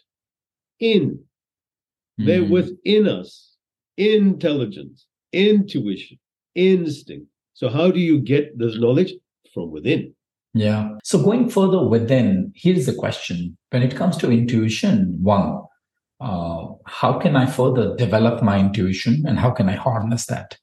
In. 0.81 1.21
They're 2.19 2.43
Mm. 2.43 2.51
within 2.51 3.09
us. 3.09 3.53
intelligence, 3.99 5.07
intuition, 5.33 6.19
instinct. 6.55 7.27
So, 7.55 7.69
how 7.71 7.91
do 7.91 7.99
you 7.99 8.21
get 8.21 8.59
this 8.59 8.77
knowledge? 8.79 9.13
From 9.55 9.71
within. 9.71 10.15
Yeah. 10.57 10.89
So, 11.05 11.23
going 11.23 11.51
further 11.51 11.87
within, 11.87 12.51
here's 12.57 12.87
the 12.87 12.95
question 12.95 13.59
when 13.71 13.83
it 13.83 13.95
comes 13.95 14.17
to 14.19 14.31
intuition, 14.31 15.19
one, 15.21 15.61
uh, 16.19 16.65
how 16.87 17.19
can 17.19 17.37
I 17.37 17.45
further 17.45 17.95
develop 17.97 18.43
my 18.43 18.59
intuition 18.59 19.23
and 19.27 19.39
how 19.39 19.51
can 19.51 19.69
I 19.69 19.77
harness 19.77 20.25
that? 20.27 20.57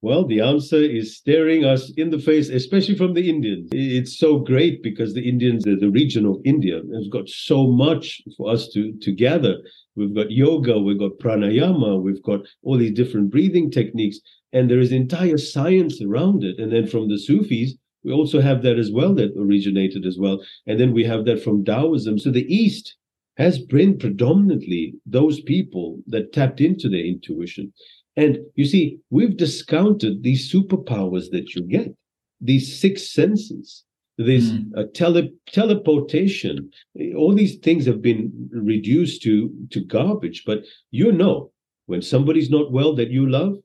Well, 0.00 0.26
the 0.26 0.40
answer 0.40 0.82
is 0.82 1.16
staring 1.16 1.64
us 1.64 1.90
in 1.96 2.10
the 2.10 2.18
face, 2.18 2.48
especially 2.48 2.94
from 2.94 3.12
the 3.12 3.28
Indians. 3.28 3.68
It's 3.72 4.18
so 4.18 4.38
great 4.38 4.82
because 4.82 5.12
the 5.12 5.26
Indians, 5.28 5.64
the, 5.64 5.76
the 5.76 5.90
region 5.90 6.24
of 6.26 6.36
India, 6.44 6.80
has 6.94 7.08
got 7.08 7.28
so 7.28 7.66
much 7.66 8.22
for 8.36 8.50
us 8.50 8.68
to, 8.70 8.92
to 9.00 9.12
gather. 9.12 9.56
We've 9.94 10.14
got 10.14 10.30
yoga, 10.30 10.78
we've 10.78 10.98
got 10.98 11.18
pranayama, 11.18 12.02
we've 12.02 12.22
got 12.22 12.40
all 12.62 12.78
these 12.78 12.92
different 12.92 13.30
breathing 13.30 13.70
techniques, 13.70 14.20
and 14.52 14.70
there 14.70 14.78
is 14.78 14.92
entire 14.92 15.38
science 15.38 16.02
around 16.02 16.44
it. 16.44 16.58
And 16.58 16.72
then 16.72 16.86
from 16.86 17.08
the 17.08 17.18
Sufis, 17.18 17.74
we 18.04 18.12
also 18.12 18.40
have 18.40 18.62
that 18.62 18.78
as 18.78 18.90
well, 18.92 19.14
that 19.14 19.34
originated 19.38 20.04
as 20.06 20.18
well. 20.18 20.44
And 20.66 20.78
then 20.78 20.92
we 20.92 21.04
have 21.04 21.24
that 21.24 21.42
from 21.42 21.64
Taoism. 21.64 22.18
So 22.18 22.30
the 22.30 22.54
East 22.54 22.96
has 23.36 23.58
been 23.58 23.98
predominantly 23.98 24.94
those 25.06 25.40
people 25.40 26.00
that 26.06 26.32
tapped 26.32 26.60
into 26.60 26.88
their 26.88 27.04
intuition. 27.04 27.72
And 28.16 28.38
you 28.54 28.64
see, 28.64 28.98
we've 29.10 29.36
discounted 29.36 30.22
these 30.22 30.52
superpowers 30.52 31.30
that 31.32 31.54
you 31.54 31.62
get, 31.62 31.96
these 32.40 32.80
six 32.80 33.12
senses, 33.12 33.84
this 34.18 34.50
mm. 34.50 34.70
uh, 34.76 34.84
tele- 34.94 35.32
teleportation. 35.50 36.70
All 37.16 37.34
these 37.34 37.56
things 37.56 37.86
have 37.86 38.00
been 38.00 38.30
reduced 38.52 39.22
to, 39.22 39.50
to 39.70 39.80
garbage. 39.80 40.44
But 40.46 40.60
you 40.92 41.10
know, 41.10 41.50
when 41.86 42.02
somebody's 42.02 42.50
not 42.50 42.70
well 42.70 42.94
that 42.94 43.10
you 43.10 43.28
love, 43.28 43.56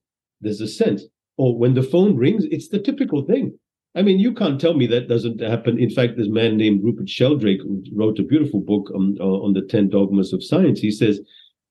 there's 0.41 0.61
a 0.61 0.67
sense. 0.67 1.03
Or 1.37 1.57
when 1.57 1.73
the 1.73 1.83
phone 1.83 2.15
rings, 2.15 2.45
it's 2.45 2.69
the 2.69 2.79
typical 2.79 3.23
thing. 3.23 3.57
I 3.95 4.01
mean, 4.03 4.19
you 4.19 4.33
can't 4.33 4.61
tell 4.61 4.75
me 4.75 4.85
that 4.87 5.07
doesn't 5.07 5.41
happen. 5.41 5.79
In 5.79 5.89
fact, 5.89 6.15
this 6.15 6.27
man 6.27 6.57
named 6.57 6.83
Rupert 6.83 7.09
Sheldrake 7.09 7.61
wrote 7.93 8.19
a 8.19 8.23
beautiful 8.23 8.61
book 8.61 8.91
on, 8.93 9.17
on 9.19 9.53
the 9.53 9.63
10 9.63 9.89
dogmas 9.89 10.31
of 10.31 10.43
science. 10.43 10.79
He 10.79 10.91
says 10.91 11.19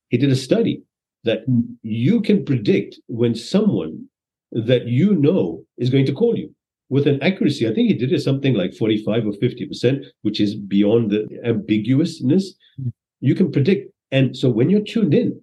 he 0.09 0.19
did 0.19 0.31
a 0.31 0.37
study 0.37 0.83
that 1.25 1.45
hmm. 1.47 1.61
you 1.83 2.21
can 2.21 2.45
predict 2.45 2.99
when 3.07 3.35
someone 3.35 4.07
that 4.51 4.87
you 4.87 5.15
know 5.15 5.65
is 5.77 5.91
going 5.91 6.07
to 6.07 6.13
call 6.13 6.37
you 6.37 6.53
with 6.89 7.07
an 7.07 7.23
accuracy. 7.23 7.69
I 7.69 7.75
think 7.75 7.89
he 7.89 7.95
did 7.95 8.13
it 8.13 8.21
something 8.21 8.55
like 8.55 8.75
45 8.75 9.27
or 9.27 9.33
50%, 9.33 10.05
which 10.23 10.41
is 10.41 10.55
beyond 10.55 11.11
the 11.11 11.27
ambiguousness. 11.45 12.55
Mm. 12.81 12.93
You 13.21 13.35
can 13.35 13.53
predict. 13.53 13.93
And 14.11 14.37
so 14.37 14.49
when 14.49 14.71
you're 14.71 14.81
tuned 14.81 15.15
in, 15.15 15.41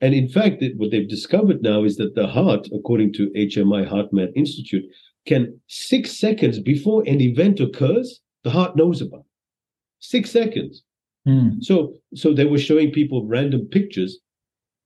and 0.00 0.14
in 0.14 0.28
fact, 0.28 0.62
what 0.76 0.90
they've 0.90 1.08
discovered 1.08 1.62
now 1.62 1.84
is 1.84 1.96
that 1.96 2.14
the 2.14 2.26
heart, 2.26 2.68
according 2.74 3.14
to 3.14 3.30
HMI 3.30 3.88
HeartMath 3.88 4.32
Institute, 4.36 4.84
can 5.26 5.60
six 5.68 6.18
seconds 6.18 6.58
before 6.58 7.02
an 7.06 7.20
event 7.20 7.60
occurs, 7.60 8.20
the 8.42 8.50
heart 8.50 8.76
knows 8.76 9.00
about. 9.00 9.24
Six 10.00 10.30
seconds. 10.30 10.82
Mm. 11.26 11.62
So, 11.62 11.94
so 12.14 12.34
they 12.34 12.44
were 12.44 12.58
showing 12.58 12.90
people 12.90 13.26
random 13.26 13.66
pictures 13.66 14.18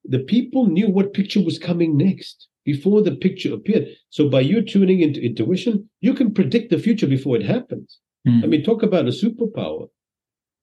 the 0.08 0.18
people 0.20 0.66
knew 0.66 0.88
what 0.90 1.12
picture 1.12 1.42
was 1.42 1.58
coming 1.58 1.96
next 1.96 2.48
before 2.64 3.02
the 3.02 3.14
picture 3.14 3.54
appeared. 3.54 3.88
So 4.10 4.28
by 4.28 4.40
you 4.40 4.62
tuning 4.62 5.00
into 5.00 5.24
intuition, 5.24 5.88
you 6.00 6.14
can 6.14 6.32
predict 6.32 6.70
the 6.70 6.78
future 6.78 7.06
before 7.06 7.36
it 7.36 7.44
happens. 7.44 7.98
Mm. 8.26 8.44
I 8.44 8.46
mean, 8.46 8.64
talk 8.64 8.82
about 8.82 9.06
a 9.06 9.10
superpower. 9.10 9.88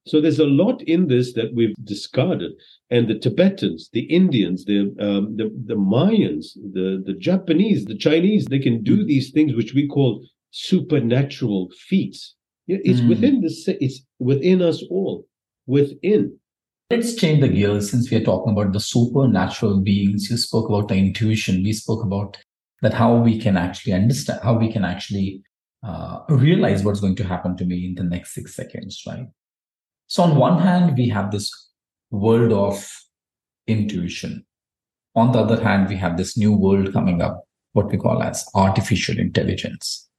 So 0.08 0.22
there's 0.22 0.40
a 0.40 0.46
lot 0.46 0.84
in 0.84 1.08
this 1.08 1.34
that 1.34 1.54
we've 1.56 1.74
discarded, 1.84 2.52
and 2.92 3.08
the 3.08 3.18
Tibetans, 3.18 3.90
the 3.92 4.02
Indians, 4.02 4.66
the 4.66 4.96
um, 5.00 5.36
the, 5.36 5.52
the 5.66 5.76
Mayans, 5.76 6.54
the 6.74 7.02
the 7.04 7.14
Japanese, 7.14 7.86
the 7.86 7.98
Chinese, 7.98 8.46
they 8.46 8.60
can 8.60 8.84
do 8.84 8.98
mm. 8.98 9.08
these 9.08 9.32
things 9.32 9.56
which 9.56 9.74
we 9.74 9.88
call 9.88 10.24
supernatural 10.52 11.72
feats. 11.88 12.36
It's 12.68 13.00
mm. 13.00 13.10
within 13.10 13.42
the 13.42 13.78
it's 13.82 14.02
within 14.20 14.62
us 14.62 14.84
all, 14.92 15.28
within. 15.66 16.38
Let's 16.92 17.16
change 17.16 17.42
the 17.42 17.48
gears 17.48 17.90
since 17.90 18.12
we 18.12 18.18
are 18.18 18.24
talking 18.24 18.54
about 18.54 18.74
the 18.74 18.80
supernatural 18.80 19.82
beings. 19.82 20.30
You 20.30 20.38
spoke 20.38 20.70
about 20.70 20.88
the 20.88 20.96
intuition. 20.96 21.64
We 21.64 21.74
spoke 21.74 22.06
about 22.06 22.38
that 22.84 22.94
how 22.94 23.16
we 23.16 23.40
can 23.40 23.58
actually 23.58 23.94
understand, 23.94 24.42
how 24.44 24.56
we 24.56 24.72
can 24.72 24.86
actually 24.86 25.42
uh, 25.84 26.20
realize 26.30 26.84
what's 26.84 27.00
going 27.00 27.16
to 27.16 27.24
happen 27.24 27.58
to 27.58 27.66
me 27.66 27.86
in 27.86 27.96
the 27.96 28.04
next 28.04 28.36
six 28.36 28.56
seconds, 28.56 29.02
right? 29.08 29.26
So, 30.08 30.24
on 30.24 30.36
one 30.36 30.60
hand, 30.60 30.98
we 30.98 31.10
have 31.10 31.32
this 31.32 31.52
world 32.12 32.54
of 32.54 32.88
intuition. 33.68 34.46
On 35.16 35.32
the 35.32 35.40
other 35.40 35.62
hand, 35.62 35.90
we 35.90 35.96
have 35.96 36.18
this 36.18 36.38
new 36.38 36.54
world 36.54 36.94
coming 36.94 37.22
up, 37.22 37.44
what 37.74 37.92
we 37.92 37.98
call 37.98 38.22
as 38.22 38.46
artificial 38.54 39.18
intelligence. 39.18 40.10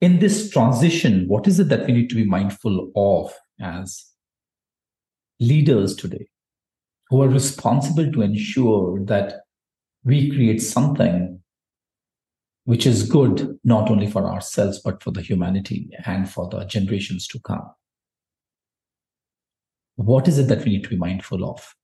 In 0.00 0.18
this 0.18 0.50
transition, 0.50 1.26
what 1.28 1.46
is 1.46 1.60
it 1.60 1.68
that 1.68 1.86
we 1.86 1.92
need 1.92 2.10
to 2.10 2.14
be 2.14 2.24
mindful 2.24 2.90
of 2.96 3.32
as 3.60 4.04
leaders 5.40 5.94
today 5.94 6.26
who 7.08 7.22
are 7.22 7.28
responsible 7.28 8.10
to 8.12 8.22
ensure 8.22 9.04
that 9.04 9.40
we 10.04 10.30
create 10.30 10.62
something 10.62 11.40
which 12.64 12.86
is 12.86 13.08
good 13.08 13.58
not 13.64 13.90
only 13.90 14.06
for 14.06 14.26
ourselves 14.26 14.80
but 14.84 15.02
for 15.02 15.10
the 15.10 15.22
humanity 15.22 15.88
and 16.06 16.28
for 16.28 16.48
the 16.48 16.64
generations 16.64 17.26
to 17.28 17.38
come 17.40 17.70
what 19.96 20.26
is 20.26 20.38
it 20.38 20.48
that 20.48 20.64
we 20.64 20.72
need 20.72 20.82
to 20.82 20.90
be 20.90 20.96
mindful 20.96 21.44
of 21.48 21.74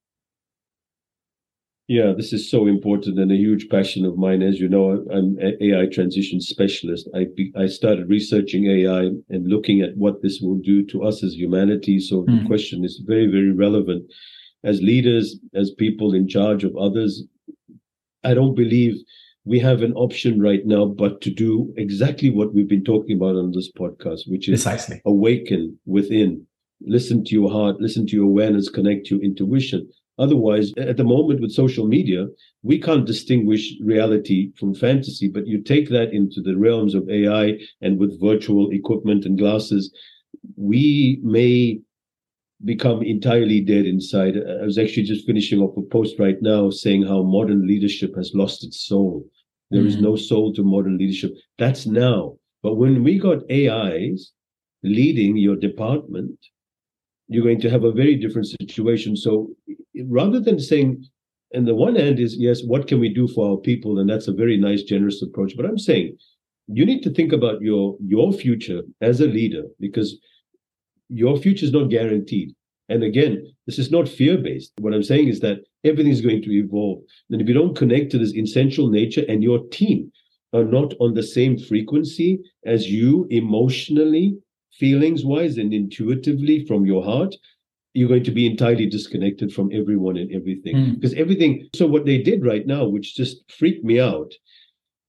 yeah, 1.91 2.13
this 2.17 2.33
is 2.33 2.49
so 2.49 2.69
important 2.69 3.19
and 3.19 3.33
a 3.33 3.35
huge 3.35 3.69
passion 3.69 4.07
of 4.07 4.17
mine. 4.17 4.43
As 4.43 4.61
you 4.61 4.69
know, 4.69 5.05
I'm 5.13 5.37
an 5.41 5.57
AI 5.61 5.87
transition 5.87 6.41
specialist. 6.41 7.09
I 7.17 7.27
I 7.57 7.67
started 7.67 8.09
researching 8.09 8.67
AI 8.67 9.11
and 9.29 9.49
looking 9.49 9.81
at 9.81 9.97
what 9.97 10.23
this 10.23 10.39
will 10.41 10.59
do 10.59 10.87
to 10.87 11.03
us 11.03 11.25
as 11.25 11.35
humanity. 11.35 11.99
So 11.99 12.19
mm. 12.19 12.27
the 12.27 12.43
hmm. 12.43 12.47
question 12.47 12.85
is 12.85 13.03
very, 13.05 13.27
very 13.27 13.51
relevant. 13.51 14.05
As 14.63 14.81
leaders, 14.81 15.37
as 15.53 15.73
people 15.73 16.15
in 16.15 16.29
charge 16.29 16.63
of 16.63 16.77
others, 16.77 17.25
I 18.23 18.35
don't 18.35 18.55
believe 18.55 18.95
we 19.51 19.59
have 19.59 19.83
an 19.83 19.93
option 19.95 20.41
right 20.41 20.65
now 20.65 20.85
but 20.87 21.21
to 21.21 21.31
do 21.31 21.73
exactly 21.77 22.31
what 22.31 22.55
we've 22.55 22.69
been 22.75 22.85
talking 22.93 23.17
about 23.17 23.37
on 23.37 23.53
this 23.53 23.71
podcast, 23.73 24.23
which 24.27 24.49
is 24.49 24.63
Precisely. 24.63 25.03
awaken 25.05 25.63
within, 25.87 26.47
listen 26.97 27.25
to 27.25 27.33
your 27.35 27.51
heart, 27.51 27.81
listen 27.81 28.07
to 28.07 28.17
your 28.17 28.27
awareness, 28.27 28.69
connect 28.69 29.07
to 29.07 29.17
your 29.17 29.25
intuition 29.25 29.89
Otherwise, 30.21 30.71
at 30.77 30.99
the 30.99 31.11
moment 31.17 31.41
with 31.41 31.51
social 31.51 31.87
media, 31.87 32.27
we 32.63 32.79
can't 32.79 33.07
distinguish 33.07 33.73
reality 33.81 34.53
from 34.59 34.75
fantasy. 34.75 35.29
But 35.29 35.47
you 35.47 35.63
take 35.63 35.89
that 35.89 36.13
into 36.13 36.43
the 36.43 36.59
realms 36.59 36.95
of 36.95 37.09
AI 37.09 37.59
and 37.81 37.99
with 37.99 38.21
virtual 38.21 38.71
equipment 38.71 39.25
and 39.25 39.39
glasses, 39.39 39.91
we 40.57 41.21
may 41.23 41.81
become 42.63 43.03
entirely 43.03 43.63
dead 43.63 43.87
inside. 43.87 44.37
I 44.37 44.63
was 44.63 44.77
actually 44.77 45.05
just 45.05 45.25
finishing 45.25 45.63
up 45.63 45.79
a 45.79 45.83
post 45.83 46.19
right 46.19 46.41
now 46.43 46.69
saying 46.69 47.05
how 47.05 47.23
modern 47.23 47.67
leadership 47.67 48.15
has 48.17 48.33
lost 48.35 48.63
its 48.63 48.87
soul. 48.87 49.25
There 49.71 49.83
mm. 49.83 49.87
is 49.87 50.01
no 50.01 50.17
soul 50.17 50.53
to 50.55 50.63
modern 50.63 50.99
leadership. 50.99 51.35
That's 51.59 51.87
now. 51.87 52.37
But 52.63 52.75
when 52.75 53.03
we 53.03 53.19
got 53.19 53.51
AIs 53.51 54.33
leading 54.83 55.37
your 55.37 55.57
department, 55.57 56.39
you're 57.29 57.45
going 57.45 57.61
to 57.61 57.71
have 57.71 57.85
a 57.85 57.93
very 57.93 58.17
different 58.17 58.49
situation. 58.49 59.17
So 59.17 59.51
rather 60.07 60.41
than 60.41 60.59
saying, 60.59 61.05
and 61.53 61.67
the 61.67 61.75
one 61.75 61.97
hand 61.97 62.19
is, 62.19 62.37
yes, 62.37 62.63
what 62.63 62.87
can 62.87 63.01
we 63.01 63.09
do 63.09 63.29
for 63.29 63.51
our 63.51 63.57
people? 63.57 63.99
And 63.99 64.09
that's 64.09 64.29
a 64.29 64.33
very 64.33 64.57
nice, 64.57 64.83
generous 64.83 65.23
approach. 65.23 65.57
But 65.57 65.67
I'm 65.67 65.79
saying 65.79 66.17
you 66.73 66.87
need 66.87 67.03
to 67.03 67.11
think 67.11 67.33
about 67.33 67.61
your 67.61 67.97
your 68.05 68.33
future 68.33 68.83
as 69.01 69.21
a 69.21 69.27
leader 69.27 69.65
because 69.81 70.19
your 71.09 71.37
future 71.37 71.65
is 71.65 71.73
not 71.73 71.91
guaranteed. 71.91 72.55
And 72.91 73.05
again, 73.05 73.47
this 73.67 73.79
is 73.79 73.91
not 73.91 74.09
fear 74.09 74.37
based. 74.37 74.73
What 74.81 74.93
I'm 74.93 75.03
saying 75.03 75.29
is 75.29 75.41
that 75.41 75.61
everything 75.85 76.13
is 76.13 76.21
going 76.21 76.43
to 76.43 76.53
evolve. 76.53 77.03
And 77.31 77.41
if 77.41 77.49
you 77.49 77.55
don't 77.55 77.77
connect 77.77 78.11
to 78.11 78.19
this 78.19 78.35
essential 78.35 78.89
nature 78.89 79.25
and 79.29 79.43
your 79.43 79.61
team 79.69 80.13
are 80.53 80.65
not 80.65 80.95
on 81.01 81.15
the 81.15 81.23
same 81.23 81.57
frequency 81.57 82.41
as 82.67 82.91
you 82.91 83.27
emotionally, 83.31 84.37
feelings 84.73 85.25
wise 85.25 85.57
and 85.57 85.73
intuitively 85.73 86.67
from 86.67 86.85
your 86.85 87.05
heart, 87.05 87.35
you're 87.95 88.09
going 88.09 88.25
to 88.25 88.31
be 88.31 88.47
entirely 88.47 88.87
disconnected 88.87 89.53
from 89.53 89.71
everyone 89.73 90.17
and 90.17 90.33
everything. 90.33 90.77
Mm. 90.77 90.95
Because 90.95 91.15
everything, 91.15 91.69
so 91.75 91.87
what 91.87 92.07
they 92.07 92.19
did 92.19 92.45
right 92.45 92.67
now, 92.67 92.87
which 92.87 93.15
just 93.15 93.51
freaked 93.51 93.85
me 93.85 94.01
out, 94.01 94.33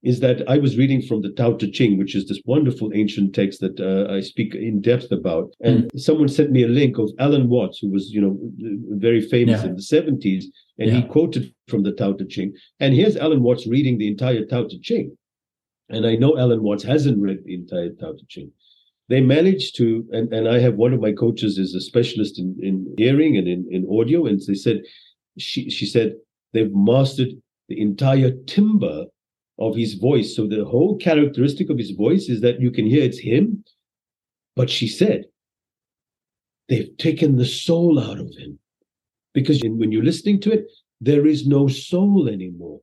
is 0.02 0.18
that 0.20 0.48
I 0.48 0.58
was 0.58 0.76
reading 0.76 1.00
from 1.00 1.22
the 1.22 1.30
Tao 1.30 1.52
Te 1.52 1.70
Ching, 1.70 1.96
which 1.96 2.14
is 2.16 2.26
this 2.26 2.40
wonderful 2.44 2.90
ancient 2.92 3.34
text 3.34 3.60
that 3.60 3.78
uh, 3.78 4.12
I 4.12 4.20
speak 4.20 4.54
in 4.54 4.80
depth 4.80 5.12
about. 5.12 5.54
And 5.60 5.84
mm. 5.84 6.00
someone 6.00 6.28
sent 6.28 6.50
me 6.50 6.64
a 6.64 6.68
link 6.68 6.98
of 6.98 7.10
Alan 7.20 7.48
Watts, 7.48 7.78
who 7.78 7.88
was, 7.88 8.10
you 8.10 8.20
know, 8.20 8.36
very 8.98 9.20
famous 9.20 9.62
yeah. 9.62 9.68
in 9.68 9.76
the 9.76 9.82
70s, 9.82 10.44
and 10.78 10.90
yeah. 10.90 10.96
he 10.96 11.02
quoted 11.02 11.54
from 11.68 11.84
the 11.84 11.92
Tao 11.92 12.14
Te 12.14 12.24
Ching. 12.26 12.52
And 12.80 12.94
here's 12.94 13.16
Alan 13.16 13.42
Watts 13.42 13.66
reading 13.66 13.98
the 13.98 14.08
entire 14.08 14.44
Tao 14.44 14.66
Te 14.66 14.80
Ching. 14.80 15.16
And 15.88 16.06
I 16.06 16.16
know 16.16 16.36
Alan 16.36 16.62
Watts 16.62 16.82
hasn't 16.82 17.20
read 17.20 17.44
the 17.44 17.54
entire 17.54 17.90
Tao 17.90 18.12
Te 18.12 18.24
Ching 18.28 18.52
they 19.08 19.20
managed 19.20 19.76
to 19.76 20.06
and, 20.12 20.32
and 20.32 20.48
i 20.48 20.58
have 20.58 20.76
one 20.76 20.92
of 20.92 21.00
my 21.00 21.12
coaches 21.12 21.58
is 21.58 21.74
a 21.74 21.80
specialist 21.80 22.38
in, 22.38 22.56
in 22.62 22.94
hearing 22.96 23.36
and 23.36 23.48
in, 23.48 23.66
in 23.70 23.86
audio 23.90 24.26
and 24.26 24.40
they 24.46 24.54
said 24.54 24.80
she 25.38 25.68
she 25.68 25.84
said 25.84 26.14
they've 26.52 26.72
mastered 26.72 27.28
the 27.68 27.80
entire 27.80 28.32
timbre 28.46 29.04
of 29.58 29.76
his 29.76 29.94
voice. 29.94 30.34
So 30.34 30.46
the 30.46 30.64
whole 30.64 30.96
characteristic 30.96 31.70
of 31.70 31.78
his 31.78 31.90
voice 31.90 32.28
is 32.28 32.40
that 32.40 32.60
you 32.60 32.70
can 32.70 32.86
hear 32.86 33.02
it's 33.02 33.18
him. 33.18 33.64
But 34.56 34.70
she 34.70 34.88
said 34.88 35.24
they've 36.68 36.96
taken 36.98 37.36
the 37.36 37.46
soul 37.46 37.98
out 37.98 38.18
of 38.18 38.30
him 38.36 38.58
because 39.34 39.60
when 39.62 39.92
you're 39.92 40.04
listening 40.04 40.40
to 40.42 40.52
it, 40.52 40.66
there 41.00 41.26
is 41.26 41.46
no 41.46 41.68
soul 41.68 42.28
anymore. 42.28 42.80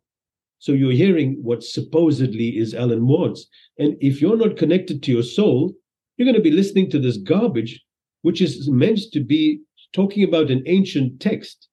So 0.59 0.73
you're 0.73 0.91
hearing 0.91 1.39
what 1.41 1.63
supposedly 1.63 2.57
is 2.57 2.73
Alan 2.73 3.07
Watts. 3.07 3.47
And 3.77 3.95
if 4.01 4.21
you're 4.21 4.35
not 4.35 4.57
connected 4.57 5.01
to 5.03 5.11
your 5.11 5.23
soul, 5.23 5.73
you're 6.17 6.25
going 6.25 6.35
to 6.35 6.41
be 6.41 6.51
listening 6.51 6.89
to 6.91 6.99
this 6.99 7.17
garbage, 7.17 7.81
which 8.23 8.41
is 8.41 8.69
meant 8.69 8.99
to 9.13 9.21
be 9.21 9.61
talking 9.93 10.23
about 10.23 10.51
an 10.51 10.63
ancient 10.65 11.21
text. 11.21 11.69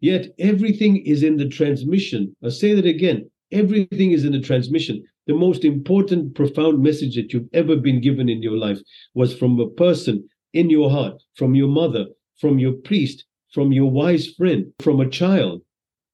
Yet 0.00 0.28
everything 0.38 1.04
is 1.04 1.22
in 1.22 1.36
the 1.36 1.48
transmission. 1.48 2.34
I'll 2.42 2.50
say 2.50 2.72
that 2.72 2.86
again. 2.86 3.30
Everything 3.52 4.12
is 4.12 4.24
in 4.24 4.32
the 4.32 4.40
transmission. 4.40 5.02
The 5.26 5.34
most 5.34 5.64
important, 5.64 6.34
profound 6.34 6.82
message 6.82 7.16
that 7.16 7.32
you've 7.32 7.48
ever 7.52 7.76
been 7.76 8.00
given 8.00 8.28
in 8.28 8.42
your 8.42 8.56
life 8.56 8.80
was 9.14 9.36
from 9.36 9.58
a 9.58 9.68
person 9.68 10.28
in 10.52 10.70
your 10.70 10.90
heart, 10.90 11.22
from 11.36 11.54
your 11.54 11.68
mother, 11.68 12.06
from 12.40 12.58
your 12.58 12.72
priest, 12.72 13.24
from 13.52 13.72
your 13.72 13.90
wise 13.90 14.28
friend, 14.28 14.72
from 14.80 15.00
a 15.00 15.08
child. 15.08 15.62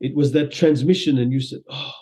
It 0.01 0.15
was 0.15 0.33
that 0.33 0.53
transmission, 0.53 1.19
and 1.19 1.33
you 1.33 1.41
said, 1.41 1.61
Oh, 1.71 1.93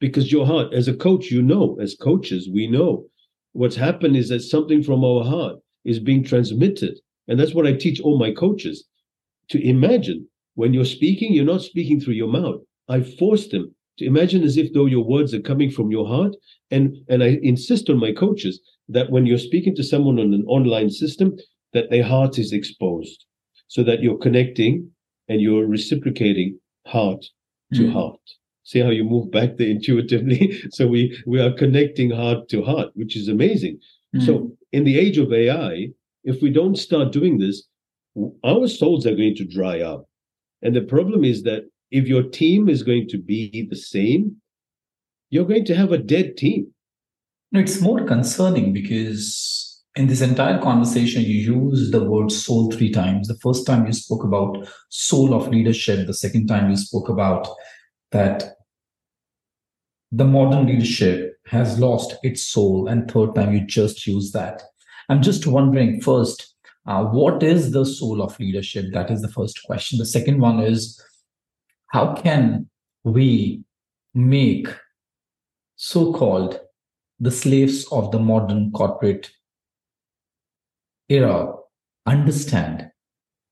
because 0.00 0.30
your 0.32 0.46
heart, 0.46 0.72
as 0.72 0.88
a 0.88 0.96
coach, 0.96 1.30
you 1.30 1.42
know, 1.42 1.76
as 1.80 1.94
coaches, 1.94 2.48
we 2.52 2.66
know 2.66 3.06
what's 3.52 3.76
happened 3.76 4.16
is 4.16 4.28
that 4.28 4.40
something 4.40 4.82
from 4.82 5.04
our 5.04 5.24
heart 5.24 5.56
is 5.84 5.98
being 5.98 6.22
transmitted. 6.22 6.98
And 7.28 7.40
that's 7.40 7.54
what 7.54 7.66
I 7.66 7.72
teach 7.72 8.00
all 8.00 8.18
my 8.18 8.32
coaches 8.32 8.84
to 9.50 9.66
imagine 9.66 10.28
when 10.54 10.74
you're 10.74 10.84
speaking, 10.84 11.32
you're 11.32 11.44
not 11.44 11.62
speaking 11.62 12.00
through 12.00 12.14
your 12.14 12.28
mouth. 12.28 12.60
I 12.88 13.02
force 13.02 13.48
them 13.48 13.74
imagine 13.98 14.42
as 14.42 14.56
if 14.56 14.72
though 14.72 14.86
your 14.86 15.04
words 15.04 15.34
are 15.34 15.40
coming 15.40 15.70
from 15.70 15.90
your 15.90 16.06
heart. 16.06 16.34
And, 16.70 16.96
and 17.08 17.22
I 17.22 17.38
insist 17.42 17.88
on 17.88 17.98
my 17.98 18.12
coaches 18.12 18.60
that 18.88 19.10
when 19.10 19.26
you're 19.26 19.38
speaking 19.38 19.74
to 19.76 19.82
someone 19.82 20.18
on 20.18 20.34
an 20.34 20.44
online 20.46 20.90
system, 20.90 21.36
that 21.72 21.90
their 21.90 22.04
heart 22.04 22.38
is 22.38 22.52
exposed 22.52 23.24
so 23.68 23.82
that 23.82 24.02
you're 24.02 24.18
connecting 24.18 24.90
and 25.28 25.40
you're 25.40 25.66
reciprocating 25.66 26.58
heart 26.86 27.24
to 27.74 27.82
mm. 27.82 27.92
heart. 27.92 28.20
See 28.64 28.80
how 28.80 28.90
you 28.90 29.04
move 29.04 29.30
back 29.30 29.56
there 29.56 29.68
intuitively? 29.68 30.60
so 30.70 30.86
we, 30.86 31.16
we 31.26 31.40
are 31.40 31.52
connecting 31.52 32.10
heart 32.10 32.48
to 32.50 32.62
heart, 32.62 32.90
which 32.94 33.16
is 33.16 33.28
amazing. 33.28 33.78
Mm. 34.14 34.26
So 34.26 34.52
in 34.72 34.84
the 34.84 34.98
age 34.98 35.18
of 35.18 35.32
AI, 35.32 35.88
if 36.24 36.42
we 36.42 36.50
don't 36.50 36.76
start 36.76 37.12
doing 37.12 37.38
this, 37.38 37.64
our 38.44 38.66
souls 38.66 39.06
are 39.06 39.14
going 39.14 39.36
to 39.36 39.44
dry 39.44 39.80
up. 39.80 40.06
And 40.62 40.74
the 40.74 40.82
problem 40.82 41.24
is 41.24 41.42
that 41.42 41.68
if 41.90 42.06
your 42.06 42.22
team 42.22 42.68
is 42.68 42.82
going 42.82 43.08
to 43.08 43.18
be 43.18 43.66
the 43.70 43.76
same, 43.76 44.36
you're 45.30 45.44
going 45.44 45.64
to 45.66 45.74
have 45.74 45.92
a 45.92 45.98
dead 45.98 46.36
team. 46.36 46.72
No, 47.52 47.60
it's 47.60 47.80
more 47.80 48.04
concerning 48.04 48.72
because 48.72 49.82
in 49.96 50.08
this 50.08 50.20
entire 50.20 50.60
conversation, 50.60 51.22
you 51.22 51.54
used 51.54 51.92
the 51.92 52.04
word 52.04 52.30
soul 52.30 52.70
three 52.70 52.90
times. 52.90 53.28
The 53.28 53.38
first 53.38 53.66
time 53.66 53.86
you 53.86 53.92
spoke 53.92 54.24
about 54.24 54.68
soul 54.90 55.32
of 55.32 55.48
leadership, 55.48 56.06
the 56.06 56.14
second 56.14 56.48
time 56.48 56.70
you 56.70 56.76
spoke 56.76 57.08
about 57.08 57.48
that 58.12 58.56
the 60.12 60.24
modern 60.24 60.66
leadership 60.66 61.34
has 61.46 61.78
lost 61.78 62.16
its 62.22 62.42
soul, 62.42 62.88
and 62.88 63.10
third 63.10 63.34
time 63.34 63.54
you 63.54 63.66
just 63.66 64.06
used 64.06 64.32
that. 64.34 64.62
I'm 65.08 65.22
just 65.22 65.46
wondering 65.46 66.00
first, 66.00 66.54
uh, 66.86 67.04
what 67.04 67.42
is 67.42 67.72
the 67.72 67.84
soul 67.84 68.22
of 68.22 68.38
leadership? 68.38 68.86
That 68.92 69.10
is 69.10 69.22
the 69.22 69.28
first 69.28 69.62
question. 69.64 69.98
The 69.98 70.06
second 70.06 70.40
one 70.40 70.60
is, 70.60 71.00
how 71.88 72.14
can 72.14 72.68
we 73.04 73.62
make 74.14 74.68
so 75.76 76.12
called 76.12 76.58
the 77.20 77.30
slaves 77.30 77.86
of 77.92 78.10
the 78.10 78.18
modern 78.18 78.70
corporate 78.72 79.30
era 81.08 81.54
understand 82.06 82.90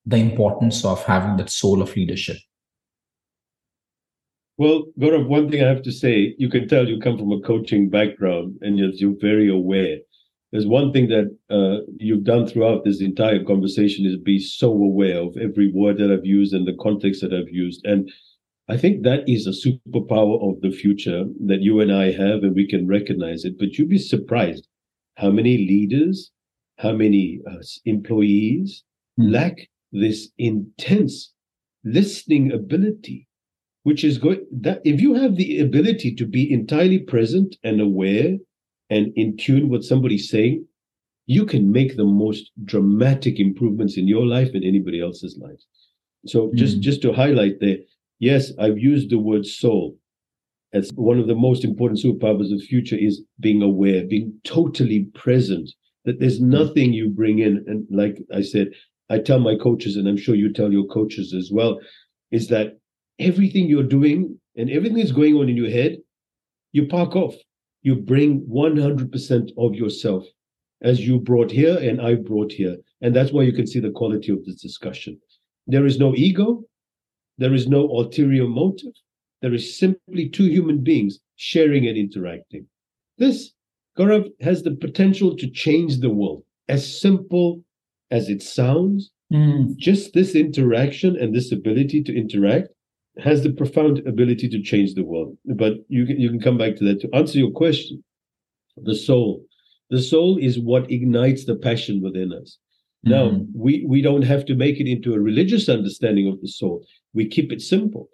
the 0.07 0.17
importance 0.17 0.85
of 0.85 1.05
having 1.05 1.37
that 1.37 1.51
soul 1.51 1.83
of 1.83 1.95
leadership? 1.97 2.37
Well, 4.57 4.85
Gaurav, 4.99 5.27
one 5.27 5.51
thing 5.51 5.65
I 5.65 5.69
have 5.69 5.83
to 5.83 5.93
say, 5.93 6.35
you 6.39 6.49
can 6.49 6.69
tell 6.69 6.89
you 6.89 7.01
come 7.01 7.19
from 7.19 7.33
a 7.33 7.41
coaching 7.41 7.89
background 7.91 8.59
and 8.61 8.79
you're, 8.79 8.91
you're 8.91 9.19
very 9.21 9.49
aware. 9.49 9.99
There's 10.55 10.69
one 10.69 10.93
thing 10.93 11.09
that 11.09 11.37
uh, 11.51 11.85
you've 11.97 12.23
done 12.23 12.47
throughout 12.47 12.85
this 12.85 13.01
entire 13.01 13.43
conversation 13.43 14.07
is 14.07 14.17
be 14.17 14.39
so 14.39 14.71
aware 14.71 15.21
of 15.21 15.37
every 15.37 15.73
word 15.73 15.99
that 15.99 16.13
I've 16.13 16.25
used 16.25 16.55
and 16.55 16.65
the 16.65 16.79
context 16.81 17.23
that 17.23 17.35
I've 17.35 17.51
used. 17.51 17.85
And 17.85 18.09
I 18.69 18.77
think 18.77 19.03
that 19.03 19.29
is 19.29 19.49
a 19.49 19.69
superpower 19.69 20.49
of 20.49 20.61
the 20.61 20.71
future 20.71 21.25
that 21.47 21.63
you 21.63 21.81
and 21.81 21.93
I 21.93 22.13
have, 22.13 22.45
and 22.45 22.55
we 22.55 22.69
can 22.69 22.87
recognize 22.87 23.45
it. 23.45 23.59
But 23.59 23.73
you'd 23.73 23.89
be 23.89 23.99
surprised 23.99 24.69
how 25.17 25.33
many 25.33 25.59
leaders, 25.59 26.31
how 26.79 26.93
many 26.93 27.41
uh, 27.51 27.57
employees 27.85 28.85
mm. 29.19 29.33
lack 29.33 29.69
this 29.91 30.29
intense 30.39 31.33
listening 31.83 32.53
ability, 32.53 33.27
which 33.83 34.05
is 34.05 34.19
going 34.19 34.47
that 34.53 34.83
if 34.85 35.01
you 35.01 35.15
have 35.15 35.35
the 35.35 35.59
ability 35.59 36.15
to 36.15 36.25
be 36.25 36.53
entirely 36.53 37.01
present 37.01 37.57
and 37.65 37.81
aware 37.81 38.37
and 38.91 39.13
in 39.17 39.37
tune 39.37 39.69
with 39.69 39.85
somebody 39.85 40.19
saying, 40.19 40.67
you 41.27 41.47
can 41.47 41.73
make 41.73 41.97
the 41.97 42.05
most 42.05 42.51
dramatic 42.65 43.41
improvements 43.41 43.97
in 43.97 44.07
your 44.07 44.27
life 44.27 44.51
and 44.53 44.65
anybody 44.65 45.01
else's 45.01 45.39
life. 45.39 45.61
So 46.27 46.51
just 46.55 46.79
mm. 46.79 46.81
just 46.81 47.03
to 47.03 47.13
highlight 47.13 47.61
there, 47.61 47.79
yes, 48.19 48.53
I've 48.59 48.79
used 48.79 49.11
the 49.11 49.19
word 49.19 49.47
soul 49.47 49.97
as 50.75 50.91
one 50.95 51.21
of 51.21 51.29
the 51.29 51.35
most 51.35 51.65
important 51.65 52.01
superpowers 52.01 52.53
of 52.53 52.59
the 52.59 52.67
future 52.67 52.97
is 52.97 53.23
being 53.41 53.63
aware, 53.63 54.05
being 54.05 54.35
totally 54.43 55.05
present, 55.15 55.71
that 56.05 56.19
there's 56.19 56.39
hmm. 56.39 56.51
nothing 56.51 56.93
you 56.93 57.09
bring 57.09 57.39
in. 57.39 57.65
And 57.69 57.87
like 57.91 58.21
I 58.35 58.43
said, 58.43 58.71
I 59.09 59.21
tell 59.21 59.39
my 59.39 59.57
coaches, 59.57 59.97
and 59.97 60.09
I'm 60.09 60.17
sure 60.17 60.35
you 60.35 60.53
tell 60.53 60.73
your 60.73 60.87
coaches 60.87 61.33
as 61.33 61.51
well, 61.53 61.79
is 62.33 62.49
that 62.49 62.79
everything 63.21 63.69
you're 63.69 63.85
doing 63.85 64.39
and 64.57 64.69
everything 64.69 64.99
that's 64.99 65.13
going 65.13 65.37
on 65.37 65.49
in 65.49 65.57
your 65.57 65.71
head, 65.71 65.99
you 66.73 66.89
park 66.89 67.15
off. 67.15 67.37
You 67.85 67.95
bring 67.95 68.41
100% 68.47 69.51
of 69.57 69.75
yourself 69.75 70.25
as 70.83 71.07
you 71.07 71.21
brought 71.21 71.51
here 71.51 71.79
and 71.79 72.01
I 72.01 72.15
brought 72.15 72.51
here. 72.51 72.77
And 73.01 73.15
that's 73.15 73.31
why 73.31 73.43
you 73.43 73.53
can 73.53 73.67
see 73.67 73.79
the 73.79 73.91
quality 73.91 74.33
of 74.33 74.45
this 74.45 74.61
discussion. 74.61 75.21
There 75.67 75.87
is 75.87 75.99
no 75.99 76.15
ego, 76.15 76.65
there 77.39 77.55
is 77.55 77.69
no 77.69 77.83
ulterior 77.89 78.49
motive. 78.49 78.93
There 79.43 79.55
is 79.55 79.79
simply 79.79 80.29
two 80.29 80.47
human 80.47 80.83
beings 80.83 81.19
sharing 81.37 81.87
and 81.87 81.99
interacting. 81.99 82.67
This, 83.19 83.53
Gaurav, 83.99 84.31
has 84.41 84.63
the 84.63 84.75
potential 84.75 85.37
to 85.37 85.51
change 85.51 85.99
the 85.99 86.11
world. 86.11 86.45
As 86.69 87.01
simple 87.01 87.63
as 88.11 88.29
it 88.31 88.43
sounds, 88.43 89.11
mm. 89.33 89.77
just 89.77 90.15
this 90.15 90.35
interaction 90.35 91.17
and 91.17 91.35
this 91.35 91.53
ability 91.53 92.03
to 92.05 92.17
interact 92.17 92.69
has 93.19 93.43
the 93.43 93.53
profound 93.53 94.07
ability 94.07 94.49
to 94.49 94.63
change 94.63 94.95
the 94.95 95.05
world. 95.05 95.37
But 95.45 95.75
you 95.89 96.07
can, 96.07 96.21
you 96.21 96.31
can 96.31 96.41
come 96.41 96.59
back 96.59 96.77
to 96.77 96.85
that. 96.85 97.01
To 97.01 97.15
answer 97.15 97.39
your 97.39 97.51
question, 97.51 98.03
the 98.77 98.97
soul. 98.97 99.45
The 99.91 100.03
soul 100.03 100.39
is 100.39 100.59
what 100.59 100.91
ignites 100.91 101.45
the 101.45 101.57
passion 101.57 102.03
within 102.03 102.33
us. 102.33 102.59
Now, 103.05 103.29
mm-hmm. 103.29 103.45
we, 103.55 103.85
we 103.87 104.01
don't 104.01 104.23
have 104.23 104.47
to 104.47 104.55
make 104.55 104.81
it 104.81 104.89
into 104.91 105.15
a 105.15 105.21
religious 105.21 105.69
understanding 105.69 106.27
of 106.27 106.41
the 106.41 106.49
soul. 106.49 106.85
We 107.13 107.29
keep 107.29 107.53
it 107.53 107.61
simple. 107.61 108.09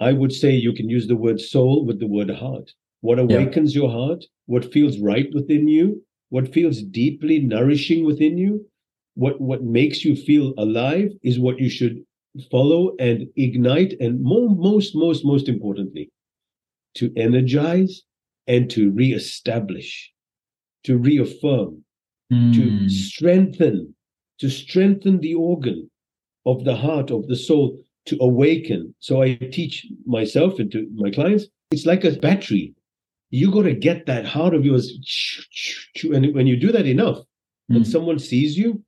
I 0.00 0.12
would 0.12 0.32
say 0.32 0.50
you 0.50 0.72
can 0.72 0.90
use 0.90 1.06
the 1.06 1.16
word 1.16 1.40
soul 1.40 1.86
with 1.86 2.00
the 2.00 2.08
word 2.08 2.30
heart. 2.30 2.72
What 3.00 3.18
awakens 3.18 3.74
yeah. 3.74 3.82
your 3.82 3.90
heart, 3.90 4.24
what 4.46 4.72
feels 4.72 4.98
right 4.98 5.28
within 5.32 5.68
you, 5.68 6.02
what 6.30 6.52
feels 6.52 6.82
deeply 6.82 7.38
nourishing 7.38 8.04
within 8.04 8.36
you, 8.36 8.66
what, 9.14 9.40
what 9.40 9.62
makes 9.62 10.04
you 10.04 10.16
feel 10.16 10.52
alive 10.58 11.12
is 11.22 11.38
what 11.38 11.58
you 11.58 11.70
should 11.70 12.04
follow 12.50 12.94
and 12.98 13.28
ignite. 13.36 13.94
And 14.00 14.20
more, 14.22 14.50
most, 14.50 14.94
most, 14.94 15.24
most 15.24 15.48
importantly, 15.48 16.10
to 16.94 17.12
energize 17.16 18.02
and 18.46 18.70
to 18.70 18.90
reestablish, 18.92 20.12
to 20.84 20.96
reaffirm, 20.98 21.82
mm. 22.32 22.54
to 22.54 22.78
hmm. 22.78 22.88
strengthen 22.88 23.94
to 24.38 24.50
strengthen 24.50 25.20
the 25.20 25.34
organ 25.34 25.90
of 26.44 26.64
the 26.64 26.76
heart, 26.76 27.10
of 27.10 27.26
the 27.26 27.36
soul, 27.36 27.78
to 28.06 28.16
awaken. 28.20 28.94
So 29.00 29.22
I 29.22 29.34
teach 29.34 29.86
myself 30.04 30.58
and 30.58 30.70
to 30.72 30.88
my 30.94 31.10
clients, 31.10 31.46
it's 31.70 31.86
like 31.86 32.04
a 32.04 32.12
battery. 32.12 32.74
You 33.30 33.50
got 33.50 33.62
to 33.62 33.74
get 33.74 34.06
that 34.06 34.24
heart 34.24 34.54
of 34.54 34.64
yours. 34.64 34.92
And 36.04 36.34
when 36.34 36.46
you 36.46 36.56
do 36.56 36.70
that 36.72 36.86
enough, 36.86 37.18
mm. 37.70 37.76
and 37.76 37.86
someone 37.86 38.18
sees 38.18 38.56
you, 38.56 38.82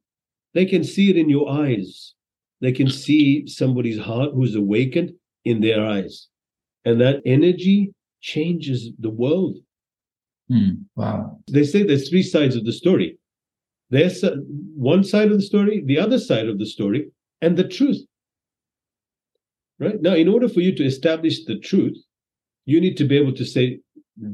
they 0.54 0.64
can 0.64 0.84
see 0.84 1.10
it 1.10 1.16
in 1.16 1.28
your 1.28 1.50
eyes. 1.50 2.14
They 2.60 2.72
can 2.72 2.88
see 2.90 3.46
somebody's 3.46 3.98
heart 3.98 4.30
who's 4.34 4.54
awakened 4.56 5.12
in 5.44 5.60
their 5.60 5.84
eyes. 5.84 6.28
And 6.84 7.00
that 7.00 7.22
energy 7.24 7.92
changes 8.20 8.90
the 8.98 9.10
world. 9.10 9.58
Mm. 10.50 10.84
Wow. 10.96 11.38
They 11.50 11.62
say 11.64 11.82
there's 11.82 12.08
three 12.08 12.22
sides 12.22 12.56
of 12.56 12.64
the 12.64 12.72
story 12.72 13.18
there's 13.90 14.22
one 14.76 15.02
side 15.02 15.30
of 15.30 15.38
the 15.38 15.42
story, 15.42 15.82
the 15.86 15.98
other 15.98 16.18
side 16.18 16.46
of 16.46 16.58
the 16.58 16.66
story, 16.66 17.10
and 17.40 17.56
the 17.56 17.66
truth. 17.66 18.04
right? 19.78 20.00
Now, 20.02 20.14
in 20.14 20.28
order 20.28 20.48
for 20.48 20.60
you 20.60 20.74
to 20.74 20.84
establish 20.84 21.44
the 21.44 21.58
truth, 21.58 21.96
you 22.66 22.80
need 22.80 22.96
to 22.98 23.04
be 23.04 23.16
able 23.16 23.32
to 23.34 23.44
say, 23.46 23.78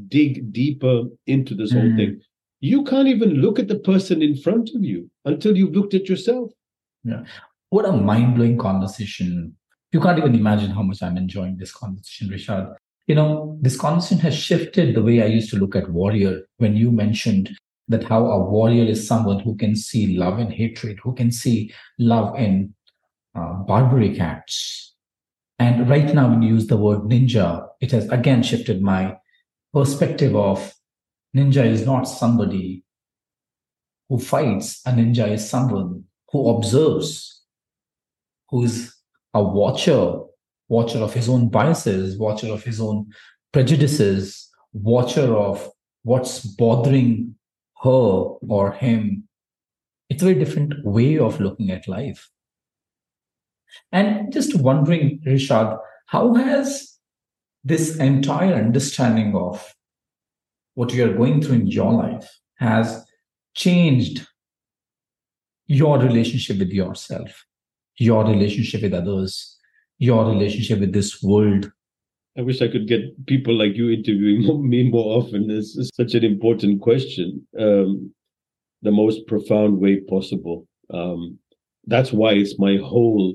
dig 0.08 0.52
deeper 0.52 1.04
into 1.26 1.54
this 1.54 1.70
whole 1.72 1.82
Mm. 1.82 1.96
thing. 1.96 2.20
You 2.60 2.82
can't 2.82 3.08
even 3.08 3.34
look 3.34 3.58
at 3.58 3.68
the 3.68 3.78
person 3.78 4.22
in 4.22 4.34
front 4.36 4.70
of 4.74 4.82
you 4.82 5.08
until 5.24 5.56
you've 5.56 5.76
looked 5.76 5.94
at 5.94 6.08
yourself. 6.08 6.50
What 7.74 7.86
a 7.86 7.92
mind 7.92 8.36
blowing 8.36 8.56
conversation. 8.56 9.56
You 9.90 10.00
can't 10.00 10.16
even 10.16 10.36
imagine 10.36 10.70
how 10.70 10.84
much 10.84 11.02
I'm 11.02 11.16
enjoying 11.16 11.56
this 11.56 11.72
conversation, 11.72 12.28
Rishad. 12.28 12.72
You 13.08 13.16
know, 13.16 13.58
this 13.62 13.76
conversation 13.76 14.18
has 14.18 14.36
shifted 14.36 14.94
the 14.94 15.02
way 15.02 15.20
I 15.20 15.26
used 15.26 15.50
to 15.50 15.56
look 15.56 15.74
at 15.74 15.90
warrior 15.90 16.42
when 16.58 16.76
you 16.76 16.92
mentioned 16.92 17.50
that 17.88 18.04
how 18.04 18.26
a 18.26 18.48
warrior 18.48 18.84
is 18.84 19.08
someone 19.08 19.40
who 19.40 19.56
can 19.56 19.74
see 19.74 20.16
love 20.16 20.38
and 20.38 20.52
hatred, 20.52 21.00
who 21.02 21.16
can 21.16 21.32
see 21.32 21.74
love 21.98 22.38
in 22.38 22.72
uh, 23.34 23.54
barbaric 23.66 24.20
acts. 24.20 24.94
And 25.58 25.90
right 25.90 26.14
now, 26.14 26.28
when 26.28 26.42
you 26.42 26.54
use 26.54 26.68
the 26.68 26.76
word 26.76 27.00
ninja, 27.00 27.66
it 27.80 27.90
has 27.90 28.08
again 28.08 28.44
shifted 28.44 28.82
my 28.82 29.16
perspective 29.72 30.36
of 30.36 30.72
ninja 31.36 31.66
is 31.66 31.84
not 31.84 32.04
somebody 32.04 32.84
who 34.08 34.20
fights, 34.20 34.80
a 34.86 34.92
ninja 34.92 35.28
is 35.28 35.50
someone 35.50 36.04
who 36.30 36.50
observes, 36.50 37.40
who 38.54 38.62
is 38.62 38.94
a 39.34 39.42
watcher, 39.42 40.20
watcher 40.68 40.98
of 41.00 41.12
his 41.12 41.28
own 41.28 41.48
biases, 41.48 42.16
watcher 42.16 42.52
of 42.52 42.62
his 42.62 42.80
own 42.80 43.10
prejudices, 43.52 44.48
watcher 44.72 45.36
of 45.36 45.68
what's 46.04 46.38
bothering 46.38 47.34
her 47.82 47.90
or 47.90 48.70
him. 48.70 49.24
It's 50.08 50.22
a 50.22 50.26
very 50.26 50.38
different 50.38 50.84
way 50.84 51.18
of 51.18 51.40
looking 51.40 51.72
at 51.72 51.88
life. 51.88 52.30
And 53.90 54.32
just 54.32 54.54
wondering, 54.54 55.20
Rishad, 55.26 55.76
how 56.06 56.34
has 56.34 56.96
this 57.64 57.96
entire 57.96 58.54
understanding 58.54 59.34
of 59.34 59.74
what 60.74 60.92
you 60.92 61.04
are 61.06 61.16
going 61.16 61.42
through 61.42 61.56
in 61.56 61.66
your 61.66 61.92
life 61.92 62.30
has 62.58 63.04
changed 63.54 64.28
your 65.66 65.98
relationship 65.98 66.60
with 66.60 66.70
yourself, 66.70 67.44
your 67.98 68.24
relationship 68.24 68.82
with 68.82 68.94
others, 68.94 69.58
your 69.98 70.26
relationship 70.26 70.80
with 70.80 70.92
this 70.92 71.22
world. 71.22 71.70
I 72.36 72.42
wish 72.42 72.60
I 72.60 72.68
could 72.68 72.88
get 72.88 73.26
people 73.26 73.54
like 73.54 73.76
you 73.76 73.90
interviewing 73.90 74.68
me 74.68 74.90
more 74.90 75.18
often. 75.18 75.48
This 75.48 75.76
is 75.76 75.90
such 75.94 76.14
an 76.14 76.24
important 76.24 76.80
question. 76.80 77.46
Um, 77.58 78.12
the 78.82 78.90
most 78.90 79.26
profound 79.26 79.78
way 79.78 80.00
possible. 80.00 80.66
Um, 80.92 81.38
that's 81.86 82.12
why 82.12 82.32
it's 82.32 82.58
my 82.58 82.76
whole 82.76 83.34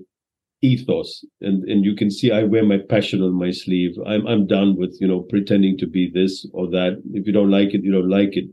ethos, 0.61 1.25
and 1.41 1.63
and 1.69 1.85
you 1.85 1.95
can 1.95 2.11
see 2.11 2.31
I 2.31 2.43
wear 2.43 2.65
my 2.65 2.77
passion 2.77 3.21
on 3.21 3.33
my 3.33 3.51
sleeve. 3.51 3.95
I'm 4.05 4.27
I'm 4.27 4.47
done 4.47 4.75
with 4.77 4.97
you 4.99 5.07
know 5.07 5.21
pretending 5.21 5.77
to 5.79 5.87
be 5.87 6.09
this 6.13 6.47
or 6.53 6.69
that. 6.71 7.01
If 7.13 7.25
you 7.25 7.33
don't 7.33 7.51
like 7.51 7.73
it, 7.73 7.83
you 7.83 7.91
don't 7.91 8.09
like 8.09 8.35
it. 8.35 8.45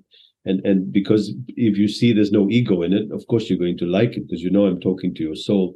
And 0.47 0.65
and 0.65 0.93
because 0.93 1.35
if 1.49 1.77
you 1.77 1.89
see 1.89 2.13
there's 2.13 2.33
no 2.33 2.49
ego 2.49 2.83
in 2.83 2.93
it, 2.93 3.11
of 3.13 3.27
course 3.27 3.49
you're 3.49 3.59
going 3.59 3.79
to 3.79 3.87
like 3.87 4.17
it 4.17 4.27
because 4.27 4.43
you 4.43 4.51
know 4.51 4.67
I'm 4.67 4.81
talking 4.81 5.15
to 5.15 5.23
your 5.23 5.37
soul 5.37 5.75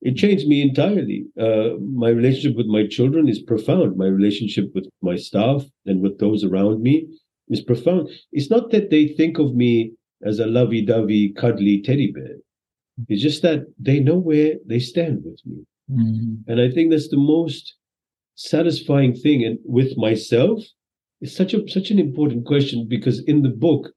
it 0.00 0.16
changed 0.16 0.46
me 0.46 0.62
entirely. 0.62 1.26
Uh, 1.40 1.70
my 1.80 2.08
relationship 2.08 2.56
with 2.56 2.66
my 2.66 2.86
children 2.86 3.28
is 3.28 3.40
profound. 3.42 3.96
My 3.96 4.06
relationship 4.06 4.70
with 4.74 4.86
my 5.02 5.16
staff 5.16 5.64
and 5.86 6.00
with 6.00 6.18
those 6.18 6.44
around 6.44 6.82
me 6.82 7.06
is 7.48 7.62
profound. 7.62 8.08
It's 8.32 8.50
not 8.50 8.70
that 8.70 8.90
they 8.90 9.08
think 9.08 9.38
of 9.38 9.54
me 9.54 9.92
as 10.24 10.38
a 10.38 10.46
lovey 10.46 10.84
dovey, 10.84 11.32
cuddly 11.32 11.82
teddy 11.82 12.12
bear. 12.12 12.36
It's 13.08 13.22
just 13.22 13.42
that 13.42 13.60
they 13.78 14.00
know 14.00 14.16
where 14.16 14.54
they 14.66 14.78
stand 14.78 15.22
with 15.24 15.40
me. 15.44 15.64
Mm, 15.90 16.42
And 16.46 16.60
I 16.60 16.70
think 16.70 16.90
that's 16.90 17.08
the 17.08 17.16
most 17.16 17.74
satisfying 18.34 19.14
thing. 19.14 19.44
And 19.44 19.58
with 19.64 19.96
myself, 19.96 20.62
it's 21.20 21.36
such 21.36 21.54
a 21.54 21.68
such 21.68 21.90
an 21.90 21.98
important 21.98 22.44
question 22.44 22.86
because 22.88 23.20
in 23.24 23.42
the 23.42 23.48
book, 23.48 23.90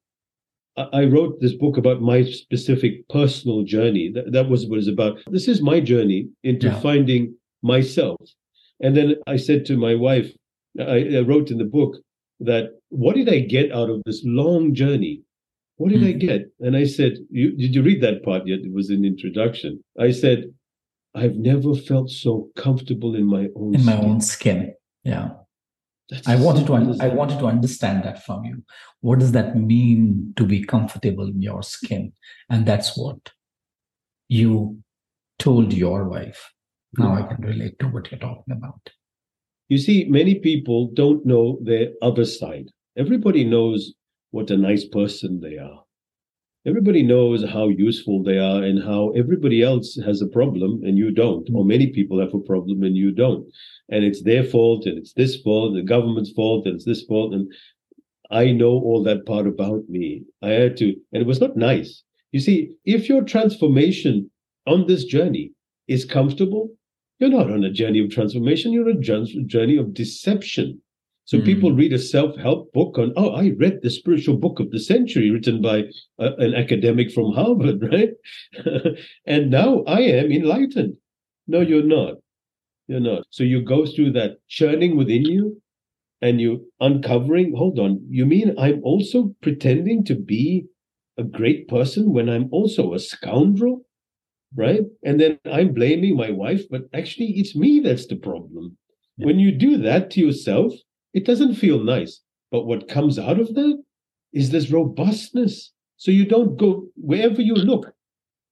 I 0.77 1.05
wrote 1.05 1.39
this 1.41 1.53
book 1.53 1.77
about 1.77 2.01
my 2.01 2.23
specific 2.23 3.07
personal 3.09 3.63
journey. 3.63 4.11
That, 4.13 4.31
that 4.31 4.49
was 4.49 4.67
what 4.67 4.79
it's 4.79 4.87
about. 4.87 5.19
This 5.29 5.47
is 5.47 5.61
my 5.61 5.79
journey 5.81 6.29
into 6.43 6.67
Yeah. 6.67 6.79
finding 6.79 7.35
myself. 7.61 8.17
And 8.79 8.95
then 8.95 9.15
I 9.27 9.35
said 9.35 9.65
to 9.65 9.77
my 9.77 9.95
wife, 9.95 10.31
I, 10.79 11.17
I 11.17 11.19
wrote 11.21 11.51
in 11.51 11.57
the 11.57 11.65
book 11.65 11.97
that 12.39 12.69
what 12.89 13.15
did 13.15 13.29
I 13.29 13.39
get 13.39 13.71
out 13.71 13.89
of 13.89 14.01
this 14.05 14.21
long 14.25 14.73
journey? 14.73 15.21
What 15.77 15.91
did 15.91 16.03
I 16.03 16.13
Hmm. 16.13 16.19
get? 16.19 16.41
And 16.61 16.75
I 16.77 16.85
said, 16.85 17.17
you, 17.29 17.51
Did 17.57 17.75
you 17.75 17.81
read 17.83 18.01
that 18.01 18.23
part 18.23 18.47
yet? 18.47 18.59
It 18.59 18.71
was 18.73 18.89
an 18.89 19.03
introduction. 19.03 19.83
I 19.99 20.11
said, 20.11 20.45
I've 21.13 21.35
never 21.35 21.75
felt 21.75 22.09
so 22.09 22.49
comfortable 22.55 23.15
in 23.15 23.25
my 23.25 23.49
own 23.55 23.75
in 23.75 23.83
my 23.83 23.97
own 23.97 24.21
skin. 24.21 24.73
Yeah. 25.03 25.31
That's 26.11 26.27
I 26.27 26.33
as 26.35 26.41
wanted 26.41 26.67
to 26.67 26.73
simple 26.73 26.75
un- 26.75 26.89
as 26.89 26.99
I 26.99 27.07
wanted 27.07 27.39
to 27.39 27.45
understand 27.47 28.03
that 28.03 28.23
from 28.23 28.43
you. 28.43 28.63
What 28.99 29.19
does 29.19 29.31
that 29.31 29.55
mean 29.55 30.33
to 30.35 30.45
be 30.45 30.63
comfortable 30.63 31.27
in 31.27 31.41
your 31.41 31.63
skin? 31.63 32.11
And 32.49 32.65
that's 32.65 32.97
what 32.97 33.31
you 34.27 34.83
told 35.39 35.73
your 35.73 36.07
wife. 36.09 36.51
Now 36.97 37.15
I 37.15 37.23
can 37.23 37.41
relate 37.41 37.79
to 37.79 37.87
what 37.87 38.11
you're 38.11 38.19
talking 38.19 38.53
about. 38.53 38.89
You 39.69 39.77
see, 39.77 40.03
many 40.03 40.35
people 40.35 40.91
don't 40.93 41.25
know 41.25 41.57
their 41.63 41.91
other 42.01 42.25
side. 42.25 42.67
Everybody 42.97 43.45
knows 43.45 43.93
what 44.31 44.51
a 44.51 44.57
nice 44.57 44.83
person 44.83 45.39
they 45.39 45.57
are. 45.57 45.80
Everybody 46.63 47.01
knows 47.01 47.43
how 47.43 47.69
useful 47.69 48.21
they 48.21 48.37
are 48.37 48.61
and 48.61 48.83
how 48.83 49.09
everybody 49.17 49.63
else 49.63 49.97
has 50.05 50.21
a 50.21 50.27
problem 50.27 50.81
and 50.83 50.95
you 50.95 51.09
don't, 51.09 51.49
or 51.55 51.65
many 51.65 51.87
people 51.87 52.19
have 52.19 52.35
a 52.35 52.39
problem 52.39 52.83
and 52.83 52.95
you 52.95 53.11
don't. 53.11 53.47
And 53.89 54.05
it's 54.05 54.21
their 54.21 54.43
fault 54.43 54.85
and 54.85 54.99
it's 54.99 55.13
this 55.13 55.41
fault, 55.41 55.73
the 55.73 55.81
government's 55.81 56.31
fault, 56.31 56.67
and 56.67 56.75
it's 56.75 56.85
this 56.85 57.03
fault. 57.05 57.33
And 57.33 57.51
I 58.29 58.51
know 58.51 58.73
all 58.73 59.01
that 59.03 59.25
part 59.25 59.47
about 59.47 59.89
me. 59.89 60.23
I 60.43 60.49
had 60.49 60.77
to, 60.77 60.95
and 61.11 61.23
it 61.23 61.25
was 61.25 61.41
not 61.41 61.57
nice. 61.57 62.03
You 62.31 62.39
see, 62.39 62.75
if 62.85 63.09
your 63.09 63.23
transformation 63.23 64.29
on 64.67 64.85
this 64.85 65.05
journey 65.05 65.53
is 65.87 66.05
comfortable, 66.05 66.69
you're 67.17 67.31
not 67.31 67.49
on 67.49 67.63
a 67.63 67.71
journey 67.71 68.05
of 68.05 68.11
transformation, 68.11 68.71
you're 68.71 68.87
on 68.87 68.97
a 68.97 69.45
journey 69.47 69.77
of 69.77 69.95
deception. 69.95 70.79
So 71.31 71.37
Mm. 71.37 71.45
people 71.45 71.71
read 71.71 71.93
a 71.93 71.97
self-help 71.97 72.73
book 72.73 72.99
on, 72.99 73.13
oh, 73.15 73.29
I 73.29 73.51
read 73.51 73.81
the 73.81 73.89
spiritual 73.89 74.35
book 74.35 74.59
of 74.59 74.69
the 74.69 74.79
century 74.79 75.31
written 75.31 75.61
by 75.61 75.85
a, 76.19 76.33
an 76.45 76.53
academic 76.53 77.09
from 77.09 77.31
Harvard, 77.31 77.81
right? 77.93 78.11
and 79.25 79.49
now 79.49 79.81
I 79.87 80.01
am 80.01 80.29
enlightened. 80.29 80.97
No, 81.47 81.61
you're 81.61 81.83
not. 81.83 82.15
You're 82.89 82.99
not. 82.99 83.23
So 83.29 83.45
you 83.45 83.61
go 83.61 83.85
through 83.85 84.11
that 84.11 84.39
churning 84.49 84.97
within 84.97 85.23
you 85.23 85.61
and 86.21 86.41
you 86.41 86.69
uncovering, 86.81 87.55
hold 87.55 87.79
on, 87.79 88.05
you 88.09 88.25
mean 88.25 88.53
I'm 88.59 88.83
also 88.83 89.33
pretending 89.41 90.03
to 90.07 90.15
be 90.15 90.65
a 91.17 91.23
great 91.23 91.69
person 91.69 92.11
when 92.11 92.27
I'm 92.27 92.49
also 92.51 92.93
a 92.93 92.99
scoundrel? 92.99 93.85
Right? 94.53 94.81
And 95.05 95.17
then 95.17 95.39
I'm 95.45 95.73
blaming 95.73 96.17
my 96.17 96.31
wife, 96.31 96.63
but 96.69 96.89
actually 96.93 97.29
it's 97.39 97.55
me 97.55 97.79
that's 97.79 98.07
the 98.07 98.17
problem. 98.17 98.75
Yeah. 99.15 99.27
When 99.27 99.39
you 99.39 99.53
do 99.53 99.77
that 99.77 100.11
to 100.11 100.19
yourself, 100.19 100.73
it 101.13 101.25
doesn't 101.25 101.55
feel 101.55 101.83
nice. 101.83 102.21
But 102.51 102.65
what 102.65 102.89
comes 102.89 103.17
out 103.17 103.39
of 103.39 103.53
that 103.55 103.81
is 104.33 104.49
this 104.49 104.71
robustness. 104.71 105.71
So 105.97 106.11
you 106.11 106.25
don't 106.25 106.57
go 106.57 106.87
wherever 106.95 107.41
you 107.41 107.53
look. 107.53 107.93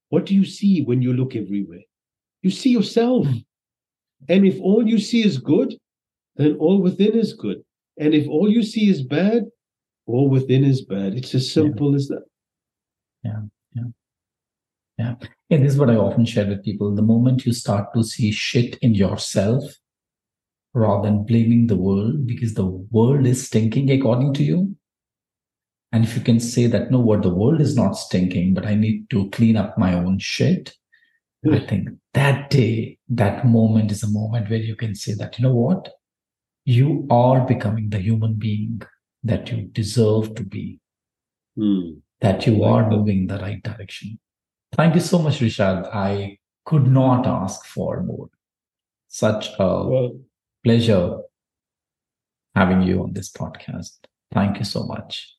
What 0.08 0.26
do 0.26 0.34
you 0.34 0.44
see 0.44 0.82
when 0.82 1.02
you 1.02 1.12
look 1.12 1.36
everywhere? 1.36 1.82
You 2.42 2.50
see 2.50 2.70
yourself. 2.70 3.26
And 4.28 4.46
if 4.46 4.60
all 4.60 4.86
you 4.86 4.98
see 4.98 5.24
is 5.24 5.38
good, 5.38 5.74
then 6.36 6.56
all 6.56 6.80
within 6.80 7.18
is 7.18 7.32
good. 7.32 7.62
And 7.98 8.14
if 8.14 8.28
all 8.28 8.48
you 8.48 8.62
see 8.62 8.88
is 8.88 9.02
bad, 9.02 9.44
all 10.06 10.28
within 10.28 10.64
is 10.64 10.82
bad. 10.82 11.14
It's 11.14 11.34
as 11.34 11.52
simple 11.52 11.94
as 11.94 12.08
that. 12.08 12.24
Yeah, 13.22 13.42
yeah. 13.74 13.82
Yeah. 14.98 15.14
Yeah, 15.48 15.58
this 15.58 15.72
is 15.72 15.78
what 15.78 15.90
I 15.90 15.96
often 15.96 16.24
share 16.24 16.46
with 16.46 16.64
people. 16.64 16.94
The 16.94 17.02
moment 17.02 17.46
you 17.46 17.52
start 17.52 17.92
to 17.94 18.02
see 18.02 18.32
shit 18.32 18.76
in 18.78 18.94
yourself 18.94 19.64
rather 20.74 21.08
than 21.08 21.24
blaming 21.24 21.66
the 21.66 21.76
world 21.76 22.26
because 22.26 22.54
the 22.54 22.66
world 22.66 23.26
is 23.26 23.46
stinking 23.46 23.90
according 23.90 24.34
to 24.34 24.44
you. 24.44 24.76
And 25.92 26.04
if 26.04 26.14
you 26.16 26.22
can 26.22 26.38
say 26.38 26.66
that, 26.68 26.90
no, 26.90 27.00
what 27.00 27.22
the 27.22 27.34
world 27.34 27.60
is 27.60 27.74
not 27.74 27.92
stinking, 27.92 28.54
but 28.54 28.64
I 28.66 28.74
need 28.74 29.10
to 29.10 29.28
clean 29.30 29.56
up 29.56 29.76
my 29.76 29.94
own 29.94 30.18
shit. 30.20 30.74
I 31.50 31.58
think 31.58 31.88
that 32.14 32.50
day, 32.50 32.98
that 33.08 33.46
moment 33.46 33.90
is 33.90 34.02
a 34.02 34.10
moment 34.10 34.50
where 34.50 34.58
you 34.58 34.76
can 34.76 34.94
say 34.94 35.14
that, 35.14 35.38
you 35.38 35.42
know 35.44 35.54
what? 35.54 35.88
You 36.64 37.06
are 37.10 37.40
becoming 37.46 37.88
the 37.88 37.98
human 37.98 38.34
being 38.34 38.82
that 39.24 39.50
you 39.50 39.62
deserve 39.62 40.34
to 40.36 40.44
be, 40.44 40.78
Hmm. 41.56 41.98
that 42.20 42.46
you 42.46 42.62
are 42.62 42.88
moving 42.88 43.26
the 43.26 43.38
right 43.38 43.62
direction. 43.62 44.18
Thank 44.72 44.94
you 44.94 45.00
so 45.00 45.18
much, 45.18 45.40
Rishad. 45.40 45.88
I 45.92 46.38
could 46.64 46.86
not 46.86 47.26
ask 47.26 47.64
for 47.66 48.02
more. 48.02 48.28
Such 49.08 49.48
a 49.58 49.88
Well, 49.88 50.20
pleasure 50.64 51.18
having 52.54 52.82
you 52.82 53.02
on 53.02 53.12
this 53.12 53.30
podcast. 53.30 53.96
Thank 54.32 54.58
you 54.58 54.64
so 54.64 54.84
much. 54.84 55.34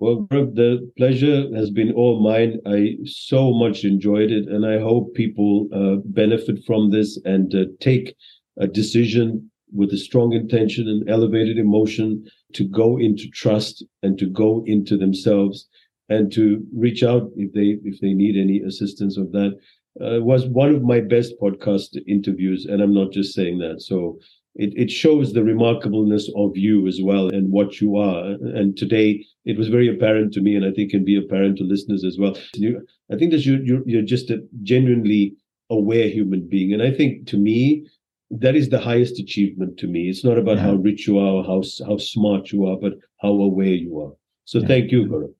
well, 0.00 0.26
Gaurav, 0.30 0.54
the 0.54 0.90
pleasure 0.96 1.54
has 1.54 1.70
been 1.70 1.92
all 1.92 2.20
mine. 2.20 2.60
I 2.66 2.96
so 3.04 3.52
much 3.52 3.84
enjoyed 3.84 4.30
it, 4.30 4.48
and 4.48 4.66
I 4.66 4.78
hope 4.78 5.14
people 5.14 5.68
uh, 5.72 5.96
benefit 6.04 6.64
from 6.66 6.90
this 6.90 7.18
and 7.24 7.54
uh, 7.54 7.64
take 7.80 8.14
a 8.58 8.66
decision 8.66 9.50
with 9.72 9.92
a 9.92 9.98
strong 9.98 10.32
intention 10.32 10.88
and 10.88 11.08
elevated 11.08 11.58
emotion 11.58 12.24
to 12.52 12.64
go 12.64 12.98
into 12.98 13.28
trust 13.30 13.84
and 14.02 14.18
to 14.18 14.26
go 14.26 14.62
into 14.66 14.96
themselves 14.96 15.68
and 16.08 16.30
to 16.32 16.64
reach 16.72 17.02
out 17.02 17.30
if 17.36 17.52
they 17.52 17.78
if 17.88 18.00
they 18.00 18.12
need 18.12 18.36
any 18.36 18.60
assistance 18.60 19.16
of 19.16 19.32
that 19.32 19.52
uh, 20.00 20.20
was 20.22 20.46
one 20.46 20.74
of 20.74 20.82
my 20.82 21.00
best 21.00 21.32
podcast 21.40 21.96
interviews 22.06 22.66
and 22.66 22.82
i'm 22.82 22.94
not 22.94 23.10
just 23.10 23.34
saying 23.34 23.58
that 23.58 23.80
so 23.80 24.18
it, 24.56 24.72
it 24.76 24.90
shows 24.90 25.32
the 25.32 25.40
remarkableness 25.40 26.28
of 26.36 26.56
you 26.56 26.86
as 26.86 27.00
well 27.02 27.28
and 27.28 27.50
what 27.50 27.80
you 27.80 27.96
are. 27.96 28.24
And 28.24 28.76
today 28.76 29.24
it 29.44 29.58
was 29.58 29.68
very 29.68 29.88
apparent 29.88 30.32
to 30.34 30.40
me 30.40 30.54
and 30.56 30.64
i 30.64 30.70
think 30.70 30.88
it 30.88 30.90
can 30.90 31.04
be 31.04 31.16
apparent 31.16 31.58
to 31.58 31.64
listeners 31.64 32.04
as 32.04 32.18
well. 32.18 32.36
You, 32.54 32.86
i 33.12 33.16
think 33.16 33.32
that 33.32 33.44
you, 33.44 33.60
you're, 33.64 33.82
you're 33.86 34.02
just 34.02 34.30
a 34.30 34.42
genuinely 34.62 35.34
aware 35.70 36.08
human 36.08 36.46
being. 36.48 36.72
And 36.72 36.82
i 36.82 36.90
think 36.90 37.26
to 37.28 37.36
me 37.36 37.86
that 38.30 38.56
is 38.56 38.68
the 38.68 38.80
highest 38.80 39.20
achievement 39.20 39.76
to 39.78 39.86
me. 39.86 40.08
It's 40.08 40.24
not 40.24 40.38
about 40.38 40.56
yeah. 40.56 40.64
how 40.64 40.74
rich 40.74 41.06
you 41.06 41.18
are 41.18 41.34
or 41.34 41.44
how, 41.44 41.62
how 41.86 41.98
smart 41.98 42.50
you 42.52 42.66
are 42.66 42.76
but 42.76 42.94
how 43.20 43.28
aware 43.28 43.66
you 43.66 44.00
are. 44.00 44.12
So 44.44 44.58
yeah. 44.58 44.68
thank 44.68 44.90
you 44.90 45.06
Gaurav. 45.06 45.34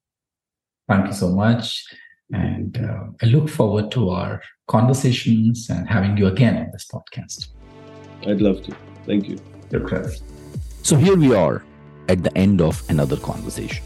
thank 0.87 1.07
you 1.07 1.13
so 1.13 1.29
much. 1.29 1.83
And 2.31 2.77
uh, 2.77 3.05
i 3.21 3.25
look 3.27 3.49
forward 3.49 3.91
to 3.91 4.09
our 4.09 4.41
conversations 4.67 5.69
and 5.69 5.87
having 5.87 6.17
you 6.17 6.27
again 6.27 6.57
on 6.57 6.69
this 6.71 6.87
podcast. 6.91 7.47
I'd 8.27 8.41
love 8.41 8.63
to 8.63 8.75
Thank 9.05 9.29
you. 9.29 9.39
Credit. 9.71 10.21
So 10.83 10.95
here 10.95 11.17
we 11.17 11.35
are 11.35 11.63
at 12.07 12.23
the 12.23 12.35
end 12.37 12.61
of 12.61 12.81
another 12.89 13.17
conversation. 13.17 13.83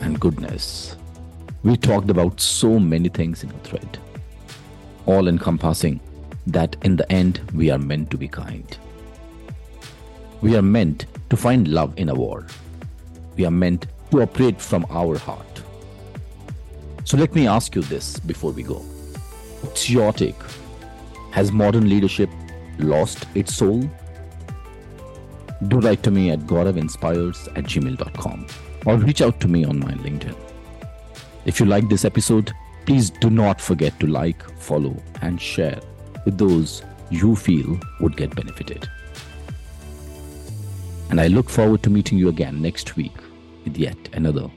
And 0.00 0.20
goodness, 0.20 0.96
we 1.64 1.76
talked 1.76 2.10
about 2.10 2.40
so 2.40 2.78
many 2.78 3.08
things 3.08 3.42
in 3.42 3.50
a 3.50 3.58
thread, 3.64 3.98
all 5.06 5.26
encompassing 5.26 5.98
that 6.46 6.76
in 6.82 6.94
the 6.94 7.10
end 7.10 7.40
we 7.52 7.70
are 7.70 7.78
meant 7.78 8.10
to 8.12 8.16
be 8.16 8.28
kind. 8.28 8.78
We 10.40 10.54
are 10.54 10.62
meant 10.62 11.06
to 11.30 11.36
find 11.36 11.66
love 11.66 11.94
in 11.96 12.08
a 12.08 12.14
war. 12.14 12.46
We 13.36 13.44
are 13.44 13.50
meant 13.50 13.86
to 14.12 14.22
operate 14.22 14.60
from 14.60 14.86
our 14.90 15.18
heart. 15.18 15.62
So 17.04 17.16
let 17.16 17.34
me 17.34 17.48
ask 17.48 17.74
you 17.74 17.82
this 17.82 18.20
before 18.20 18.52
we 18.52 18.62
go. 18.62 18.76
What's 19.62 19.90
your 19.90 20.12
take? 20.12 20.40
Has 21.32 21.50
modern 21.50 21.88
leadership 21.88 22.30
lost 22.78 23.26
its 23.34 23.54
soul? 23.54 23.90
Do 25.68 25.78
write 25.80 26.02
to 26.02 26.10
me 26.10 26.30
at 26.30 26.40
gauravinspires 26.40 27.48
at 27.56 27.64
gmail.com 27.64 28.46
or 28.84 28.96
reach 28.96 29.22
out 29.22 29.40
to 29.40 29.48
me 29.48 29.64
on 29.64 29.78
my 29.78 29.92
LinkedIn. 29.92 30.36
If 31.44 31.60
you 31.60 31.66
like 31.66 31.88
this 31.88 32.04
episode, 32.04 32.52
please 32.84 33.10
do 33.10 33.30
not 33.30 33.60
forget 33.60 33.98
to 34.00 34.06
like, 34.06 34.42
follow, 34.58 34.96
and 35.22 35.40
share 35.40 35.80
with 36.24 36.38
those 36.38 36.82
you 37.10 37.36
feel 37.36 37.78
would 38.00 38.16
get 38.16 38.34
benefited. 38.34 38.88
And 41.10 41.20
I 41.20 41.28
look 41.28 41.48
forward 41.48 41.82
to 41.84 41.90
meeting 41.90 42.18
you 42.18 42.28
again 42.28 42.60
next 42.60 42.96
week 42.96 43.16
with 43.64 43.76
yet 43.76 43.96
another 44.12 44.50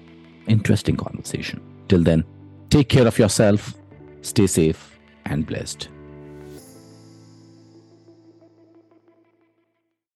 interesting 0.47 0.97
conversation. 0.97 1.61
Till 1.87 2.03
then, 2.03 2.23
take 2.69 2.89
care 2.89 3.07
of 3.07 3.19
yourself, 3.19 3.75
stay 4.21 4.47
safe, 4.47 4.99
and 5.25 5.45
blessed. 5.45 5.89